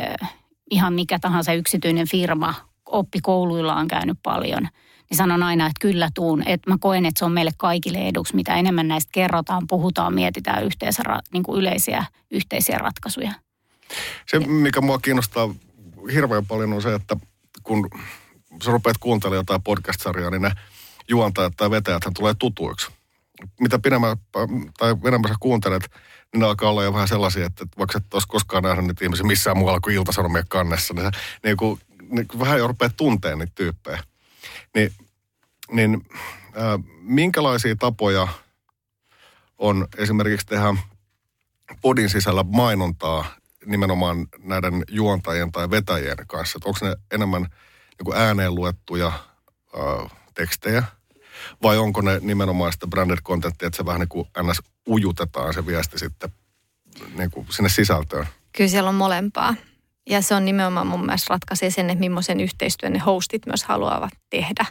ihan 0.70 0.92
mikä 0.92 1.18
tahansa 1.18 1.52
yksityinen 1.52 2.08
firma, 2.08 2.54
oppikouluilla 2.86 3.74
on 3.74 3.88
käynyt 3.88 4.18
paljon, 4.22 4.62
niin 5.10 5.16
sanon 5.16 5.42
aina, 5.42 5.66
että 5.66 5.80
kyllä 5.80 6.10
tuun. 6.14 6.42
Että 6.46 6.70
mä 6.70 6.76
koen, 6.80 7.06
että 7.06 7.18
se 7.18 7.24
on 7.24 7.32
meille 7.32 7.52
kaikille 7.56 7.98
eduksi, 7.98 8.36
mitä 8.36 8.54
enemmän 8.54 8.88
näistä 8.88 9.10
kerrotaan, 9.12 9.66
puhutaan, 9.66 10.14
mietitään 10.14 10.64
yhteisiä, 10.64 11.04
niin 11.32 11.42
kuin 11.42 11.58
yleisiä 11.58 12.04
yhteisiä 12.30 12.78
ratkaisuja. 12.78 13.32
Se, 14.26 14.38
mikä 14.38 14.80
mua 14.80 14.98
kiinnostaa 14.98 15.54
hirveän 16.12 16.46
paljon 16.46 16.72
on 16.72 16.82
se, 16.82 16.94
että 16.94 17.16
kun 17.62 17.90
sä 18.64 18.70
rupeat 18.70 18.98
kuuntelemaan 18.98 19.40
jotain 19.40 19.62
podcast-sarjaa, 19.62 20.30
niin 20.30 20.42
ne 20.42 20.50
juontajat 21.10 21.52
tai 21.56 21.70
vetäjät 21.70 22.02
tulee 22.16 22.34
tutuiksi. 22.38 22.90
Mitä 23.60 23.78
pidemmän, 23.78 24.16
tai 24.78 24.94
enemmän 25.04 25.30
sä 25.30 25.36
kuuntelet, 25.40 25.90
niin 26.32 26.40
ne 26.40 26.46
alkaa 26.46 26.70
olla 26.70 26.84
jo 26.84 26.92
vähän 26.92 27.08
sellaisia, 27.08 27.46
että 27.46 27.66
vaikka 27.78 27.98
et 27.98 28.14
olisi 28.14 28.28
koskaan 28.28 28.62
nähnyt 28.62 28.86
niitä 28.86 29.04
ihmisiä 29.04 29.26
missään 29.26 29.58
muualla 29.58 29.80
kuin 29.80 29.96
iltasanomien 29.96 30.44
kannessa, 30.48 30.94
niin, 30.94 31.04
sä, 31.04 31.10
niin, 31.44 31.56
kuin, 31.56 31.80
niin 32.10 32.28
kuin 32.28 32.40
vähän 32.40 32.58
jo 32.58 32.66
rupeat 32.66 32.96
tunteen 32.96 33.38
niitä 33.38 33.52
tyyppejä. 33.54 34.02
Niin, 34.74 34.92
niin 35.70 36.06
äh, 36.44 36.84
minkälaisia 37.00 37.76
tapoja 37.76 38.28
on 39.58 39.88
esimerkiksi 39.98 40.46
tehdä 40.46 40.74
podin 41.80 42.10
sisällä 42.10 42.42
mainontaa 42.42 43.24
nimenomaan 43.66 44.26
näiden 44.38 44.84
juontajien 44.88 45.52
tai 45.52 45.70
vetäjien 45.70 46.16
kanssa? 46.26 46.58
Että 46.58 46.68
onko 46.68 46.78
ne 46.82 46.96
enemmän 47.10 47.42
niin 48.04 48.16
ääneen 48.16 48.54
luettuja 48.54 49.06
äh, 49.08 50.10
tekstejä, 50.34 50.82
vai 51.62 51.78
onko 51.78 52.00
ne 52.00 52.18
nimenomaan 52.22 52.72
sitä 52.72 52.86
branded 52.86 53.18
contenttia, 53.18 53.66
että 53.66 53.76
se 53.76 53.86
vähän 53.86 54.00
niin 54.00 54.08
kuin 54.08 54.28
ns. 54.42 54.62
ujutetaan 54.88 55.54
se 55.54 55.66
viesti 55.66 55.98
sitten 55.98 56.30
niin 57.18 57.30
kuin 57.30 57.46
sinne 57.50 57.68
sisältöön? 57.68 58.26
Kyllä 58.56 58.70
siellä 58.70 58.88
on 58.88 58.94
molempaa. 58.94 59.54
Ja 60.10 60.22
se 60.22 60.34
on 60.34 60.44
nimenomaan 60.44 60.86
mun 60.86 61.06
mielestä 61.06 61.34
ratkaisee 61.34 61.70
sen, 61.70 61.90
että 61.90 62.00
millaisen 62.00 62.40
yhteistyön 62.40 62.92
ne 62.92 62.98
hostit 62.98 63.46
myös 63.46 63.64
haluavat 63.64 64.12
tehdä 64.30 64.64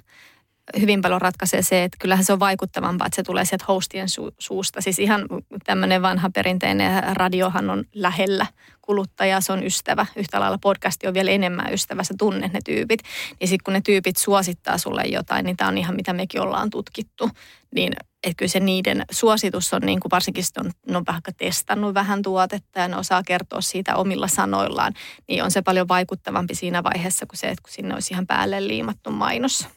hyvin 0.80 1.02
paljon 1.02 1.22
ratkaisee 1.22 1.62
se, 1.62 1.84
että 1.84 1.98
kyllähän 2.00 2.26
se 2.26 2.34
on 2.34 2.40
vaikuttavampaa, 2.40 3.08
että 3.08 3.16
se 3.16 3.24
tulee 3.24 3.46
sieltä 3.46 3.66
hostien 3.68 4.08
su- 4.08 4.36
suusta. 4.40 4.82
Siis 4.82 5.00
ihan 5.00 5.26
tämmöinen 5.64 6.02
vanha 6.02 6.30
perinteinen 6.30 7.04
radiohan 7.18 7.70
on 7.70 7.84
lähellä 7.94 8.46
kuluttaja, 8.90 9.42
se 9.42 9.54
on 9.54 9.64
ystävä. 9.64 10.06
Yhtä 10.16 10.40
lailla 10.40 10.58
podcasti 10.58 11.08
on 11.08 11.14
vielä 11.14 11.32
enemmän 11.32 11.74
ystävä, 11.74 12.04
sä 12.04 12.14
tunnet 12.20 12.54
ne 12.54 12.60
tyypit. 12.66 13.00
Niin 13.40 13.48
sitten 13.48 13.64
kun 13.64 13.74
ne 13.74 13.82
tyypit 13.82 14.18
suosittaa 14.18 14.78
sulle 14.78 15.04
jotain, 15.04 15.46
niin 15.46 15.58
tämä 15.58 15.68
on 15.68 15.78
ihan 15.78 15.96
mitä 15.96 16.14
mekin 16.14 16.42
ollaan 16.42 16.70
tutkittu. 16.70 17.30
Niin 17.76 17.94
että 18.24 18.38
kyllä 18.38 18.50
se 18.50 18.60
niiden 18.60 19.04
suositus 19.12 19.74
on, 19.74 19.82
niin 19.82 20.00
kuin 20.00 20.10
varsinkin 20.12 20.44
on, 20.60 20.72
ne 20.88 20.98
on 20.98 21.04
vähän 21.08 21.22
testannut 21.38 21.94
vähän 21.94 22.22
tuotetta 22.22 22.80
ja 22.80 22.88
ne 22.88 22.96
osaa 22.96 23.24
kertoa 23.24 23.62
siitä 23.62 23.96
omilla 23.96 24.28
sanoillaan, 24.28 24.94
niin 25.28 25.44
on 25.44 25.52
se 25.52 25.62
paljon 25.62 25.88
vaikuttavampi 25.88 26.56
siinä 26.56 26.84
vaiheessa 26.84 27.26
kuin 27.26 27.38
se, 27.38 27.48
että 27.48 27.62
kun 27.62 27.74
sinne 27.74 27.94
olisi 27.94 28.14
ihan 28.14 28.28
päälle 28.28 28.68
liimattu 28.68 29.12
mainos. 29.12 29.68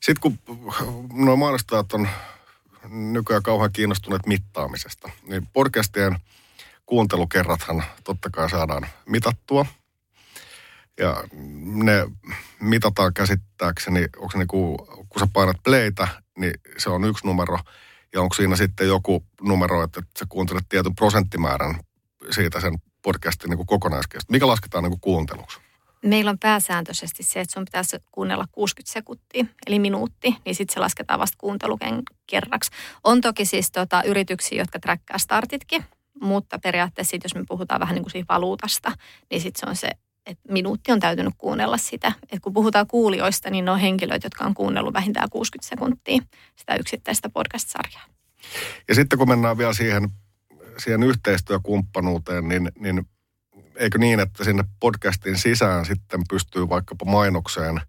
Sitten 0.00 0.20
kun 0.20 0.38
nuo 1.12 1.36
mainostajat 1.36 1.92
on 1.92 2.08
nykyään 2.88 3.42
kauhean 3.42 3.72
kiinnostuneet 3.72 4.26
mittaamisesta, 4.26 5.10
niin 5.26 5.46
podcastien 5.52 6.16
kuuntelukerrathan 6.88 7.84
totta 8.04 8.30
kai 8.30 8.50
saadaan 8.50 8.86
mitattua. 9.06 9.66
Ja 10.98 11.24
ne 11.60 12.06
mitataan 12.60 13.14
käsittääkseni, 13.14 14.06
onko 14.16 14.30
se 14.30 14.38
niin 14.38 14.48
kuin, 14.48 14.78
kun 15.08 15.20
sä 15.20 15.28
painat 15.32 15.56
playtä, 15.64 16.08
niin 16.38 16.54
se 16.78 16.90
on 16.90 17.04
yksi 17.04 17.26
numero– 17.26 17.58
ja 18.12 18.20
onko 18.20 18.34
siinä 18.34 18.56
sitten 18.56 18.88
joku 18.88 19.24
numero, 19.40 19.82
että 19.82 20.02
sä 20.18 20.26
kuuntelet 20.28 20.64
tietyn 20.68 20.94
prosenttimäärän 20.94 21.80
siitä 22.30 22.60
sen 22.60 22.74
podcastin 23.02 23.50
niin 23.50 23.66
kokonaiskestosta? 23.66 24.32
Mikä 24.32 24.46
lasketaan 24.46 24.84
niin 24.84 24.90
kuin 24.90 25.00
kuunteluksi? 25.00 25.58
Meillä 26.04 26.30
on 26.30 26.38
pääsääntöisesti 26.38 27.22
se, 27.22 27.40
että 27.40 27.52
sun 27.52 27.64
pitäisi 27.64 27.96
kuunnella 28.12 28.44
60 28.52 28.92
sekuntia, 28.92 29.44
eli 29.66 29.78
minuutti, 29.78 30.36
niin 30.44 30.54
sitten 30.54 30.74
se 30.74 30.80
lasketaan 30.80 31.20
vasta 31.20 31.36
kuunteluken 31.38 32.02
kerraksi. 32.26 32.70
On 33.04 33.20
toki 33.20 33.44
siis 33.44 33.70
tota, 33.70 34.02
yrityksiä, 34.02 34.58
jotka 34.58 34.78
träkkää 34.78 35.18
startitkin, 35.18 35.84
mutta 36.20 36.58
periaatteessa 36.58 37.10
sit, 37.10 37.22
jos 37.22 37.34
me 37.34 37.44
puhutaan 37.48 37.80
vähän 37.80 37.94
niin 37.94 38.02
kuin 38.02 38.12
siitä 38.12 38.34
valuutasta, 38.34 38.92
niin 39.30 39.40
sitten 39.40 39.60
se 39.60 39.70
on 39.70 39.76
se, 39.76 39.90
että 40.26 40.52
minuutti 40.52 40.92
on 40.92 41.00
täytynyt 41.00 41.34
kuunnella 41.38 41.76
sitä. 41.76 42.12
Et 42.32 42.40
kun 42.40 42.52
puhutaan 42.52 42.86
kuulijoista, 42.86 43.50
niin 43.50 43.64
ne 43.64 43.70
on 43.70 43.78
henkilöitä, 43.78 44.26
jotka 44.26 44.44
on 44.44 44.54
kuunnellut 44.54 44.94
vähintään 44.94 45.30
60 45.30 45.68
sekuntia 45.68 46.22
sitä 46.56 46.74
yksittäistä 46.74 47.28
podcast-sarjaa. 47.28 48.04
Ja 48.88 48.94
sitten 48.94 49.18
kun 49.18 49.28
mennään 49.28 49.58
vielä 49.58 49.72
siihen, 49.72 50.08
siihen 50.78 51.02
yhteistyökumppanuuteen, 51.02 52.48
niin, 52.48 52.70
niin 52.78 53.08
eikö 53.76 53.98
niin, 53.98 54.20
että 54.20 54.44
sinne 54.44 54.64
podcastin 54.80 55.38
sisään 55.38 55.86
sitten 55.86 56.20
pystyy 56.30 56.68
vaikkapa 56.68 57.04
mainokseen 57.04 57.80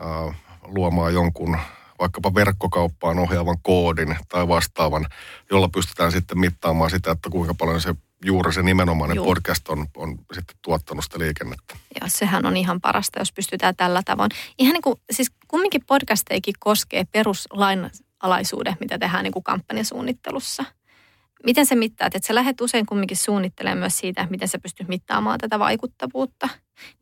äh, 0.00 0.36
luomaan 0.62 1.14
jonkun 1.14 1.58
vaikkapa 2.04 2.34
verkkokauppaan 2.34 3.18
ohjaavan 3.18 3.58
koodin 3.62 4.16
tai 4.28 4.48
vastaavan, 4.48 5.06
jolla 5.50 5.68
pystytään 5.68 6.12
sitten 6.12 6.38
mittaamaan 6.38 6.90
sitä, 6.90 7.10
että 7.10 7.30
kuinka 7.30 7.54
paljon 7.54 7.80
se 7.80 7.94
juuri 8.24 8.52
se 8.52 8.62
nimenomainen 8.62 9.16
Juu. 9.16 9.24
podcast 9.24 9.68
on, 9.68 9.86
on 9.96 10.18
sitten 10.32 10.56
tuottanut 10.62 11.04
sitä 11.04 11.18
liikennettä. 11.18 11.76
Joo, 12.00 12.08
sehän 12.08 12.46
on 12.46 12.56
ihan 12.56 12.80
parasta, 12.80 13.18
jos 13.18 13.32
pystytään 13.32 13.76
tällä 13.76 14.02
tavoin. 14.04 14.30
Ihan 14.58 14.72
niin 14.72 14.82
kuin, 14.82 15.00
siis 15.10 15.32
kumminkin 15.48 15.84
podcasteikin 15.86 16.54
koskee 16.58 17.04
peruslainalaisuuden, 17.04 18.76
mitä 18.80 18.98
tehdään 18.98 19.24
niin 19.24 19.32
kuin 19.32 19.44
kampanjasuunnittelussa. 19.44 20.64
Miten 21.46 21.66
se 21.66 21.74
mittaa? 21.74 22.06
Että 22.06 22.18
sä 22.26 22.34
lähdet 22.34 22.60
usein 22.60 22.86
kumminkin 22.86 23.16
suunnittelemaan 23.16 23.78
myös 23.78 23.98
siitä, 23.98 24.26
miten 24.30 24.48
sä 24.48 24.58
pystyt 24.58 24.88
mittaamaan 24.88 25.38
tätä 25.38 25.58
vaikuttavuutta. 25.58 26.48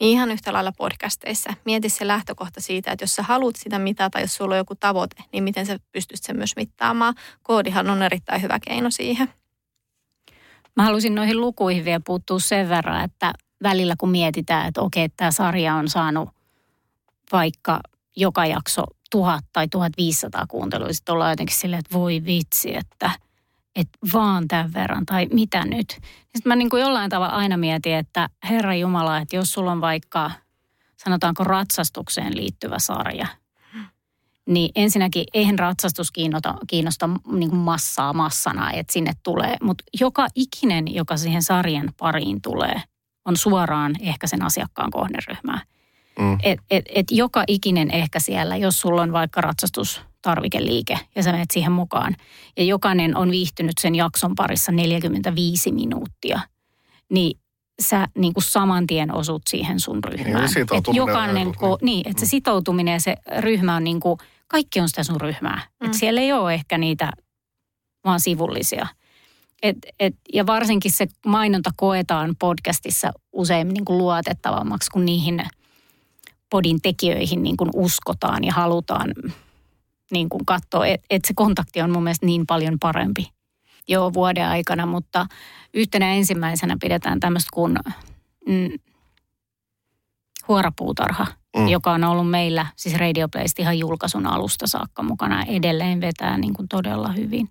Niin 0.01 0.13
ihan 0.13 0.31
yhtä 0.31 0.53
lailla 0.53 0.73
podcasteissa. 0.73 1.55
Mieti 1.65 1.89
se 1.89 2.07
lähtökohta 2.07 2.61
siitä, 2.61 2.93
että 2.93 3.03
jos 3.03 3.15
sä 3.15 3.23
haluat 3.23 3.57
sitä 3.57 3.79
mitata, 3.79 4.21
jos 4.21 4.35
sulla 4.35 4.55
on 4.55 4.59
joku 4.59 4.75
tavoite, 4.75 5.25
niin 5.33 5.45
miten 5.45 5.67
sä 5.67 5.79
pystyt 5.93 6.23
sen 6.23 6.37
myös 6.37 6.57
mittaamaan. 6.57 7.15
Koodihan 7.43 7.91
on 7.91 8.03
erittäin 8.03 8.43
hyvä 8.43 8.59
keino 8.67 8.91
siihen. 8.91 9.29
Mä 10.77 10.83
haluaisin 10.83 11.15
noihin 11.15 11.41
lukuihin 11.41 11.85
vielä 11.85 12.01
puuttua 12.05 12.41
sen 12.41 12.69
verran, 12.69 13.05
että 13.05 13.33
välillä 13.63 13.95
kun 13.99 14.11
mietitään, 14.11 14.69
että 14.69 14.81
okei, 14.81 15.09
tämä 15.09 15.31
sarja 15.31 15.75
on 15.75 15.89
saanut 15.89 16.29
vaikka 17.33 17.81
joka 18.17 18.47
jakso 18.47 18.83
tuhat 19.11 19.45
tai 19.53 19.69
1500 19.69 20.47
kuuntelua, 20.49 20.93
sitten 20.93 21.13
ollaan 21.13 21.33
jotenkin 21.33 21.57
silleen, 21.57 21.81
että 21.81 21.99
voi 21.99 22.23
vitsi, 22.25 22.77
että, 22.77 23.11
että 23.77 23.99
vaan 24.13 24.49
tämän 24.49 24.73
verran 24.73 25.07
tai 25.07 25.27
mitä 25.33 25.65
nyt. 25.65 25.91
Sitten 26.21 26.43
mä 26.47 26.57
niin 26.57 26.71
kuin 26.71 26.83
jollain 26.83 27.11
tavalla 27.11 27.35
aina 27.35 27.57
mietin, 27.57 27.95
että 27.95 28.29
Herra 28.49 28.75
Jumala, 28.75 29.19
että 29.19 29.37
jos 29.37 29.53
sulla 29.53 29.73
on 29.73 29.81
vaikka 29.81 30.31
sanotaanko 30.97 31.45
ratsastukseen 31.45 32.37
liittyvä 32.37 32.79
sarja– 32.79 33.27
niin 34.47 34.71
ensinnäkin 34.75 35.25
eihän 35.35 35.59
ratsastus 35.59 36.11
kiinnosta, 36.11 36.55
kiinnosta 36.67 37.09
niin 37.33 37.51
kuin 37.51 37.61
massaa 37.61 38.13
massana, 38.13 38.73
että 38.73 38.93
sinne 38.93 39.13
tulee. 39.23 39.57
Mutta 39.63 39.85
joka 40.01 40.27
ikinen, 40.35 40.95
joka 40.95 41.17
siihen 41.17 41.43
sarjan 41.43 41.93
pariin 41.99 42.43
tulee, 42.43 42.83
on 43.25 43.37
suoraan 43.37 43.93
ehkä 44.01 44.27
sen 44.27 44.43
asiakkaan 44.43 44.91
kohderyhmää. 44.91 45.61
Mm. 46.19 46.39
Et, 46.43 46.61
et, 46.71 46.85
et 46.95 47.07
joka 47.11 47.45
ikinen 47.49 47.91
ehkä 47.91 48.21
siellä, 48.21 48.57
jos 48.57 48.81
sulla 48.81 49.03
on 49.03 49.13
vaikka 49.13 49.41
ratsastustarvikeliike 50.27 50.99
ja 51.15 51.23
sä 51.23 51.33
menet 51.33 51.51
siihen 51.51 51.73
mukaan. 51.73 52.17
Ja 52.57 52.65
jokainen 52.65 53.17
on 53.17 53.31
viihtynyt 53.31 53.79
sen 53.81 53.95
jakson 53.95 54.35
parissa 54.35 54.73
45 54.73 55.73
minuuttia. 55.73 56.41
Niin 57.11 57.39
sä 57.83 58.07
niin 58.19 58.33
kuin 58.35 58.45
saman 58.45 58.87
tien 58.87 59.15
osut 59.15 59.43
siihen 59.49 59.81
sun 59.81 60.05
ryhmään. 60.05 60.49
Niin, 60.55 60.67
et 60.73 60.85
jokainen, 60.93 61.55
ko, 61.55 61.79
niin, 61.83 62.09
että 62.09 62.21
se 62.21 62.27
sitoutuminen 62.27 62.93
ja 62.93 63.01
se 63.01 63.17
ryhmä 63.39 63.77
on 63.77 63.85
niin 63.85 64.01
kuin, 64.01 64.19
kaikki 64.49 64.81
on 64.81 64.89
sitä 64.89 65.05
sun 65.05 65.21
ryhmää. 65.21 65.61
Mm. 65.81 65.87
Et 65.87 65.95
siellä 65.95 66.21
ei 66.21 66.33
ole 66.33 66.55
ehkä 66.55 66.79
niitä 66.79 67.13
vaan 68.05 68.21
sivullisia. 68.21 68.87
Et, 69.63 69.77
et, 70.01 70.15
ja 70.35 70.47
varsinkin 70.47 70.91
se 70.91 71.07
mainonta 71.27 71.71
koetaan 71.77 72.35
podcastissa 72.39 73.13
usein 73.33 73.69
niin 73.69 73.85
kuin 73.85 73.99
luotettavammaksi, 73.99 74.91
kun 74.91 75.05
niihin 75.05 75.43
podin 76.51 76.81
tekijöihin 76.83 77.43
niin 77.43 77.57
kuin 77.57 77.71
uskotaan 77.75 78.45
ja 78.45 78.53
halutaan 78.53 79.15
niin 80.13 80.29
kuin 80.29 80.47
katsoa. 80.47 80.87
Että 80.87 81.07
et 81.11 81.25
se 81.25 81.33
kontakti 81.37 81.83
on 81.83 81.91
mun 81.91 82.03
mielestä 82.03 82.27
niin 82.27 82.47
paljon 82.47 82.79
parempi 82.81 83.33
jo 83.89 84.11
vuoden 84.15 84.49
aikana, 84.49 84.87
mutta 84.87 85.27
yhtenä 85.75 86.15
ensimmäisenä 86.15 86.77
pidetään 86.81 87.21
tämmöistä 87.21 87.49
kuin 87.53 87.77
mm, 88.49 88.79
huorapuutarha, 90.49 91.27
mm. 91.57 91.69
joka 91.69 91.93
on 91.93 92.05
ollut 92.05 92.31
meillä 92.31 92.67
siis 92.77 92.95
Radio 92.95 93.29
Playsta 93.29 93.63
ihan 93.63 93.79
julkaisun 93.79 94.27
alusta 94.27 94.67
saakka 94.67 95.03
mukana. 95.03 95.45
Edelleen 95.45 96.01
vetää 96.01 96.39
niin 96.39 96.55
kuin 96.55 96.69
todella 96.69 97.13
hyvin. 97.13 97.49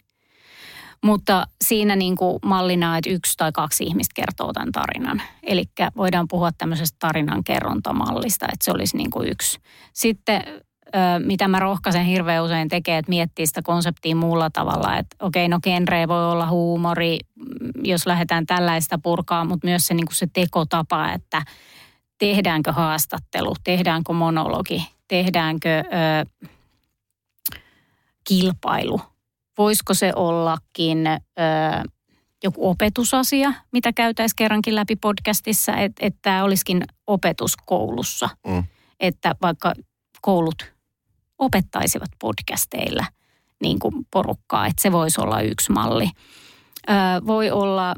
Mutta 1.03 1.47
siinä 1.65 1.95
niin 1.95 2.15
kuin 2.15 2.39
mallina, 2.45 2.97
että 2.97 3.09
yksi 3.09 3.33
tai 3.37 3.51
kaksi 3.51 3.83
ihmistä 3.83 4.13
kertoo 4.15 4.53
tämän 4.53 4.71
tarinan. 4.71 5.21
Eli 5.43 5.65
voidaan 5.97 6.27
puhua 6.27 6.51
tämmöisestä 6.51 6.95
tarinan 6.99 7.43
kerrontamallista, 7.43 8.45
että 8.45 8.65
se 8.65 8.71
olisi 8.71 8.97
niin 8.97 9.11
kuin 9.11 9.29
yksi. 9.29 9.59
Sitten 9.93 10.43
mitä 11.25 11.47
mä 11.47 11.59
rohkaisen 11.59 12.05
hirveän 12.05 12.43
usein 12.43 12.69
tekee, 12.69 12.97
että 12.97 13.09
miettii 13.09 13.47
sitä 13.47 13.61
konseptia 13.61 14.15
muulla 14.15 14.49
tavalla, 14.49 14.97
että 14.97 15.15
okei, 15.19 15.47
no 15.47 15.59
genre 15.63 16.07
voi 16.07 16.31
olla 16.31 16.47
huumori, 16.47 17.19
jos 17.83 18.05
lähdetään 18.05 18.45
tällaista 18.45 18.99
purkaa, 19.03 19.45
mutta 19.45 19.67
myös 19.67 19.87
se, 19.87 19.93
niin 19.93 20.05
kuin 20.05 20.15
se 20.15 20.27
tekotapa, 20.33 21.11
että 21.11 21.41
tehdäänkö 22.17 22.71
haastattelu, 22.71 23.55
tehdäänkö 23.63 24.13
monologi, 24.13 24.87
tehdäänkö 25.07 25.69
ö, 25.69 26.49
kilpailu, 28.27 29.01
voisiko 29.57 29.93
se 29.93 30.13
ollakin 30.15 31.07
ö, 31.07 31.19
joku 32.43 32.69
opetusasia, 32.69 33.53
mitä 33.71 33.93
käytäisiin 33.93 34.35
kerrankin 34.35 34.75
läpi 34.75 34.95
podcastissa, 34.95 35.75
että, 35.75 36.05
että 36.05 36.19
tämä 36.21 36.43
olisikin 36.43 36.83
opetuskoulussa. 37.07 38.29
Mm. 38.47 38.63
Että 38.99 39.35
vaikka 39.41 39.73
koulut 40.21 40.71
opettaisivat 41.41 42.09
podcasteilla 42.19 43.05
niin 43.61 43.79
kuin 43.79 43.93
porukkaa, 44.11 44.67
että 44.67 44.81
se 44.81 44.91
voisi 44.91 45.21
olla 45.21 45.41
yksi 45.41 45.71
malli. 45.71 46.09
Voi 47.27 47.51
olla 47.51 47.95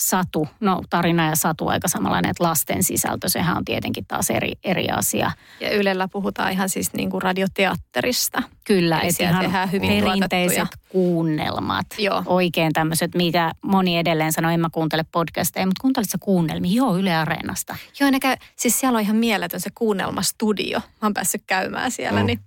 satu, 0.00 0.48
no 0.60 0.82
tarina 0.90 1.26
ja 1.26 1.36
satu 1.36 1.68
aika 1.68 1.88
samanlainen, 1.88 2.30
että 2.30 2.44
lasten 2.44 2.82
sisältö, 2.82 3.28
sehän 3.28 3.56
on 3.56 3.64
tietenkin 3.64 4.06
taas 4.06 4.30
eri, 4.30 4.52
eri 4.64 4.88
asia. 4.88 5.30
Ja 5.60 5.70
Ylellä 5.70 6.08
puhutaan 6.08 6.52
ihan 6.52 6.68
siis 6.68 6.92
niin 6.92 7.10
kuin 7.10 7.22
radioteatterista. 7.22 8.42
Kyllä, 8.64 9.00
että 9.00 9.24
ihan 9.24 9.44
tehdään 9.44 9.72
hyvin 9.72 10.04
perinteiset 10.04 10.68
kuunnelmat. 10.88 11.86
Joo. 11.98 12.22
Oikein 12.26 12.72
tämmöiset, 12.72 13.14
mitä 13.14 13.52
moni 13.62 13.98
edelleen 13.98 14.32
sanoo, 14.32 14.50
en 14.50 14.60
mä 14.60 14.68
kuuntele 14.72 15.04
podcasteja, 15.12 15.66
mutta 15.66 15.80
kuuntelit 15.80 16.10
sä 16.10 16.18
kuunnelmia? 16.20 16.76
Joo, 16.76 16.96
Yle 16.96 17.16
Areenasta. 17.16 17.76
Joo, 18.00 18.10
ne 18.10 18.20
käy, 18.20 18.36
siis 18.56 18.80
siellä 18.80 18.96
on 18.96 19.02
ihan 19.02 19.16
mieletön 19.16 19.60
se 19.60 19.70
kuunnelmastudio. 19.74 20.78
Mä 20.78 20.86
oon 21.02 21.14
päässyt 21.14 21.42
käymään 21.46 21.90
siellä, 21.90 22.20
mm. 22.20 22.26
niin 22.26 22.40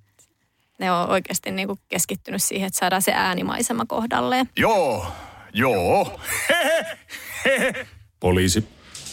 ne 0.80 0.92
on 0.92 1.10
oikeasti 1.10 1.52
niin 1.52 1.68
kuin 1.68 1.80
keskittynyt 1.90 2.44
siihen, 2.44 2.68
että 2.68 2.80
saadaan 2.80 3.02
se 3.02 3.12
äänimaisema 3.16 3.86
kohdalleen. 3.86 4.50
Joo, 4.58 5.06
joo. 5.54 6.20
Poliisi. 8.20 8.64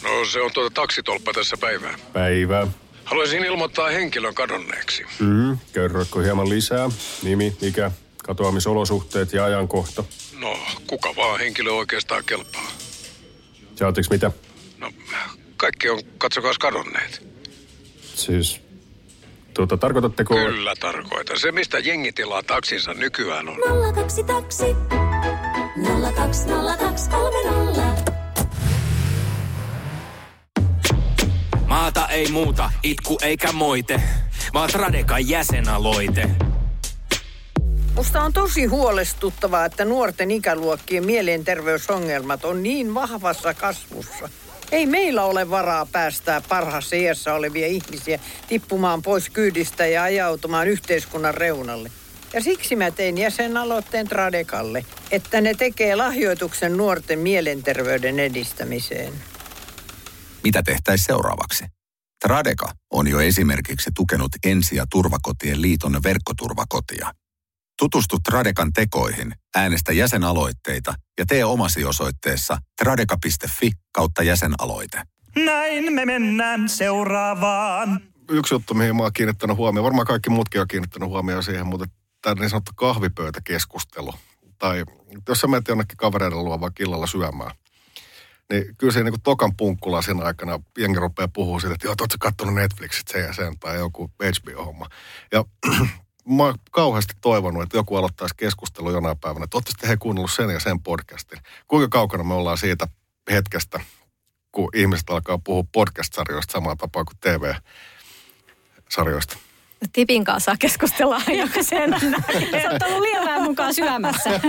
No 0.02 0.24
se 0.24 0.40
on 0.40 0.50
tuota 0.54 0.74
taksitolppa 0.74 1.32
tässä 1.32 1.56
päivää. 1.56 1.98
Päivää. 2.12 2.66
Haluaisin 3.04 3.44
ilmoittaa 3.44 3.88
henkilön 3.88 4.34
kadonneeksi. 4.34 5.04
Mm, 5.18 5.58
kerrotko 5.72 6.20
hieman 6.20 6.48
lisää? 6.48 6.90
Nimi, 7.22 7.56
ikä, 7.62 7.90
katoamisolosuhteet 8.24 9.32
ja 9.32 9.44
ajankohta? 9.44 10.04
No, 10.38 10.58
kuka 10.86 11.16
vaan 11.16 11.40
henkilö 11.40 11.72
oikeastaan 11.72 12.24
kelpaa. 12.24 12.70
Saatiks 13.76 14.10
mitä? 14.10 14.30
No, 14.78 14.92
kaikki 15.56 15.88
on 15.88 16.00
katsokaa 16.18 16.52
kadonneet. 16.60 17.26
Siis, 18.14 18.60
tuota, 19.54 19.76
tarkoitatteko... 19.76 20.34
Kyllä 20.34 20.74
tarkoitan. 20.80 21.38
Se, 21.38 21.52
mistä 21.52 21.78
jengi 21.78 22.12
tilaa 22.12 22.42
taksinsa 22.42 22.94
nykyään 22.94 23.48
on. 23.48 23.56
02 23.94 24.24
taksi. 24.24 24.64
0202300. 26.14 27.20
Maata 27.20 27.69
ei 32.10 32.30
muuta, 32.30 32.70
itku 32.82 33.18
eikä 33.22 33.52
moite, 33.52 34.02
vaan 34.54 34.70
Tradekan 34.70 35.28
jäsenaloite. 35.28 36.30
Musta 37.94 38.22
on 38.22 38.32
tosi 38.32 38.64
huolestuttavaa, 38.64 39.64
että 39.64 39.84
nuorten 39.84 40.30
ikäluokkien 40.30 41.06
mielenterveysongelmat 41.06 42.44
on 42.44 42.62
niin 42.62 42.94
vahvassa 42.94 43.54
kasvussa. 43.54 44.28
Ei 44.72 44.86
meillä 44.86 45.24
ole 45.24 45.50
varaa 45.50 45.86
päästää 45.86 46.42
parhaassa 46.48 46.96
iässä 46.96 47.34
olevia 47.34 47.66
ihmisiä 47.66 48.18
tippumaan 48.48 49.02
pois 49.02 49.30
kyydistä 49.30 49.86
ja 49.86 50.02
ajautumaan 50.02 50.68
yhteiskunnan 50.68 51.34
reunalle. 51.34 51.90
Ja 52.32 52.40
siksi 52.40 52.76
mä 52.76 52.90
tein 52.90 53.18
jäsenaloitteen 53.18 54.08
Tradekalle, 54.08 54.84
että 55.10 55.40
ne 55.40 55.54
tekee 55.54 55.96
lahjoituksen 55.96 56.76
nuorten 56.76 57.18
mielenterveyden 57.18 58.20
edistämiseen. 58.20 59.12
Mitä 60.44 60.62
tehtäisiin 60.62 61.06
seuraavaksi? 61.06 61.79
Tradeka 62.20 62.72
on 62.90 63.08
jo 63.08 63.20
esimerkiksi 63.20 63.90
tukenut 63.94 64.32
Ensi- 64.44 64.76
ja 64.76 64.86
turvakotien 64.90 65.62
liiton 65.62 66.02
verkkoturvakotia. 66.02 67.12
Tutustu 67.78 68.18
Tradekan 68.24 68.72
tekoihin, 68.72 69.34
äänestä 69.56 69.92
jäsenaloitteita 69.92 70.94
ja 71.18 71.26
tee 71.26 71.44
omasi 71.44 71.84
osoitteessa 71.84 72.58
tradeka.fi 72.78 73.70
kautta 73.92 74.22
jäsenaloite. 74.22 75.02
Näin 75.36 75.92
me 75.92 76.06
mennään 76.06 76.68
seuraavaan. 76.68 78.00
Yksi 78.30 78.54
juttu, 78.54 78.74
mihin 78.74 78.96
mä 78.96 79.02
oon 79.02 79.12
kiinnittänyt 79.12 79.56
huomioon, 79.56 79.84
varmaan 79.84 80.06
kaikki 80.06 80.30
muutkin 80.30 80.60
on 80.60 80.68
kiinnittänyt 80.68 81.08
huomioon 81.08 81.42
siihen, 81.42 81.66
mutta 81.66 81.86
tämä 82.22 82.34
niin 82.34 82.50
sanottu 82.50 82.72
kahvipöytäkeskustelu. 82.74 84.14
Tai 84.58 84.84
jos 85.28 85.40
sä 85.40 85.46
menet 85.46 85.68
jonnekin 85.68 85.96
kavereiden 85.96 86.44
luo 86.44 86.60
vaikka 86.60 86.82
illalla 86.82 87.06
syömään, 87.06 87.50
niin 88.50 88.76
kyllä 88.78 88.92
se 88.92 89.02
niin 89.02 89.12
kuin 89.12 89.22
tokan 89.22 89.56
punkkula 89.56 90.02
sen 90.02 90.22
aikana 90.22 90.60
jengi 90.78 90.98
rupeaa 90.98 91.28
puhua 91.28 91.60
siitä, 91.60 91.74
että 91.74 91.86
joo, 91.86 91.94
ootko 92.00 92.16
kattonut 92.20 92.54
Netflixit 92.54 93.08
sen 93.08 93.22
ja 93.22 93.32
sen 93.32 93.58
tai 93.58 93.78
joku 93.78 94.10
HBO-homma. 94.22 94.86
Ja 95.32 95.44
mä 96.36 96.42
oon 96.42 96.54
kauheasti 96.70 97.14
toivonut, 97.20 97.62
että 97.62 97.76
joku 97.76 97.96
aloittaisi 97.96 98.34
keskustelu 98.36 98.90
jonain 98.90 99.18
päivänä, 99.18 99.44
että 99.44 99.56
ootte 99.56 99.88
he 99.88 99.96
kuunnellut 99.96 100.32
sen 100.32 100.50
ja 100.50 100.60
sen 100.60 100.80
podcastin. 100.80 101.40
Kuinka 101.68 101.88
kaukana 101.88 102.24
me 102.24 102.34
ollaan 102.34 102.58
siitä 102.58 102.88
hetkestä, 103.30 103.80
kun 104.52 104.70
ihmiset 104.74 105.10
alkaa 105.10 105.38
puhua 105.38 105.64
podcast-sarjoista 105.72 106.52
samaan 106.52 106.76
tapaan 106.76 107.06
kuin 107.06 107.18
TV-sarjoista? 107.20 109.36
Tipin 109.92 110.24
kanssa 110.24 110.44
saa 110.44 110.56
keskustella 110.58 111.20
jokaisen. 111.38 112.00
Sä 112.62 112.70
oot 112.70 112.82
ollut 112.82 113.00
liian 113.00 113.24
vähän 113.24 113.42
mukaan 113.42 113.74
syömässä. 113.74 114.40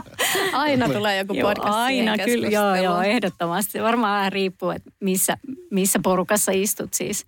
aina 0.52 0.88
tulee 0.88 1.18
joku 1.18 1.34
joo, 1.34 1.48
podcast 1.48 1.76
Aina 1.76 2.18
kyllä, 2.18 2.48
joo, 2.48 2.74
joo, 2.74 3.02
ehdottomasti. 3.02 3.82
Varmaan 3.82 4.16
vähän 4.16 4.32
riippuu, 4.32 4.70
että 4.70 4.90
missä, 5.00 5.36
missä 5.70 5.98
porukassa 6.02 6.52
istut 6.54 6.94
siis. 6.94 7.26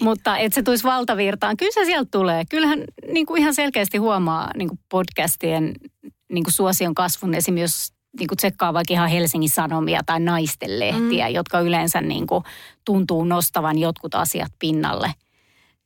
Mutta 0.00 0.38
että 0.38 0.54
se 0.54 0.62
tulisi 0.62 0.84
valtavirtaan, 0.84 1.56
kyllä 1.56 1.72
se 1.72 1.84
sieltä 1.84 2.08
tulee. 2.10 2.44
Kyllähän 2.50 2.84
niin 3.12 3.26
kuin 3.26 3.40
ihan 3.40 3.54
selkeästi 3.54 3.98
huomaa 3.98 4.50
niin 4.56 4.68
kuin 4.68 4.78
podcastien 4.90 5.74
niin 6.32 6.44
kuin 6.44 6.52
suosion 6.52 6.94
kasvun. 6.94 7.34
Esimerkiksi 7.34 7.62
jos 7.62 7.92
niin 8.18 8.28
kuin 8.28 8.36
tsekkaa 8.36 8.74
vaikka 8.74 8.94
ihan 8.94 9.08
Helsingin 9.08 9.50
Sanomia 9.50 10.00
tai 10.06 10.20
naistenlehtiä, 10.20 11.28
mm. 11.28 11.34
jotka 11.34 11.60
yleensä 11.60 12.00
niin 12.00 12.26
kuin 12.26 12.44
tuntuu 12.84 13.24
nostavan 13.24 13.78
jotkut 13.78 14.14
asiat 14.14 14.52
pinnalle– 14.58 15.14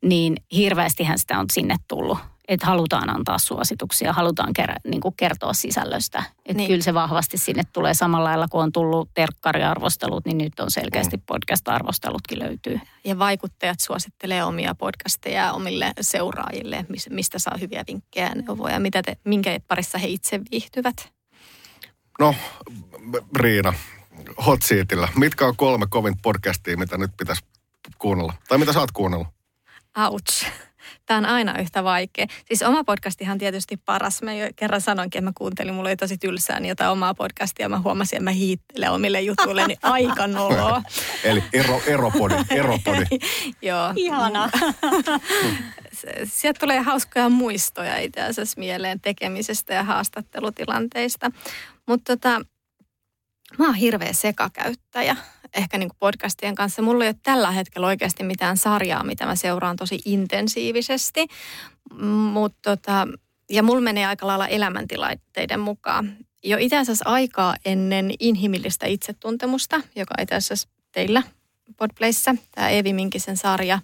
niin 0.04 0.36
hirveästihän 0.52 1.18
sitä 1.18 1.38
on 1.38 1.46
sinne 1.52 1.76
tullut. 1.88 2.18
Että 2.48 2.66
halutaan 2.66 3.10
antaa 3.10 3.38
suosituksia, 3.38 4.12
halutaan 4.12 4.52
ker- 4.60 4.80
niin 4.90 5.00
kuin 5.00 5.14
kertoa 5.16 5.52
sisällöstä. 5.52 6.18
Että 6.18 6.54
niin. 6.54 6.68
kyllä 6.68 6.82
se 6.82 6.94
vahvasti 6.94 7.38
sinne 7.38 7.62
tulee 7.72 7.94
samalla 7.94 8.28
lailla, 8.28 8.48
kun 8.48 8.62
on 8.62 8.72
tullut 8.72 9.10
terkkariarvostelut, 9.14 10.24
niin 10.26 10.38
nyt 10.38 10.60
on 10.60 10.70
selkeästi 10.70 11.16
mm. 11.16 11.22
podcast-arvostelutkin 11.26 12.38
löytyy. 12.38 12.80
Ja 13.04 13.18
vaikuttajat 13.18 13.80
suosittelee 13.80 14.44
omia 14.44 14.74
podcasteja 14.74 15.52
omille 15.52 15.92
seuraajille, 16.00 16.86
mistä 17.10 17.38
saa 17.38 17.56
hyviä 17.60 17.84
vinkkejä 17.86 18.26
ja 18.26 18.34
neuvoja, 18.34 18.80
mitä 18.80 19.02
te, 19.02 19.16
minkä 19.24 19.60
parissa 19.68 19.98
he 19.98 20.06
itse 20.06 20.40
viihtyvät. 20.50 21.12
No, 22.20 22.34
Riina, 23.36 23.72
hot 24.46 24.62
seatillä. 24.62 25.08
Mitkä 25.16 25.46
on 25.46 25.56
kolme 25.56 25.86
kovin 25.90 26.14
podcastia, 26.22 26.76
mitä 26.76 26.98
nyt 26.98 27.10
pitäisi 27.16 27.44
kuunnella? 27.98 28.34
Tai 28.48 28.58
mitä 28.58 28.72
sä 28.72 28.80
oot 28.80 28.92
kuunnellut? 28.92 29.37
Ouch. 30.06 30.46
Tämä 31.06 31.18
on 31.18 31.26
aina 31.26 31.58
yhtä 31.58 31.84
vaikea. 31.84 32.26
Siis 32.44 32.62
oma 32.62 32.84
podcastihan 32.84 33.32
on 33.32 33.38
tietysti 33.38 33.76
paras. 33.76 34.22
Mä 34.22 34.34
jo 34.34 34.48
kerran 34.56 34.80
sanoinkin, 34.80 35.18
että 35.18 35.30
mä 35.30 35.32
kuuntelin, 35.38 35.74
mulla 35.74 35.88
oli 35.88 35.96
tosi 35.96 36.18
tylsää 36.18 36.60
niin 36.60 36.68
jotain 36.68 36.90
omaa 36.90 37.14
podcastia. 37.14 37.68
Mä 37.68 37.80
huomasin, 37.80 38.16
että 38.16 38.24
mä 38.24 38.30
hiittelen 38.30 38.90
omille 38.90 39.20
jutuille, 39.20 39.66
niin 39.66 39.78
aika 39.96 40.26
noloa. 40.26 40.82
Eli 41.24 41.44
ero, 41.52 41.80
eropodi, 41.86 42.34
eropodi. 42.50 43.04
Joo. 43.62 43.92
Ihana. 43.96 44.50
Sieltä 46.24 46.60
tulee 46.60 46.80
hauskoja 46.80 47.28
muistoja 47.28 47.98
itse 47.98 48.22
asiassa 48.22 48.60
mieleen 48.60 49.00
tekemisestä 49.00 49.74
ja 49.74 49.82
haastattelutilanteista. 49.84 51.30
Mutta 51.86 52.16
tota, 52.16 52.40
mä 53.58 53.66
oon 53.66 53.74
hirveä 53.74 54.12
sekakäyttäjä 54.12 55.16
ehkä 55.54 55.78
niin 55.78 55.88
kuin 55.88 55.98
podcastien 55.98 56.54
kanssa. 56.54 56.82
Mulla 56.82 57.04
ei 57.04 57.08
ole 57.08 57.16
tällä 57.22 57.50
hetkellä 57.50 57.86
oikeasti 57.86 58.24
mitään 58.24 58.56
sarjaa, 58.56 59.04
mitä 59.04 59.26
mä 59.26 59.34
seuraan 59.34 59.76
tosi 59.76 59.98
intensiivisesti. 60.04 61.26
Mutta 62.32 62.58
tota, 62.62 63.08
ja 63.50 63.62
mulla 63.62 63.80
menee 63.80 64.06
aika 64.06 64.26
lailla 64.26 64.48
elämäntilanteiden 64.48 65.60
mukaan. 65.60 66.16
Jo 66.44 66.58
itse 66.60 66.76
asiassa 66.76 67.04
aikaa 67.08 67.56
ennen 67.64 68.10
inhimillistä 68.20 68.86
itsetuntemusta, 68.86 69.80
joka 69.96 70.14
itse 70.22 70.34
asiassa 70.34 70.68
teillä 70.92 71.22
Podplayssä, 71.76 72.34
tämä 72.54 72.68
Eevi 72.68 72.92
Minkisen 72.92 73.36
sarja, 73.36 73.78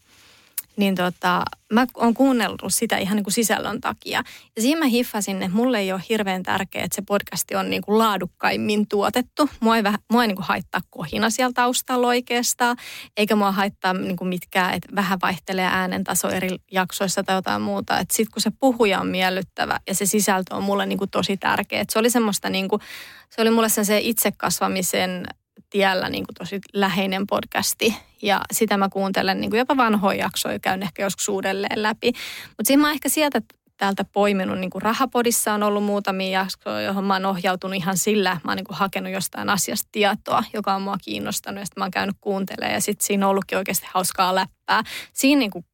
niin 0.76 0.94
tota, 0.94 1.42
mä 1.72 1.86
oon 1.94 2.14
kuunnellut 2.14 2.60
sitä 2.68 2.96
ihan 2.98 3.16
niin 3.16 3.24
kuin 3.24 3.34
sisällön 3.34 3.80
takia. 3.80 4.22
Ja 4.56 4.62
siinä 4.62 4.78
mä 4.78 4.86
hiffasin, 4.86 5.42
että 5.42 5.56
mulle 5.56 5.78
ei 5.78 5.92
ole 5.92 6.02
hirveän 6.08 6.42
tärkeää, 6.42 6.84
että 6.84 6.94
se 6.94 7.02
podcasti 7.02 7.54
on 7.54 7.70
niin 7.70 7.82
kuin 7.82 7.98
laadukkaimmin 7.98 8.88
tuotettu. 8.88 9.50
Mua 9.60 9.76
ei, 9.76 9.84
väh, 9.84 9.98
mua 10.12 10.22
ei 10.22 10.28
niin 10.28 10.36
kuin 10.36 10.46
haittaa 10.46 10.80
kohina 10.90 11.30
siellä 11.30 11.52
taustalla 11.52 12.06
oikeastaan, 12.06 12.76
eikä 13.16 13.36
mua 13.36 13.52
haittaa 13.52 13.92
niin 13.92 14.16
kuin 14.16 14.28
mitkään, 14.28 14.74
että 14.74 14.88
vähän 14.94 15.18
vaihtelee 15.22 15.64
äänen 15.64 16.04
taso 16.04 16.28
eri 16.28 16.48
jaksoissa 16.72 17.22
tai 17.22 17.36
jotain 17.36 17.62
muuta. 17.62 17.98
Että 17.98 18.16
sit 18.16 18.28
kun 18.28 18.42
se 18.42 18.50
puhuja 18.60 19.00
on 19.00 19.06
miellyttävä 19.06 19.80
ja 19.86 19.94
se 19.94 20.06
sisältö 20.06 20.54
on 20.54 20.62
mulle 20.62 20.86
niin 20.86 20.98
kuin 20.98 21.10
tosi 21.10 21.36
tärkeä. 21.36 21.80
Et 21.80 21.90
se 21.90 21.98
oli 21.98 22.10
semmoista 22.10 22.50
niin 22.50 22.68
kuin, 22.68 22.82
se 23.30 23.42
oli 23.42 23.50
mulle 23.50 23.68
sen 23.68 23.84
se 23.84 23.98
itsekasvamisen 23.98 25.26
tiellä 25.74 26.08
niin 26.08 26.24
kuin 26.24 26.34
tosi 26.34 26.60
läheinen 26.72 27.26
podcasti 27.26 27.96
ja 28.22 28.40
sitä 28.52 28.76
mä 28.76 28.88
kuuntelen 28.88 29.40
niin 29.40 29.50
kuin 29.50 29.58
jopa 29.58 29.76
vanhoja 29.76 30.18
jaksoja, 30.18 30.58
käyn 30.58 30.82
ehkä 30.82 31.02
joskus 31.02 31.28
uudelleen 31.28 31.82
läpi. 31.82 32.12
Mutta 32.46 32.64
siinä 32.64 32.80
mä 32.80 32.92
ehkä 32.92 33.08
sieltä 33.08 33.42
täältä 33.76 34.04
poiminut, 34.04 34.58
niin 34.58 34.70
kuin 34.70 34.82
Rahapodissa 34.82 35.54
on 35.54 35.62
ollut 35.62 35.84
muutamia 35.84 36.40
jaksoja, 36.40 36.80
johon 36.80 37.04
mä 37.04 37.12
oon 37.12 37.26
ohjautunut 37.26 37.76
ihan 37.76 37.98
sillä, 37.98 38.40
mä 38.44 38.50
oon 38.50 38.56
niin 38.56 38.64
kuin 38.64 38.76
hakenut 38.76 39.12
jostain 39.12 39.50
asiasta 39.50 39.88
tietoa, 39.92 40.44
joka 40.52 40.74
on 40.74 40.82
mua 40.82 40.96
kiinnostanut 41.04 41.60
ja 41.60 41.66
sitten 41.66 41.80
mä 41.80 41.84
oon 41.84 41.90
käynyt 41.90 42.16
kuuntelemaan 42.20 42.74
ja 42.74 42.80
sitten 42.80 43.06
siinä 43.06 43.26
on 43.26 43.30
ollutkin 43.30 43.58
oikeasti 43.58 43.86
hauskaa 43.94 44.34
läppää. 44.34 44.82
Siinä 45.12 45.38
niin 45.38 45.50
kuin 45.50 45.64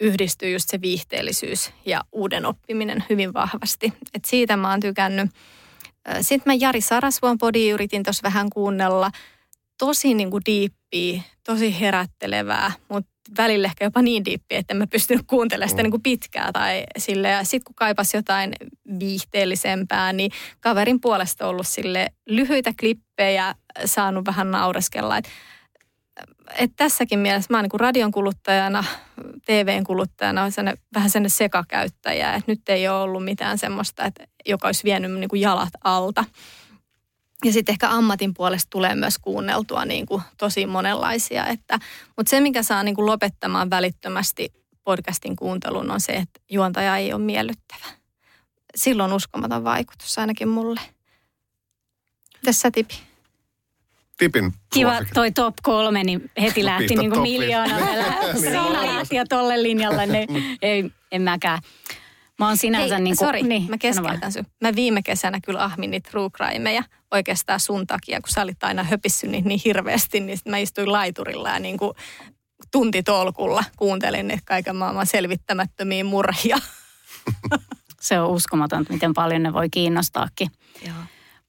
yhdistyy 0.00 0.52
just 0.52 0.68
se 0.68 0.80
viihteellisyys 0.80 1.70
ja 1.86 2.00
uuden 2.12 2.46
oppiminen 2.46 3.04
hyvin 3.10 3.34
vahvasti. 3.34 3.92
Et 4.14 4.24
siitä 4.24 4.56
mä 4.56 4.70
oon 4.70 4.80
tykännyt. 4.80 5.30
Sitten 6.20 6.50
mä 6.50 6.54
Jari 6.54 6.80
Sarasvuon 6.80 7.38
podi 7.38 7.70
yritin 7.70 8.02
tuossa 8.02 8.22
vähän 8.22 8.50
kuunnella. 8.50 9.10
Tosi 9.78 10.14
niin 10.14 10.30
kuin 10.30 10.42
diippiä, 10.46 11.22
tosi 11.44 11.80
herättelevää, 11.80 12.72
mutta 12.88 13.10
välillä 13.38 13.66
ehkä 13.66 13.84
jopa 13.84 14.02
niin 14.02 14.24
diippiä, 14.24 14.58
että 14.58 14.74
en 14.74 14.78
mä 14.78 14.86
pystynyt 14.86 15.24
kuuntelemaan 15.26 15.70
sitä 15.70 15.82
niin 15.82 15.90
kuin 15.90 16.02
pitkää. 16.02 16.52
Tai 16.52 16.84
sille. 16.98 17.28
Ja 17.28 17.44
sitten 17.44 17.64
kun 17.64 17.74
kaipas 17.74 18.14
jotain 18.14 18.52
viihteellisempää, 19.00 20.12
niin 20.12 20.30
kaverin 20.60 21.00
puolesta 21.00 21.46
ollut 21.46 21.66
sille 21.66 22.08
lyhyitä 22.28 22.72
klippejä, 22.80 23.54
saanut 23.84 24.26
vähän 24.26 24.50
naureskella. 24.50 25.16
Et, 25.16 25.28
et 26.58 26.70
tässäkin 26.76 27.18
mielessä 27.18 27.48
mä 27.50 27.58
oon 27.58 27.68
niin 27.72 27.80
radion 27.80 28.12
kuluttajana, 28.12 28.84
TVn 29.46 29.84
kuluttajana, 29.84 30.42
on 30.42 30.52
sellainen, 30.52 30.82
vähän 30.94 31.10
sellainen 31.10 31.30
sekakäyttäjä. 31.30 32.34
Et 32.34 32.46
nyt 32.46 32.68
ei 32.68 32.88
ole 32.88 33.02
ollut 33.02 33.24
mitään 33.24 33.58
semmoista, 33.58 34.04
että 34.04 34.26
joka 34.46 34.68
olisi 34.68 34.84
vienyt 34.84 35.12
niin 35.12 35.28
kuin 35.28 35.40
jalat 35.40 35.72
alta. 35.84 36.24
Ja 37.44 37.52
sitten 37.52 37.72
ehkä 37.72 37.90
ammatin 37.90 38.34
puolesta 38.34 38.70
tulee 38.70 38.94
myös 38.94 39.18
kuunneltua 39.18 39.84
niin 39.84 40.06
kuin 40.06 40.22
tosi 40.38 40.66
monenlaisia. 40.66 41.46
Että, 41.46 41.78
mutta 42.16 42.30
se, 42.30 42.40
mikä 42.40 42.62
saa 42.62 42.82
niin 42.82 42.94
kuin 42.94 43.06
lopettamaan 43.06 43.70
välittömästi 43.70 44.52
podcastin 44.84 45.36
kuuntelun, 45.36 45.90
on 45.90 46.00
se, 46.00 46.12
että 46.12 46.40
juontaja 46.50 46.96
ei 46.96 47.12
ole 47.12 47.22
miellyttävä. 47.22 47.86
Silloin 48.74 49.12
on 49.12 49.16
uskomaton 49.16 49.64
vaikutus 49.64 50.18
ainakin 50.18 50.48
mulle. 50.48 50.80
Tässä 52.44 52.70
Tipi? 52.70 52.94
Tipin 54.18 54.52
Kiva 54.72 54.90
suosikki. 54.90 55.14
toi 55.14 55.32
top 55.32 55.54
kolme, 55.62 56.04
niin 56.04 56.30
heti 56.40 56.64
lähti 56.64 56.84
Pistä 56.84 57.02
niin 57.02 57.10
kuin 57.10 57.22
miljoona 57.22 57.76
vielä. 57.86 58.32
Niin. 58.34 58.72
Lähti 58.72 59.16
jo 59.16 59.24
tolle 59.28 59.62
linjalle, 59.62 60.06
niin 60.06 60.28
ei, 60.62 60.90
en 61.12 61.22
mäkään. 61.22 61.58
Mä 62.38 62.46
oon 62.46 62.56
sinänsä 62.56 62.94
Hei, 62.94 63.04
niin 63.04 63.16
kuin... 63.16 63.28
sori, 63.28 63.42
niin, 63.42 63.66
mä 63.70 63.78
keskeytän 63.78 64.20
vaan. 64.20 64.32
sun. 64.32 64.46
Mä 64.60 64.74
viime 64.74 65.02
kesänä 65.02 65.40
kyllä 65.40 65.64
ahmin 65.64 65.90
niitä 65.90 66.10
true 66.10 66.30
crimeja 66.30 66.82
oikeastaan 67.10 67.60
sun 67.60 67.86
takia, 67.86 68.20
kun 68.20 68.30
sä 68.30 68.42
olit 68.42 68.64
aina 68.64 68.82
höpissyt 68.82 69.30
niitä 69.30 69.48
niin 69.48 69.60
hirveästi, 69.64 70.20
niin 70.20 70.38
mä 70.48 70.58
istuin 70.58 70.92
laiturilla 70.92 71.50
ja 71.50 71.58
niin 71.58 71.78
kuin 71.78 71.92
tuntitolkulla 72.72 73.64
kuuntelin 73.76 74.28
niitä 74.28 74.42
kaiken 74.46 74.76
maailman 74.76 75.06
selvittämättömiä 75.06 76.04
murhia. 76.04 76.58
Se 78.00 78.20
on 78.20 78.30
uskomatonta, 78.30 78.92
miten 78.92 79.14
paljon 79.14 79.42
ne 79.42 79.52
voi 79.52 79.70
kiinnostaakin. 79.70 80.48
Joo. 80.86 80.96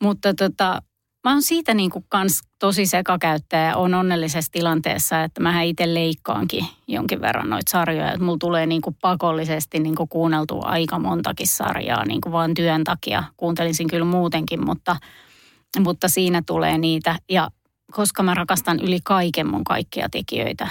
Mutta 0.01 0.33
tota, 0.33 0.81
mä 1.23 1.31
oon 1.31 1.41
siitä 1.41 1.73
niin 1.73 1.89
kuin 1.89 2.05
kans 2.09 2.41
tosi 2.59 2.85
sekakäyttäjä 2.85 3.63
ja 3.63 3.77
on 3.77 3.93
onnellisessa 3.93 4.51
tilanteessa, 4.51 5.23
että 5.23 5.41
mä 5.41 5.61
itse 5.61 5.93
leikkaankin 5.93 6.65
jonkin 6.87 7.21
verran 7.21 7.49
noita 7.49 7.71
sarjoja. 7.71 8.11
Että 8.11 8.25
mulla 8.25 8.37
tulee 8.37 8.65
niin 8.65 8.81
kuin 8.81 8.97
pakollisesti 9.01 9.79
niin 9.79 9.95
kuin 9.95 10.09
kuunneltua 10.09 10.65
aika 10.65 10.99
montakin 10.99 11.47
sarjaa 11.47 12.05
niin 12.05 12.21
kuin 12.21 12.33
vaan 12.33 12.53
työn 12.53 12.83
takia. 12.83 13.23
Kuuntelisin 13.37 13.87
kyllä 13.87 14.05
muutenkin, 14.05 14.65
mutta, 14.65 14.95
mutta 15.79 16.07
siinä 16.07 16.41
tulee 16.45 16.77
niitä. 16.77 17.15
Ja 17.29 17.49
koska 17.91 18.23
mä 18.23 18.33
rakastan 18.33 18.79
yli 18.79 18.99
kaiken 19.03 19.47
mun 19.47 19.63
kaikkia 19.63 20.09
tekijöitä, 20.09 20.67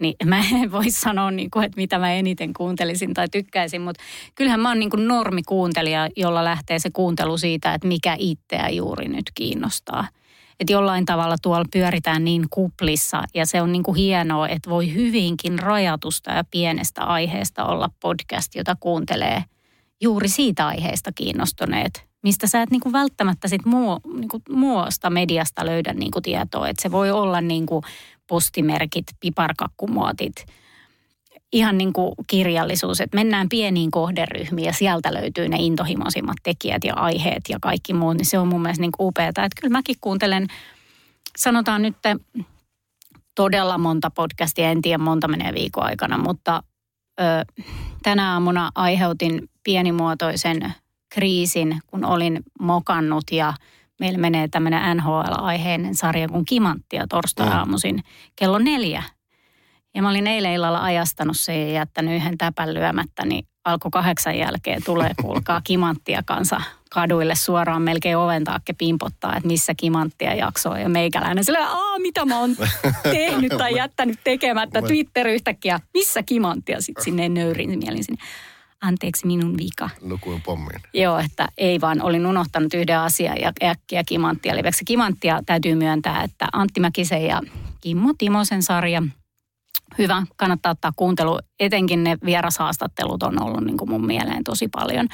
niin 0.00 0.14
mä 0.24 0.42
en 0.52 0.72
voi 0.72 0.90
sanoa, 0.90 1.30
niin 1.30 1.50
kuin, 1.50 1.64
että 1.64 1.80
mitä 1.80 1.98
mä 1.98 2.12
eniten 2.12 2.52
kuuntelisin 2.52 3.14
tai 3.14 3.28
tykkäisin, 3.28 3.80
mutta 3.80 4.02
kyllähän 4.34 4.60
mä 4.60 4.68
oon 4.68 4.78
niin 4.78 4.90
kuin 4.90 5.08
normikuuntelija, 5.08 6.08
jolla 6.16 6.44
lähtee 6.44 6.78
se 6.78 6.90
kuuntelu 6.92 7.38
siitä, 7.38 7.74
että 7.74 7.88
mikä 7.88 8.16
itseä 8.18 8.68
juuri 8.68 9.08
nyt 9.08 9.24
kiinnostaa. 9.34 10.08
Että 10.60 10.72
jollain 10.72 11.06
tavalla 11.06 11.36
tuolla 11.42 11.64
pyöritään 11.72 12.24
niin 12.24 12.46
kuplissa 12.50 13.22
ja 13.34 13.46
se 13.46 13.62
on 13.62 13.72
niin 13.72 13.82
kuin 13.82 13.96
hienoa, 13.96 14.48
että 14.48 14.70
voi 14.70 14.94
hyvinkin 14.94 15.58
rajatusta 15.58 16.30
ja 16.30 16.44
pienestä 16.50 17.04
aiheesta 17.04 17.64
olla 17.64 17.90
podcast, 18.00 18.54
jota 18.54 18.76
kuuntelee 18.80 19.44
juuri 20.00 20.28
siitä 20.28 20.66
aiheesta 20.66 21.10
kiinnostuneet, 21.14 22.09
mistä 22.22 22.46
sä 22.46 22.62
et 22.62 22.70
niin 22.70 22.80
kuin 22.80 22.92
välttämättä 22.92 23.48
sit 23.48 23.64
muu, 23.64 24.00
niin 24.14 24.28
kuin 24.28 24.42
muusta 24.50 25.10
mediasta 25.10 25.66
löydä 25.66 25.92
niin 25.92 26.10
kuin 26.10 26.22
tietoa. 26.22 26.68
Että 26.68 26.82
se 26.82 26.90
voi 26.92 27.10
olla 27.10 27.40
niin 27.40 27.66
kuin 27.66 27.82
postimerkit, 28.26 29.06
piparkakkumuotit, 29.20 30.46
ihan 31.52 31.78
niin 31.78 31.92
kuin 31.92 32.14
kirjallisuus, 32.26 33.00
että 33.00 33.16
mennään 33.16 33.48
pieniin 33.48 33.90
kohderyhmiin 33.90 34.66
ja 34.66 34.72
sieltä 34.72 35.14
löytyy 35.14 35.48
ne 35.48 35.56
intohimoisimmat 35.58 36.36
tekijät 36.42 36.84
ja 36.84 36.94
aiheet 36.94 37.42
ja 37.48 37.58
kaikki 37.62 37.92
muut, 37.94 38.16
niin 38.16 38.26
se 38.26 38.38
on 38.38 38.48
mun 38.48 38.62
mielestä 38.62 38.80
niin 38.80 38.92
upeaa. 39.00 39.32
Kyllä 39.60 39.72
mäkin 39.72 39.96
kuuntelen, 40.00 40.46
sanotaan 41.38 41.82
nyt 41.82 41.96
todella 43.34 43.78
monta 43.78 44.10
podcastia, 44.10 44.70
en 44.70 44.82
tiedä 44.82 44.98
monta 44.98 45.28
menee 45.28 45.54
viikon 45.54 45.84
aikana, 45.84 46.18
mutta 46.18 46.62
ö, 47.20 47.22
tänä 48.02 48.32
aamuna 48.32 48.70
aiheutin 48.74 49.48
pienimuotoisen 49.64 50.74
kriisin, 51.10 51.80
kun 51.86 52.04
olin 52.04 52.40
mokannut 52.60 53.24
ja 53.32 53.54
meillä 54.00 54.18
menee 54.18 54.48
tämmöinen 54.48 54.96
NHL-aiheinen 54.96 55.94
sarja 55.94 56.28
kuin 56.28 56.44
Kimanttia 56.44 57.06
torstai-aamuisin 57.08 58.02
kello 58.36 58.58
neljä. 58.58 59.02
Ja 59.94 60.02
mä 60.02 60.10
olin 60.10 60.26
eilen 60.26 60.52
illalla 60.52 60.82
ajastanut 60.82 61.38
sen 61.38 61.60
ja 61.60 61.72
jättänyt 61.72 62.14
yhden 62.14 62.38
täpän 62.38 62.74
lyömättä, 62.74 63.24
niin 63.24 63.46
alkoi 63.64 63.90
kahdeksan 63.90 64.38
jälkeen 64.38 64.82
tulee 64.84 65.10
kuulkaa 65.22 65.60
Kimanttia 65.68 66.22
kanssa 66.26 66.60
kaduille 66.90 67.34
suoraan 67.34 67.82
melkein 67.82 68.16
oven 68.16 68.44
taakke 68.44 68.72
pimpottaa, 68.72 69.36
että 69.36 69.46
missä 69.46 69.74
Kimanttia 69.74 70.34
jaksoo. 70.34 70.76
Ja 70.76 70.88
meikäläinen 70.88 71.44
silleen, 71.44 71.66
aa 71.66 71.98
mitä 71.98 72.24
mä 72.24 72.40
oon 72.40 72.56
tehnyt 73.02 73.52
tai 73.58 73.76
jättänyt 73.82 74.20
tekemättä. 74.24 74.82
Twitter 74.82 75.28
yhtäkkiä, 75.28 75.80
missä 75.94 76.22
Kimanttia 76.22 76.80
sitten 76.80 77.04
sinne 77.04 77.28
nöyrin 77.28 77.78
mielin 77.78 78.04
sinne. 78.04 78.22
Anteeksi 78.80 79.26
minun 79.26 79.56
vika. 79.58 79.90
Lukuin 80.00 80.42
pommiin. 80.42 80.80
Joo, 80.94 81.18
että 81.18 81.48
ei 81.58 81.80
vaan, 81.80 82.02
olin 82.02 82.26
unohtanut 82.26 82.74
yhden 82.74 82.98
asian 82.98 83.36
ja 83.40 83.52
äkkiä 83.62 84.04
Kimanttia 84.04 84.56
liveksi. 84.56 84.84
Kimanttia 84.84 85.40
täytyy 85.46 85.74
myöntää, 85.74 86.22
että 86.22 86.48
Antti 86.52 86.80
Mäkisen 86.80 87.24
ja 87.26 87.40
Kimmo 87.80 88.12
Timosen 88.18 88.62
sarja, 88.62 89.02
hyvä, 89.98 90.22
kannattaa 90.36 90.72
ottaa 90.72 90.92
kuuntelu. 90.96 91.38
Etenkin 91.60 92.04
ne 92.04 92.18
vierashaastattelut 92.24 93.22
on 93.22 93.42
ollut 93.42 93.64
niin 93.64 93.76
kuin 93.76 93.90
mun 93.90 94.06
mieleen 94.06 94.44
tosi 94.44 94.68
paljon. 94.68 95.08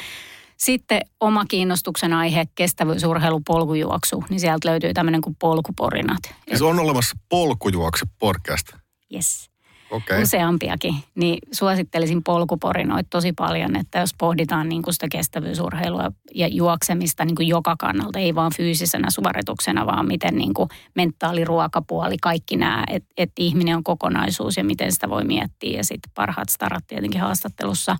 Sitten 0.57 1.01
oma 1.21 1.45
kiinnostuksen 1.45 2.12
aihe, 2.12 2.45
kestävyysurheilu, 2.55 3.41
polkujuoksu, 3.41 4.25
niin 4.31 4.41
sieltä 4.41 4.69
löytyy 4.69 4.95
tämmöinen 4.95 5.21
kuin 5.21 5.37
polkuporinat. 5.39 6.23
Siis 6.49 6.62
on 6.62 6.79
olemassa 6.79 7.17
polkujuokse 7.29 8.07
podcast. 8.19 8.67
Yes. 9.14 9.51
Okei. 9.91 10.22
useampiakin, 10.22 10.95
niin 11.14 11.39
suosittelisin 11.53 12.22
polkuporinoita 12.22 13.09
tosi 13.11 13.32
paljon, 13.32 13.76
että 13.76 13.99
jos 13.99 14.14
pohditaan 14.18 14.68
niin 14.68 14.82
sitä 14.91 15.07
kestävyysurheilua 15.11 16.11
ja 16.34 16.49
juoksemista 16.49 17.24
niin 17.24 17.37
kuin 17.37 17.49
joka 17.49 17.76
kannalta, 17.78 18.18
ei 18.18 18.34
vaan 18.34 18.53
fyysisenä 18.57 19.11
suorituksena, 19.11 19.87
vaan 19.87 20.07
miten 20.07 20.37
niin 20.37 20.55
kuin 20.55 20.68
mentaaliruokapuoli, 20.95 22.16
kaikki 22.22 22.57
nämä, 22.57 22.84
että 22.91 23.09
et 23.16 23.32
ihminen 23.39 23.76
on 23.76 23.84
kokonaisuus 23.84 24.57
ja 24.57 24.64
miten 24.64 24.93
sitä 24.93 25.09
voi 25.09 25.24
miettiä. 25.24 25.76
Ja 25.76 25.84
sitten 25.84 26.12
parhaat 26.14 26.49
starat 26.49 26.87
tietenkin 26.87 27.20
haastattelussa. 27.20 27.97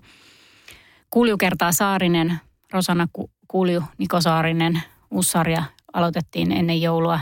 Kulju 1.09 1.37
kertaa 1.37 1.71
Saarinen, 1.71 2.39
Rosana 2.73 3.07
Ku- 3.13 3.31
Kulju, 3.47 3.83
Niko 3.97 4.21
Saarinen, 4.21 4.81
uusi 5.11 5.31
sarja 5.31 5.63
aloitettiin 5.93 6.51
ennen 6.51 6.81
joulua. 6.81 7.19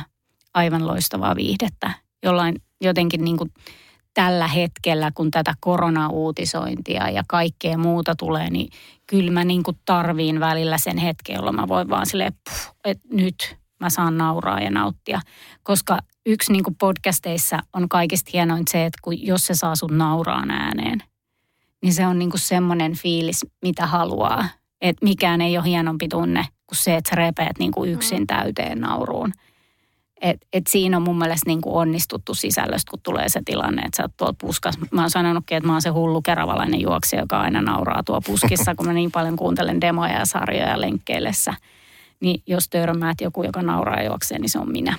Aivan 0.54 0.88
loistavaa 0.88 1.36
viihdettä, 1.36 1.92
jollain 2.24 2.56
jotenkin 2.82 3.24
niin 3.24 3.38
kuin 3.38 3.52
tällä 4.16 4.48
hetkellä, 4.48 5.12
kun 5.16 5.32
tätä 5.32 5.54
koronauutisointia 5.60 7.10
ja 7.10 7.24
kaikkea 7.28 7.78
muuta 7.78 8.16
tulee, 8.16 8.50
niin 8.50 8.70
kyllä 9.08 9.32
mä 9.32 9.44
niin 9.44 9.64
kuin 9.64 9.78
tarviin 9.86 10.40
välillä 10.40 10.78
sen 10.78 10.98
hetken, 10.98 11.36
jolloin 11.36 11.56
mä 11.56 11.68
voin 11.68 11.90
vaan 11.90 12.06
silleen, 12.06 12.34
puh, 12.34 12.76
että 12.84 13.08
nyt 13.12 13.58
mä 13.80 13.90
saan 13.90 14.18
nauraa 14.18 14.60
ja 14.60 14.72
nauttia. 14.72 15.22
Koska 15.64 16.00
yksi 16.26 16.52
niin 16.52 16.64
kuin 16.64 16.76
podcasteissa 16.76 17.60
on 17.74 17.90
kaikista 17.90 18.30
hienoin 18.34 18.64
se, 18.70 18.86
että 18.86 19.00
kun, 19.02 19.26
jos 19.26 19.46
se 19.46 19.54
saa 19.54 19.76
sun 19.76 19.98
nauraan 19.98 20.52
ääneen, 20.52 21.00
niin 21.82 21.94
se 21.94 22.08
on 22.08 22.20
niin 22.20 22.30
kuin 22.30 22.42
semmoinen 22.42 22.94
fiilis, 22.94 23.46
mitä 23.62 23.86
haluaa. 23.86 24.46
Että 24.82 25.06
mikään 25.06 25.42
ei 25.42 25.58
ole 25.58 25.66
hienompi 25.66 26.08
tunne 26.08 26.46
kuin 26.68 26.78
se, 26.78 26.96
että 26.96 27.10
sä 27.10 27.16
repeät 27.16 27.60
niin 27.60 27.72
kuin 27.72 27.92
yksin 27.92 28.28
täyteen 28.28 28.82
nauruun. 28.82 29.32
Et, 30.26 30.48
et 30.54 30.68
siinä 30.68 30.98
on 30.98 31.04
mun 31.04 31.18
mielestä 31.18 31.50
niin 31.50 31.62
kuin 31.62 31.76
onnistuttu 31.76 32.34
sisällöstä, 32.34 32.90
kun 32.90 33.00
tulee 33.04 33.30
se 33.30 33.42
tilanne, 33.46 33.82
että 33.82 33.98
sä 33.98 34.04
oot 34.04 34.18
tuolla 34.18 34.36
puskas. 34.42 34.76
Mä 34.92 35.02
oon 35.02 35.10
sanonutkin, 35.10 35.58
että 35.58 35.68
mä 35.68 35.74
oon 35.74 35.82
se 35.82 35.90
hullu 35.90 36.22
keravalainen 36.22 36.82
juoksija, 36.82 37.22
joka 37.22 37.42
aina 37.42 37.62
nauraa 37.62 38.04
tuo 38.04 38.22
puskissa, 38.22 38.76
kun 38.76 38.86
mä 38.86 38.94
niin 38.94 39.12
paljon 39.12 39.36
kuuntelen 39.36 39.82
demoja 39.82 40.14
ja 40.14 40.26
sarjoja 40.26 40.82
lenkkeillessä. 40.82 41.54
Niin 42.20 42.44
jos 42.48 42.70
törmäät 42.70 43.22
joku, 43.22 43.44
joka 43.44 43.62
nauraa 43.62 44.00
ja 44.00 44.06
juoksee, 44.06 44.40
niin 44.40 44.50
se 44.50 44.60
on 44.60 44.72
minä. 44.72 44.96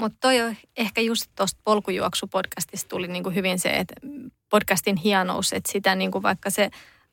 Mutta 0.00 0.18
toi 0.20 0.40
on 0.40 0.56
ehkä 0.76 1.00
just 1.00 1.30
tuosta 1.36 1.60
polkujuoksu-podcastista 1.64 2.88
tuli 2.88 3.08
niinku 3.08 3.30
hyvin 3.30 3.58
se, 3.58 3.70
että 3.70 3.94
podcastin 4.50 4.96
hienous, 4.96 5.52
että 5.52 5.72
sitä 5.72 5.94
niinku 5.94 6.22
vaikka 6.22 6.50
se 6.50 6.70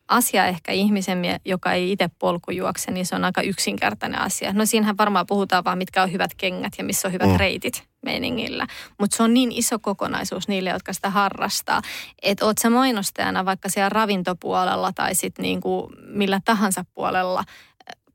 asia 0.10 0.46
ehkä 0.46 0.72
ihmisen, 0.72 1.22
joka 1.46 1.74
ei 1.74 1.92
itse 1.92 2.10
polkujuokse, 2.20 2.92
niin 2.92 3.06
se 3.06 3.16
on 3.16 3.26
aika 3.26 3.42
yksinkertainen 3.42 4.22
asia. 4.22 4.54
No 4.54 4.66
siinähän 4.66 4.98
varmaan 4.98 5.26
puhutaan 5.28 5.64
vaan, 5.64 5.78
mitkä 5.78 6.04
on 6.04 6.12
hyvät 6.12 6.36
kengät 6.38 6.74
ja 6.78 6.84
missä 6.84 7.08
on 7.08 7.14
hyvät 7.14 7.30
Mm. 7.30 7.38
reitit 7.38 7.84
meiningillä. 8.02 8.68
Mutta 9.00 9.18
se 9.18 9.24
on 9.24 9.34
niin 9.34 9.52
iso 9.52 9.80
kokonaisuus 9.80 10.48
niille, 10.48 10.70
jotka 10.70 10.94
sitä 10.94 11.10
harrastaa. 11.10 11.82
Että 12.22 12.46
oot 12.46 12.58
sä 12.58 12.70
mainostajana 12.70 13.46
vaikka 13.46 13.70
siellä 13.70 13.90
ravintopuolella 13.90 14.92
tai 14.96 15.16
sitten 15.16 15.44
niinku 15.44 15.92
millä 16.08 16.40
tahansa 16.46 16.86
puolella 16.94 17.44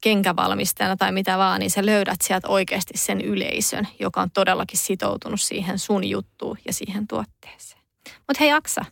kenkävalmistajana 0.00 0.96
tai 0.96 1.12
mitä 1.12 1.38
vaan, 1.38 1.60
niin 1.60 1.70
sä 1.70 1.86
löydät 1.86 2.20
sieltä 2.22 2.48
oikeasti 2.48 2.98
sen 2.98 3.20
yleisön, 3.20 3.88
joka 4.00 4.22
on 4.22 4.30
todellakin 4.30 4.78
sitoutunut 4.78 5.40
siihen 5.40 5.78
sun 5.78 6.04
juttuun 6.04 6.58
ja 6.66 6.72
siihen 6.72 7.08
tuotteeseen. 7.08 7.82
Mutta 8.04 8.40
hei 8.40 8.52
Aksa, 8.52 8.84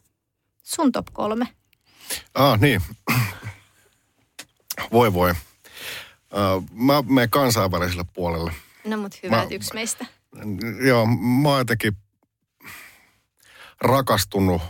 sun 0.62 0.92
top 0.92 1.06
kolme. 1.12 1.46
Ah, 2.34 2.60
niin. 2.60 2.82
Voi 4.92 5.12
voi. 5.12 5.30
Uh, 5.30 6.64
mä 6.72 7.02
menen 7.02 7.30
kansainväliselle 7.30 8.04
puolelle. 8.12 8.52
No 8.84 8.96
mut 8.96 9.22
hyvä, 9.22 9.36
Mä- 9.36 9.42
että 9.42 9.54
yksi 9.54 9.74
meistä. 9.74 10.06
Joo, 10.86 11.06
mä 11.06 11.48
oon 11.48 11.58
jotenkin 11.58 11.96
rakastunut 13.80 14.62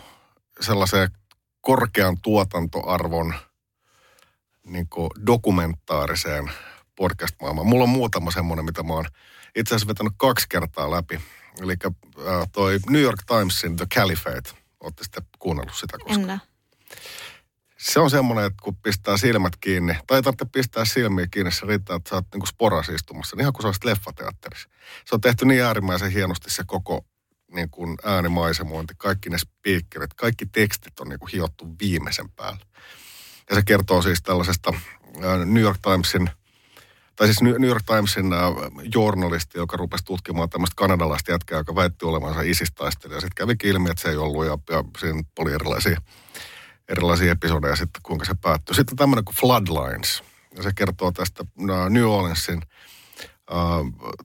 sellaiseen 0.61 1.11
korkean 1.61 2.17
tuotantoarvon 2.23 3.35
niin 4.67 4.89
dokumentaariseen 5.27 6.51
podcast-maailmaan. 6.97 7.67
Mulla 7.67 7.83
on 7.85 7.89
muutama 7.91 8.31
semmoinen, 8.31 8.65
mitä 8.65 8.83
mä 8.83 8.93
oon 8.93 9.07
itse 9.57 9.75
asiassa 9.75 9.89
vetänyt 9.89 10.13
kaksi 10.17 10.47
kertaa 10.49 10.91
läpi. 10.91 11.21
Eli 11.61 11.75
äh, 11.87 12.49
toi 12.53 12.79
New 12.91 13.03
York 13.03 13.21
Timesin 13.27 13.77
The 13.77 13.87
Caliphate. 13.95 14.51
Ootte 14.81 15.05
sitten 15.05 15.23
kuunnellut 15.39 15.75
sitä 15.75 15.99
koskaan? 15.99 16.31
En. 16.31 16.41
Se 17.79 18.01
on 18.01 18.11
semmoinen, 18.11 18.45
että 18.45 18.63
kun 18.63 18.77
pistää 18.77 19.17
silmät 19.17 19.57
kiinni, 19.57 19.97
tai 20.07 20.19
ei 20.19 20.23
tarvitse 20.23 20.45
pistää 20.45 20.85
silmiä 20.85 21.27
kiinni, 21.31 21.53
se 21.53 21.67
riittää, 21.67 21.97
että 21.97 22.11
sä 22.11 22.15
oot 22.15 22.27
niinku 22.33 22.47
sporassa 22.47 22.93
istumassa, 22.93 23.37
niin 23.37 23.41
ihan 23.41 23.53
kuin 23.53 23.63
sä 23.63 23.69
olisit 23.69 23.85
leffateatterissa. 23.85 24.69
Se 25.05 25.15
on 25.15 25.21
tehty 25.21 25.45
niin 25.45 25.63
äärimmäisen 25.63 26.11
hienosti 26.11 26.51
se 26.51 26.63
koko 26.67 27.05
niin 27.55 27.71
kuin 27.71 27.97
äänimaisemointi, 28.05 28.95
kaikki 28.99 29.31
ne 29.31 29.39
speakerit, 29.39 30.15
kaikki 30.15 30.47
tekstit 30.47 31.01
on 31.01 31.09
niin 31.09 31.19
kuin 31.19 31.33
hiottu 31.33 31.77
viimeisen 31.81 32.31
päälle. 32.31 32.65
Ja 33.51 33.57
se 33.57 33.63
kertoo 33.63 34.03
siis 34.03 34.23
tällaisesta 34.23 34.75
New 35.45 35.63
York 35.63 35.79
Timesin, 35.83 36.31
tai 37.17 37.27
siis 37.27 37.43
New 37.43 37.69
York 37.69 37.85
Timesin 37.87 38.27
journalisti, 38.95 39.59
joka 39.59 39.77
rupesi 39.77 40.05
tutkimaan 40.05 40.51
tämmöistä 40.51 40.75
kanadalaista 40.77 41.31
jätkää, 41.31 41.59
joka 41.59 41.75
väitti 41.75 42.05
olevansa 42.05 42.41
isistaistelija. 42.41 43.21
Sitten 43.21 43.35
kävikin 43.35 43.71
ilmi, 43.71 43.91
että 43.91 44.03
se 44.03 44.09
ei 44.09 44.17
ollut, 44.17 44.47
ja, 44.47 44.59
ja 44.71 44.85
siinä 44.99 45.23
oli 45.39 45.53
erilaisia 45.53 46.01
erilaisia 46.93 47.33
episodeja 47.33 47.77
sitten, 47.77 48.03
kuinka 48.03 48.25
se 48.25 48.35
päättyi. 48.41 48.75
Sitten 48.75 48.97
tämmöinen 48.97 49.25
kuin 49.25 49.37
Floodlines, 49.37 50.23
ja 50.57 50.63
se 50.63 50.71
kertoo 50.75 51.13
tästä 51.13 51.45
ää, 51.71 51.89
New 51.89 52.05
Orleansin 52.05 52.63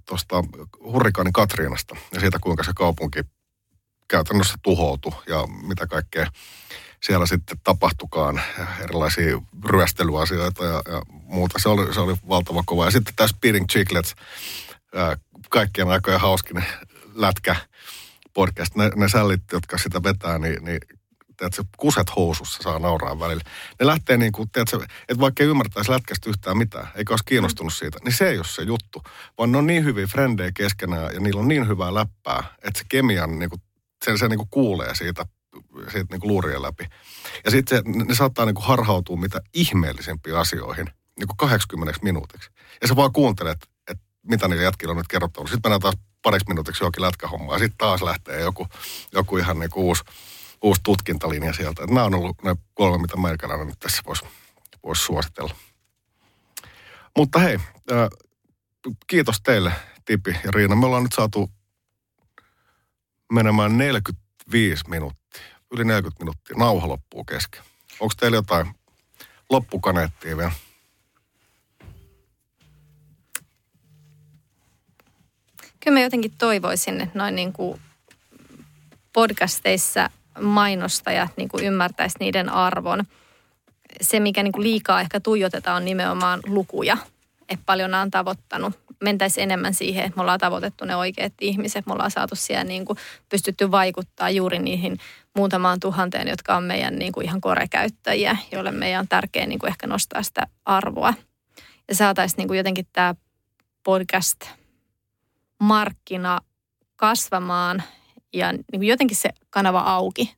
tuosta 0.05 0.43
hurrikaani 0.83 1.31
Katriinasta 1.33 1.95
ja 2.13 2.19
siitä, 2.19 2.37
kuinka 2.41 2.63
se 2.63 2.71
kaupunki 2.75 3.19
käytännössä 4.07 4.53
tuhoutui 4.63 5.11
ja 5.27 5.47
mitä 5.67 5.87
kaikkea 5.87 6.27
siellä 7.03 7.25
sitten 7.25 7.57
tapahtukaan, 7.63 8.41
erilaisia 8.83 9.41
ryöstelyasioita 9.65 10.65
ja, 10.65 10.81
ja 10.87 11.01
muuta. 11.09 11.59
Se 11.59 11.69
oli, 11.69 11.93
se 11.93 11.99
oli 11.99 12.15
valtava 12.29 12.63
kova. 12.65 12.85
Ja 12.85 12.91
sitten 12.91 13.15
tämä 13.15 13.27
Speeding 13.27 13.65
Chicklets, 13.71 14.15
ää, 14.95 15.17
kaikkien 15.49 15.89
aikojen 15.89 16.19
hauskin 16.19 16.63
lätkä 17.13 17.55
podcast, 18.33 18.75
ne, 18.75 18.91
ne 18.95 19.09
sällit, 19.09 19.43
jotka 19.51 19.77
sitä 19.77 20.03
vetää, 20.03 20.39
niin, 20.39 20.65
niin 20.65 20.79
tiedätkö, 21.37 21.63
kuset 21.77 22.15
housussa 22.15 22.63
saa 22.63 22.79
nauraa 22.79 23.19
välillä. 23.19 23.43
Ne 23.79 23.85
lähtee 23.85 24.17
niin 24.17 24.31
kuin, 24.31 24.49
tiedätkö, 24.49 24.77
että 25.09 25.19
vaikka 25.19 25.43
ei 25.43 25.49
ymmärtäisi 25.49 25.91
lätkästä 25.91 26.29
yhtään 26.29 26.57
mitään, 26.57 26.87
eikä 26.95 27.13
olisi 27.13 27.25
kiinnostunut 27.25 27.73
siitä, 27.73 27.97
niin 28.05 28.13
se 28.13 28.29
ei 28.29 28.37
ole 28.37 28.45
se 28.47 28.61
juttu. 28.61 29.03
Vaan 29.37 29.51
ne 29.51 29.57
on 29.57 29.67
niin 29.67 29.85
hyviä 29.85 30.07
frendejä 30.07 30.51
keskenään 30.51 31.13
ja 31.13 31.19
niillä 31.19 31.41
on 31.41 31.47
niin 31.47 31.67
hyvää 31.67 31.93
läppää, 31.93 32.43
että 32.63 32.79
se 32.79 32.85
kemian, 32.89 33.39
niin 33.39 33.49
kuin, 33.49 33.61
se, 34.05 34.17
se 34.17 34.27
niin 34.27 34.37
kuin 34.37 34.49
kuulee 34.49 34.95
siitä, 34.95 35.25
siitä 35.91 36.07
niin 36.11 36.21
kuin 36.21 36.27
luurien 36.27 36.61
läpi. 36.61 36.87
Ja 37.45 37.51
sitten 37.51 37.77
se, 37.77 38.03
ne 38.05 38.15
saattaa 38.15 38.45
niin 38.45 38.55
kuin 38.55 38.65
harhautua 38.65 39.17
mitä 39.17 39.41
ihmeellisempiin 39.53 40.35
asioihin 40.35 40.89
niin 41.19 41.27
kuin 41.27 41.37
80 41.37 41.99
minuutiksi. 42.03 42.49
Ja 42.81 42.87
sä 42.87 42.95
vaan 42.95 43.13
kuuntelet, 43.13 43.69
että 43.91 44.03
mitä 44.23 44.47
niillä 44.47 44.63
jätkillä 44.63 44.91
on 44.91 44.97
nyt 44.97 45.07
kerrottavana. 45.07 45.51
Sitten 45.51 45.71
mennään 45.71 45.81
taas 45.81 45.95
pariksi 46.21 46.47
minuutiksi 46.47 46.83
johonkin 46.83 47.01
lätkähommaan 47.01 47.55
ja 47.55 47.59
sitten 47.59 47.77
taas 47.77 48.01
lähtee 48.01 48.41
joku, 48.41 48.67
joku 49.13 49.37
ihan 49.37 49.59
niin 49.59 49.69
kuin 49.69 49.83
uusi, 49.83 50.03
uusi 50.61 50.81
tutkintalinja 50.83 51.53
sieltä. 51.53 51.85
Nämä 51.85 52.03
on 52.03 52.15
ollut 52.15 52.43
ne 52.43 52.55
kolme, 52.73 52.97
mitä 52.97 53.17
meikäläinen 53.17 53.67
nyt 53.67 53.79
tässä 53.79 54.01
voisi 54.05 54.25
vois 54.83 55.05
suositella. 55.05 55.55
Mutta 57.17 57.39
hei, 57.39 57.59
ää, 57.91 58.09
kiitos 59.07 59.41
teille 59.41 59.71
Tipi 60.05 60.31
ja 60.43 60.51
Riina. 60.51 60.75
Me 60.75 60.85
ollaan 60.85 61.03
nyt 61.03 61.13
saatu 61.13 61.51
menemään 63.31 63.77
45 63.77 64.83
minuuttia, 64.89 65.41
yli 65.71 65.83
40 65.83 66.23
minuuttia. 66.23 66.55
Nauha 66.57 66.87
loppuu 66.87 67.23
kesken. 67.23 67.61
Onko 67.99 68.13
teillä 68.19 68.37
jotain 68.37 68.75
loppukaneettia 69.49 70.37
vielä? 70.37 70.51
Kyllä 75.79 75.99
mä 75.99 76.03
jotenkin 76.03 76.33
toivoisin, 76.37 77.01
että 77.01 77.19
noin 77.19 77.35
niin 77.35 77.53
kuin 77.53 77.81
podcasteissa 79.13 80.09
mainostajat 80.41 81.31
niin 81.37 81.49
kuin 81.49 81.63
ymmärtäisi 81.63 82.15
niiden 82.19 82.49
arvon. 82.49 83.03
Se, 84.01 84.19
mikä 84.19 84.43
niin 84.43 84.51
kuin 84.51 84.63
liikaa 84.63 85.01
ehkä 85.01 85.19
tuijotetaan, 85.19 85.77
on 85.77 85.85
nimenomaan 85.85 86.39
lukuja. 86.45 86.97
Että 87.49 87.63
paljon 87.65 87.93
on 87.93 88.11
tavoittanut. 88.11 88.79
Mentäisiin 89.03 89.43
enemmän 89.43 89.73
siihen, 89.73 90.05
että 90.05 90.17
me 90.17 90.21
ollaan 90.21 90.39
tavoitettu 90.39 90.85
ne 90.85 90.95
oikeat 90.95 91.33
ihmiset. 91.41 91.85
Me 91.85 91.93
ollaan 91.93 92.11
saatu 92.11 92.35
siellä 92.35 92.63
niin 92.63 92.85
kuin 92.85 92.97
pystytty 93.29 93.71
vaikuttaa 93.71 94.29
juuri 94.29 94.59
niihin 94.59 94.97
muutamaan 95.35 95.79
tuhanteen, 95.79 96.27
jotka 96.27 96.57
on 96.57 96.63
meidän 96.63 96.99
niin 96.99 97.11
kuin 97.11 97.25
ihan 97.25 97.41
korekäyttäjiä, 97.41 98.37
joille 98.51 98.71
meidän 98.71 98.99
on 98.99 99.07
tärkeää 99.07 99.45
niin 99.45 99.59
kuin 99.59 99.67
ehkä 99.67 99.87
nostaa 99.87 100.23
sitä 100.23 100.47
arvoa. 100.65 101.13
Ja 101.87 101.95
saataisiin 101.95 102.37
niin 102.37 102.47
kuin 102.47 102.57
jotenkin 102.57 102.87
tämä 102.93 103.15
podcast 103.83 104.49
markkina 105.59 106.39
kasvamaan 106.95 107.83
ja 108.33 108.51
niin 108.51 108.63
kuin 108.71 108.87
jotenkin 108.87 109.17
se 109.17 109.29
kanava 109.49 109.79
auki 109.79 110.35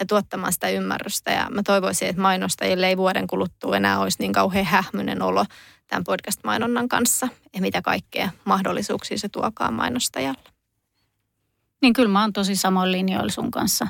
ja 0.00 0.06
tuottamaan 0.06 0.52
sitä 0.52 0.68
ymmärrystä. 0.68 1.30
Ja 1.30 1.46
mä 1.50 1.62
toivoisin, 1.62 2.08
että 2.08 2.22
mainostajille 2.22 2.86
ei 2.88 2.96
vuoden 2.96 3.26
kuluttua 3.26 3.76
enää 3.76 3.98
olisi 3.98 4.18
niin 4.20 4.32
kauhean 4.32 4.66
hähmyinen 4.66 5.22
olo 5.22 5.44
tämän 5.86 6.04
podcast-mainonnan 6.04 6.88
kanssa 6.88 7.28
ja 7.54 7.60
mitä 7.60 7.82
kaikkea 7.82 8.30
mahdollisuuksia 8.44 9.18
se 9.18 9.28
tuokaan 9.28 9.74
mainostajalle. 9.74 10.50
Niin 11.82 11.92
kyllä 11.92 12.08
mä 12.08 12.20
oon 12.20 12.32
tosi 12.32 12.56
samoin 12.56 12.92
linjoilla 12.92 13.32
sun 13.32 13.50
kanssa. 13.50 13.88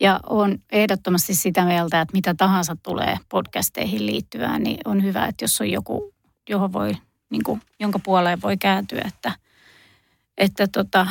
Ja 0.00 0.20
on 0.26 0.58
ehdottomasti 0.72 1.34
sitä 1.34 1.64
mieltä, 1.64 2.00
että 2.00 2.12
mitä 2.12 2.34
tahansa 2.34 2.76
tulee 2.82 3.16
podcasteihin 3.28 4.06
liittyvää, 4.06 4.58
niin 4.58 4.78
on 4.84 5.02
hyvä, 5.02 5.26
että 5.26 5.44
jos 5.44 5.60
on 5.60 5.70
joku, 5.70 6.14
johon 6.48 6.72
voi, 6.72 6.96
niin 7.30 7.42
kuin, 7.42 7.62
jonka 7.80 7.98
puoleen 7.98 8.42
voi 8.42 8.56
kääntyä, 8.56 9.02
että, 9.08 9.32
että 10.38 10.66
tota, 10.66 11.06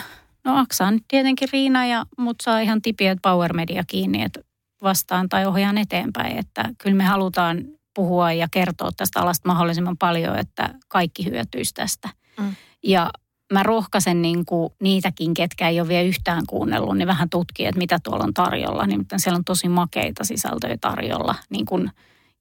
no 0.46 0.58
Aksa 0.58 0.92
nyt 0.92 1.04
tietenkin 1.08 1.50
Riina 1.54 1.86
ja 1.86 2.06
mut 2.18 2.36
saa 2.42 2.60
ihan 2.60 2.82
tipiä 2.82 3.16
Power 3.22 3.54
Media 3.54 3.84
kiinni, 3.88 4.24
että 4.24 4.40
vastaan 4.84 5.30
tai 5.30 5.46
ohjaan 5.46 5.78
eteenpäin, 5.78 6.38
että 6.38 6.70
kyllä 6.78 6.96
me 6.96 7.04
halutaan 7.04 7.64
puhua 7.96 8.32
ja 8.32 8.48
kertoa 8.52 8.92
tästä 8.98 9.20
alasta 9.20 9.50
mahdollisimman 9.50 9.98
paljon, 9.98 10.40
että 10.40 10.74
kaikki 10.88 11.26
hyötyisi 11.26 11.74
tästä. 11.74 12.10
Mm. 12.40 12.56
Ja 12.84 13.10
mä 13.54 13.64
rohkaisen 13.64 14.22
niin 14.22 14.46
kuin 14.46 14.74
niitäkin, 14.82 15.34
ketkä 15.34 15.70
ei 15.70 15.80
ole 15.80 15.88
vielä 15.88 16.08
yhtään 16.08 16.44
kuunnellut, 16.50 16.98
niin 16.98 17.08
vähän 17.08 17.30
tutkia, 17.30 17.70
että 17.70 17.80
mitä 17.80 18.00
tuolla 18.04 18.24
on 18.24 18.34
tarjolla. 18.34 18.88
Nimittäin 18.88 19.20
siellä 19.20 19.38
on 19.38 19.46
tosi 19.46 19.70
makeita 19.70 20.24
sisältöjä 20.24 20.78
tarjolla 20.82 21.36
niin 21.50 21.66
kuin 21.66 21.92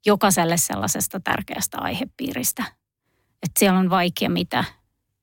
jokaiselle 0.06 0.56
sellaisesta 0.56 1.20
tärkeästä 1.20 1.78
aihepiiristä. 1.80 2.64
Että 3.42 3.58
siellä 3.58 3.78
on 3.78 3.90
vaikea 3.90 4.30
mitä, 4.30 4.64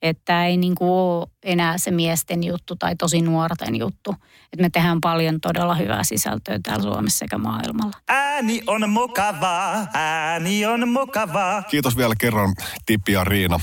että 0.01 0.45
ei 0.45 0.57
niin 0.57 0.75
kuin 0.75 0.89
ole 0.89 1.27
enää 1.43 1.77
se 1.77 1.91
miesten 1.91 2.43
juttu 2.43 2.75
tai 2.75 2.95
tosi 2.95 3.21
nuorten 3.21 3.75
juttu. 3.75 4.15
Että 4.53 4.61
me 4.61 4.69
tehdään 4.69 5.01
paljon 5.01 5.41
todella 5.41 5.75
hyvää 5.75 6.03
sisältöä 6.03 6.59
täällä 6.63 6.83
Suomessa 6.83 7.17
sekä 7.17 7.37
maailmalla. 7.37 7.97
Ääni 8.07 8.61
on 8.67 8.89
mukavaa, 8.89 9.87
ääni 9.93 10.65
on 10.65 10.89
mukavaa. 10.89 11.61
Kiitos 11.61 11.97
vielä 11.97 12.13
kerran 12.19 12.53
Tippi 12.85 13.11
ja 13.11 13.23
Riina. 13.23 13.59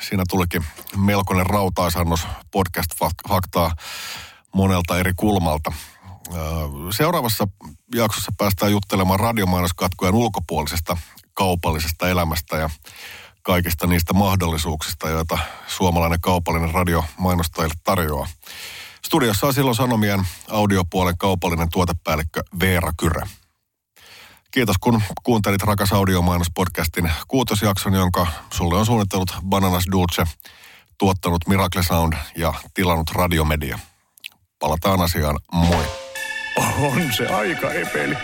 Siinä 0.00 0.22
tulikin 0.28 0.64
melkoinen 0.96 1.46
rautaisannos 1.46 2.26
podcast-faktaa 2.50 3.72
monelta 4.54 4.98
eri 4.98 5.12
kulmalta. 5.16 5.72
Seuraavassa 6.96 7.48
jaksossa 7.94 8.32
päästään 8.38 8.72
juttelemaan 8.72 9.20
radiomainoskatkojen 9.20 10.14
ulkopuolisesta 10.14 10.96
kaupallisesta 11.34 12.08
elämästä 12.08 12.56
ja 12.56 12.70
kaikista 13.50 13.86
niistä 13.86 14.12
mahdollisuuksista, 14.12 15.08
joita 15.08 15.38
suomalainen 15.66 16.20
kaupallinen 16.20 16.74
radio 16.74 17.04
mainostajille 17.18 17.74
tarjoaa. 17.84 18.28
Studiossa 19.04 19.46
on 19.46 19.54
silloin 19.54 19.76
Sanomien 19.76 20.24
audiopuolen 20.48 21.18
kaupallinen 21.18 21.68
tuotepäällikkö 21.72 22.42
Veera 22.60 22.92
Kyrä. 22.98 23.26
Kiitos 24.50 24.76
kun 24.80 25.02
kuuntelit 25.22 25.62
Rakas 25.62 25.92
Audiomainos-podcastin 25.92 27.10
kuutosjakson, 27.28 27.94
jonka 27.94 28.26
sulle 28.52 28.78
on 28.78 28.86
suunnitellut 28.86 29.32
Bananas 29.48 29.84
Dulce, 29.92 30.24
tuottanut 30.98 31.48
Miracle 31.48 31.82
Sound 31.82 32.12
ja 32.36 32.54
tilannut 32.74 33.10
Radiomedia. 33.10 33.78
Palataan 34.58 35.00
asiaan, 35.00 35.38
moi. 35.52 35.84
On 36.78 37.12
se 37.16 37.26
aika 37.26 37.72
epeli. 37.72 38.16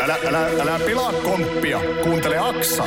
Älä, 0.00 0.16
älä, 0.26 0.46
älä 0.60 0.78
pilaa 0.78 1.12
komppia, 1.12 1.80
kuuntele 2.02 2.38
Aksaa. 2.38 2.86